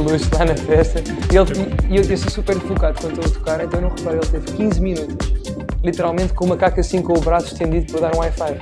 [0.00, 1.00] Luís lá na festa.
[1.32, 4.16] E, ele, eu, eu sou super focado quando estou a tocar, então eu não reparo,
[4.16, 5.32] ele teve 15 minutos.
[5.82, 8.58] Literalmente com o macaco assim com o braço estendido para dar um Wi-Fi.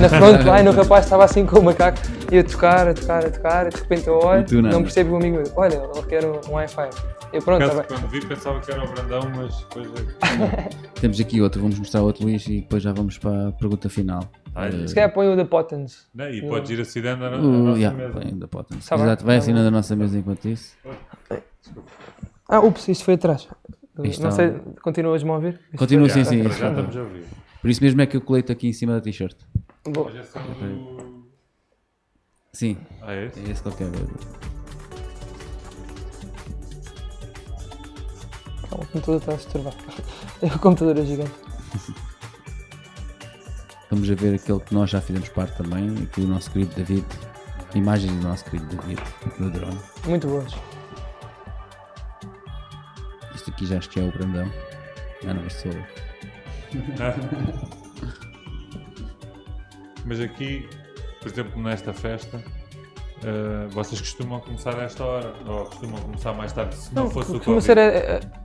[0.00, 1.98] Na frontline o rapaz estava assim com o macaco
[2.30, 5.16] e a tocar, a tocar, a tocar, de repente eu olho, tu não percebe o
[5.16, 6.90] amigo meu, olha, ele quer um, um Wi-Fi.
[7.32, 10.68] Eu pronto, Por tá quando vi pensava que era o Brandão, mas depois é...
[11.00, 14.20] Temos aqui outro, vamos mostrar outro Luís e depois já vamos para a pergunta final.
[14.54, 16.06] Ah, Eh, Se calhar põe o da Potens.
[16.14, 16.34] Né?
[16.34, 18.18] E podes ir acidando a, a Uh, nossa yeah, mesa.
[18.20, 18.88] bem, da Potence.
[18.88, 19.68] Tá bem, Exato, vai tá assinando bom.
[19.68, 20.76] a nossa mesa enquanto isso.
[22.48, 23.48] Ah, ups, isso foi atrás.
[24.04, 24.24] Está.
[24.24, 24.50] Não sei,
[24.82, 25.54] continuas-me a ouvir?
[25.68, 26.42] Isso Continua foi- sim, sim.
[26.50, 27.24] Já estamos a ouvir.
[27.60, 29.36] Por isso mesmo é que eu colei-te aqui em cima da t-shirt.
[29.86, 30.08] Boa.
[30.08, 31.22] Hoje é só do...
[32.52, 33.40] Sim, Ah, é esse?
[33.40, 34.06] é esse que eu quero ver.
[38.68, 39.74] Calma, o computador está a se turvar.
[40.42, 41.32] O computador é gigante.
[43.92, 47.04] Vamos a ver aquele que nós já fizemos parte também, aqui o nosso querido David.
[47.74, 49.02] Imagens do nosso querido David
[49.38, 49.78] no drone.
[50.06, 50.50] Muito boas.
[53.34, 54.50] Isto aqui já acho que é o grandão.
[55.28, 55.84] Ah não, este sou eu.
[60.06, 60.66] Mas aqui,
[61.20, 62.42] por exemplo, nesta festa,
[63.22, 65.34] eh, vocês costumam começar a esta hora?
[65.46, 67.62] Ou costumam começar mais tarde, se não, Não, fosse o Covid?
[67.62, 68.41] ser, eh, eh,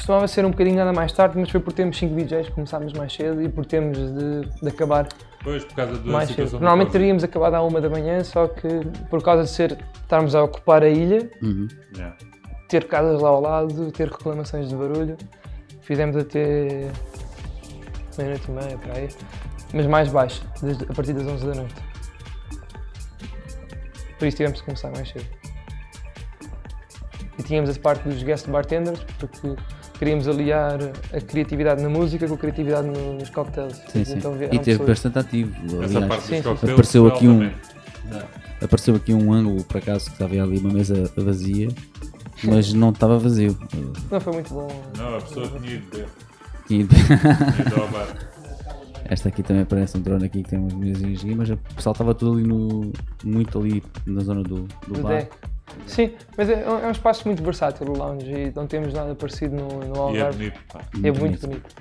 [0.00, 2.92] costumava ser um bocadinho nada mais tarde, mas foi por termos 5 DJs que começámos
[2.94, 5.06] mais cedo e por termos de, de acabar
[5.44, 6.36] Pois, por causa da mais cedo.
[6.36, 8.68] situação Normalmente teríamos acabado à uma da manhã, só que
[9.08, 11.68] por causa de ser, estarmos a ocupar a ilha, Uhum.
[11.94, 12.16] Yeah.
[12.68, 15.16] ter casas lá ao lado, ter reclamações de barulho,
[15.82, 16.88] fizemos até
[18.18, 19.08] meia-noite e meia, para aí,
[19.74, 21.74] mas mais baixo, desde, a partir das 11 da noite.
[24.18, 25.26] Por isso tivemos que começar mais cedo.
[27.38, 29.56] E tínhamos a parte dos guest bartenders, porque
[30.00, 30.78] queríamos aliar
[31.14, 33.80] a criatividade na música com a criatividade no- nos cocktails.
[33.92, 34.16] Sim, sim.
[34.18, 35.52] Então e vieram teve bastante ativo.
[35.84, 36.70] Essa Aliás, parte sim, dos sim.
[36.72, 37.50] Apareceu aqui um-
[38.62, 41.68] apareceu aqui um ângulo, por acaso, que estava ali uma mesa vazia,
[42.42, 43.56] mas não estava vazio.
[44.10, 44.68] Não, foi muito bom.
[44.98, 46.06] Não, a pessoa tinha ido ver.
[46.66, 48.30] Tinha- Tinha ido.
[49.04, 51.92] Esta aqui também parece um drone aqui que tem umas mesinhas aqui, mas o pessoal
[51.92, 52.92] estava tudo ali no.
[53.24, 55.08] muito ali na zona do, do do bar.
[55.18, 55.30] deck.
[55.86, 59.54] Sim, mas é, é um espaço muito versátil o lounge e não temos nada parecido
[59.56, 60.38] no, no E é Algarve.
[60.38, 60.80] bonito, pá.
[60.80, 61.46] é Muito muito bonito.
[61.46, 61.74] bonito.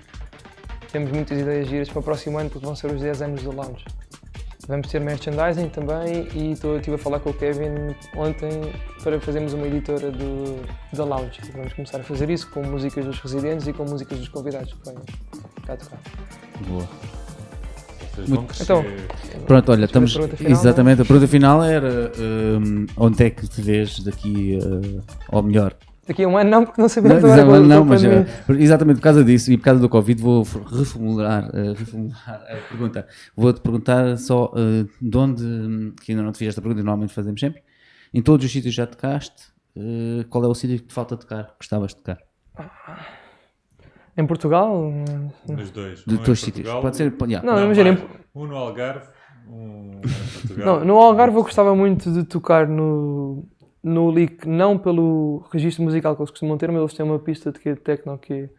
[0.91, 3.51] Temos muitas ideias giras para o próximo ano porque vão ser os 10 anos do
[3.55, 3.85] lounge.
[4.67, 8.49] Vamos ter merchandising também e estou- estive a falar com o Kevin ontem
[9.03, 10.61] para fazermos uma editora do,
[10.95, 11.39] da lounge.
[11.55, 14.85] Vamos começar a fazer isso com músicas dos residentes e com músicas dos convidados que
[14.89, 15.03] venham
[15.65, 15.99] cá tocar.
[16.67, 17.18] Boa.
[18.19, 18.63] Vocês Muito- vão crescer.
[18.63, 20.13] Então, Pronto, olha, que a estamos.
[20.13, 25.01] pergunta final, Exatamente, a pergunta final era hum, onde é que te vês daqui, uh,
[25.31, 25.75] ou melhor,
[26.07, 27.85] Daqui a um ano não, porque não Não, sabemos agora não, com a- não, a
[27.85, 28.27] mas pandemia.
[28.49, 32.55] eh, exatamente por causa disso e por causa do Covid vou reformular, eh, reformular a
[32.67, 33.07] pergunta.
[33.37, 36.83] Vou-te perguntar só eh, de onde, hum, que ainda não te fiz esta pergunta e
[36.83, 37.61] normalmente fazemos sempre,
[38.11, 39.43] em todos os sítios que já tocaste,
[39.77, 42.17] eh, qual é o sítio que te falta tocar, gostavas de tocar?
[44.19, 44.91] Em Portugal,
[45.47, 46.03] Nos dois.
[46.05, 46.67] De um os sítios.
[46.67, 47.45] Portugal, Pode ser, yeah.
[47.45, 49.07] Não, não, imagina, em- Um no Algarve,
[49.47, 50.65] um em Portugal.
[50.79, 53.45] Não, no Algarve eu gostava muito de tocar no,
[53.83, 57.51] no Lick, não pelo registro musical que eles costumam ter, mas eles têm uma pista
[57.51, 58.49] de, que- de techno que,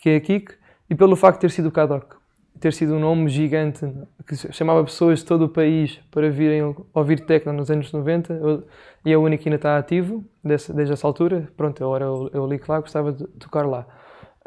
[0.00, 0.54] que é a Kik,
[0.88, 2.16] e pelo facto de ter sido o Kadok,
[2.58, 3.86] ter sido um nome gigante
[4.26, 8.64] que chamava pessoas de todo o país para virem ouvir techno nos anos 90, eu-
[9.04, 11.48] e é o único que ainda está ativo desse- desde essa altura.
[11.54, 13.86] Pronto, eu era o, o Lick lá, gostava de tocar lá.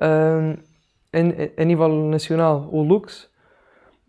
[0.02, 0.56] Ahm,
[1.14, 3.30] a, a nível nacional, o Lux,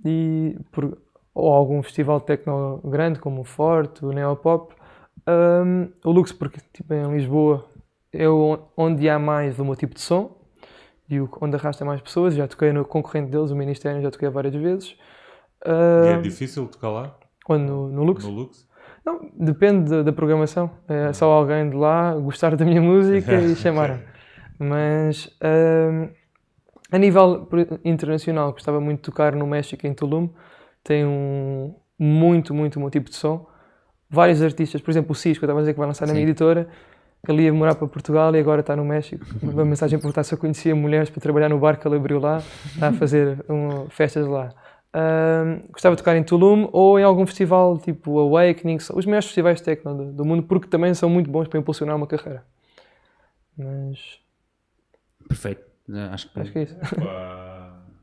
[0.05, 0.99] e por,
[1.35, 4.75] ou algum festival de techno grande como o Forte, o Neopop.
[5.29, 7.67] Um, o Lux, porque tipo, em Lisboa
[8.13, 8.25] é
[8.77, 10.37] onde há mais do meu tipo de som
[11.09, 12.35] e onde arrasta mais pessoas.
[12.35, 14.97] Já toquei no concorrente deles, o Ministério, já toquei várias vezes.
[15.99, 18.25] E é Um, difícil tocar lá, quando no, no Lux?
[18.25, 18.69] no Lux?
[19.05, 20.71] Não, depende da, da programação.
[20.89, 24.01] É só alguém de lá gostar da minha música e chamar
[24.61, 25.31] Mas
[26.93, 27.49] a nível
[27.83, 30.29] internacional, gostava muito de tocar no México, em Tulum.
[30.85, 33.47] Tem um muito, muito o meu tipo de som.
[34.09, 36.27] Vários artistas, por exemplo, o Cisco, eu estava a dizer que vai lançar na minha
[36.27, 36.31] Sim.
[36.31, 36.69] editora.
[37.29, 39.25] Ele ia morar para Portugal e agora está no México.
[39.43, 42.39] Uma mensagem perguntar se eu conhecia mulheres para trabalhar no bar que ele abriu lá,
[42.75, 44.53] está a fazer um, festas lá.
[44.93, 49.59] Ahm, gostava de tocar em Tulum ou em algum festival tipo Awakening, os melhores festivais
[49.59, 52.43] de techno do, do mundo, porque também são muito bons para impulsionar uma carreira.
[53.57, 54.20] Mas
[55.31, 55.63] Perfeito.
[55.93, 56.77] Eh, Acho que, acho que é isso.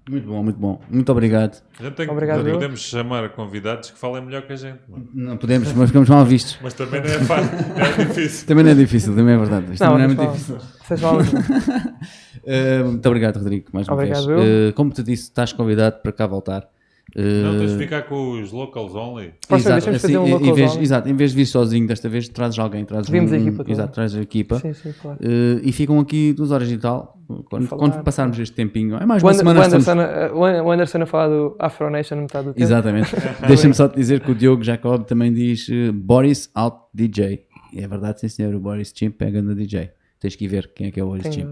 [0.10, 0.82] Muito bom, muito bom.
[0.90, 1.62] Muito obrigado.
[1.78, 2.54] A gente tem que- Obrigado, eu.
[2.54, 5.06] podemos chamar convidados que falem melhor que a gente, mano.
[5.14, 6.58] Não podemos, mas ficamos mal vistos.
[6.64, 8.48] Mas também não é fácil, é difícil.
[8.48, 9.74] Também não é difícil, também é verdade.
[9.74, 10.58] Isto também não é muito difícil.
[10.82, 11.22] Vocês falam.
[11.26, 14.70] Uh, muito obrigado, Rodrigo, mais uma Obrigado, vez.
[14.72, 16.70] Uh, como te disse, estás convidado para cá voltar.
[17.16, 19.34] Não, tens de ficar com os locals only.
[19.50, 20.84] Exato, de fazer um em- em vez, zone.
[20.84, 23.64] exato, em vez de vir sozinho, desta vez trazes alguém, trazes Vimos um, a equipa.
[23.68, 24.60] Exato, trazes a equipa.
[24.60, 25.18] Sim, sim, claro.
[25.22, 27.18] Uh, e ficam aqui duas horas e tal.
[27.50, 29.60] Quando, quando passarmos este tempinho, é mais uma semana.
[29.60, 32.54] o estamos- Anderson, a- o An- o Anderson a falar do Afro Nation metade do
[32.54, 32.64] tempo.
[32.64, 33.16] Exatamente.
[33.48, 37.46] Deixa-me só te dizer que o Diogo Jacob também diz uh, Boris out DJ.
[37.74, 39.92] E é verdade, sim senhor, o Boris Chimp pega no DJ.
[40.20, 41.50] Tens que ir ver quem é que é o Boris Chimp.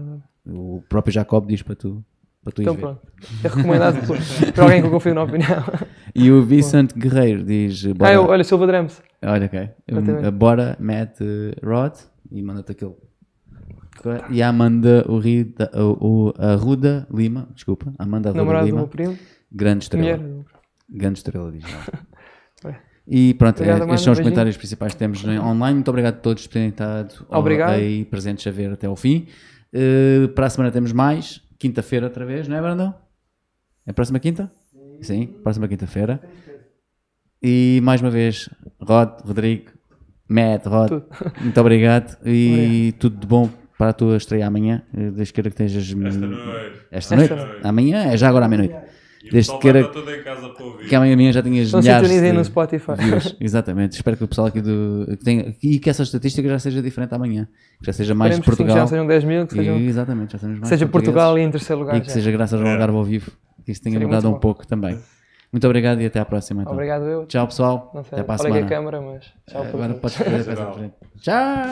[0.48, 2.02] O próprio Jacob diz para tu,
[2.46, 3.00] para tu Então pronto.
[3.42, 4.16] É recomendado por,
[4.54, 5.64] por alguém que eu confio na opinião.
[6.18, 9.02] E o Vicente Guerreiro diz uh, Ah, bora, eu, olha, Silva Drams.
[9.22, 10.30] Olha, ok.
[10.32, 11.92] Bora, mete uh, Rod
[12.32, 12.94] e manda-te aquele.
[14.30, 18.74] E a Amanda o Rida, o, o- a Ruda Lima, desculpa, Amanda Ruda Namorado do
[18.74, 19.18] Lima, primo.
[19.52, 20.16] grande estrela.
[20.16, 20.44] Mulher.
[20.88, 21.64] Grande estrela diz.
[23.08, 24.32] E pronto, Obrigado, é, Amanda, estes são os beijinho.
[24.34, 25.74] comentários principais que temos em- online.
[25.74, 27.70] Muito obrigado a todos por terem estado Obrigado.
[27.74, 29.26] aí presentes a ver até ao fim.
[29.72, 31.40] Uh, para a semana temos mais.
[31.58, 32.94] Quinta-feira outra vez, não é, Brandão?
[33.86, 34.50] É a próxima quinta?
[35.00, 36.20] Sim, próxima quinta-feira.
[37.42, 38.48] E mais uma vez,
[38.80, 39.70] Rod, Rodrigo,
[40.28, 41.06] Matt, Rod, Tudo.
[41.40, 44.82] muito obrigado e tudo de bom para a tua estreia amanhã.
[44.94, 45.84] Eh, Desde que queira que estejas.
[46.06, 46.76] Esta noite.
[46.90, 47.34] Esta Esta noite?
[47.34, 47.66] noite.
[47.66, 48.74] Amanhã é já agora à meia-noite.
[49.26, 50.88] E Desde que estar todo em casa para ouvir.
[50.88, 52.92] que amanhã já tenhas Então milhares de no Spotify.
[52.96, 53.36] views.
[53.40, 53.92] Exatamente.
[53.96, 55.04] Espero que o pessoal aqui do.
[55.18, 57.48] Que tenha, e que essa estatística já seja diferente amanhã.
[57.80, 58.76] Que já seja mais de Esperemos que sim, que Portugal.
[58.76, 60.86] já sejam 10 mil, que E- sejam, exatamente, já mais seja.
[60.86, 61.96] Portugal e em terceiro lugar.
[61.96, 62.12] E que já.
[62.14, 63.30] seja graças ao Algarve ao vivo.
[63.64, 64.38] Que isto tenha Seria mudado um bom.
[64.38, 64.98] pouco também.
[65.52, 66.62] Muito obrigado e até à próxima.
[66.62, 66.72] Então.
[66.74, 67.26] Obrigado eu.
[67.26, 67.90] Tchau, pessoal.
[67.94, 68.66] Não sei, Até para a olha aqui semana.
[68.66, 69.62] a câmara, mas tchau.
[69.64, 70.94] Agora para podes fazer a frente.
[71.20, 71.66] Tchau.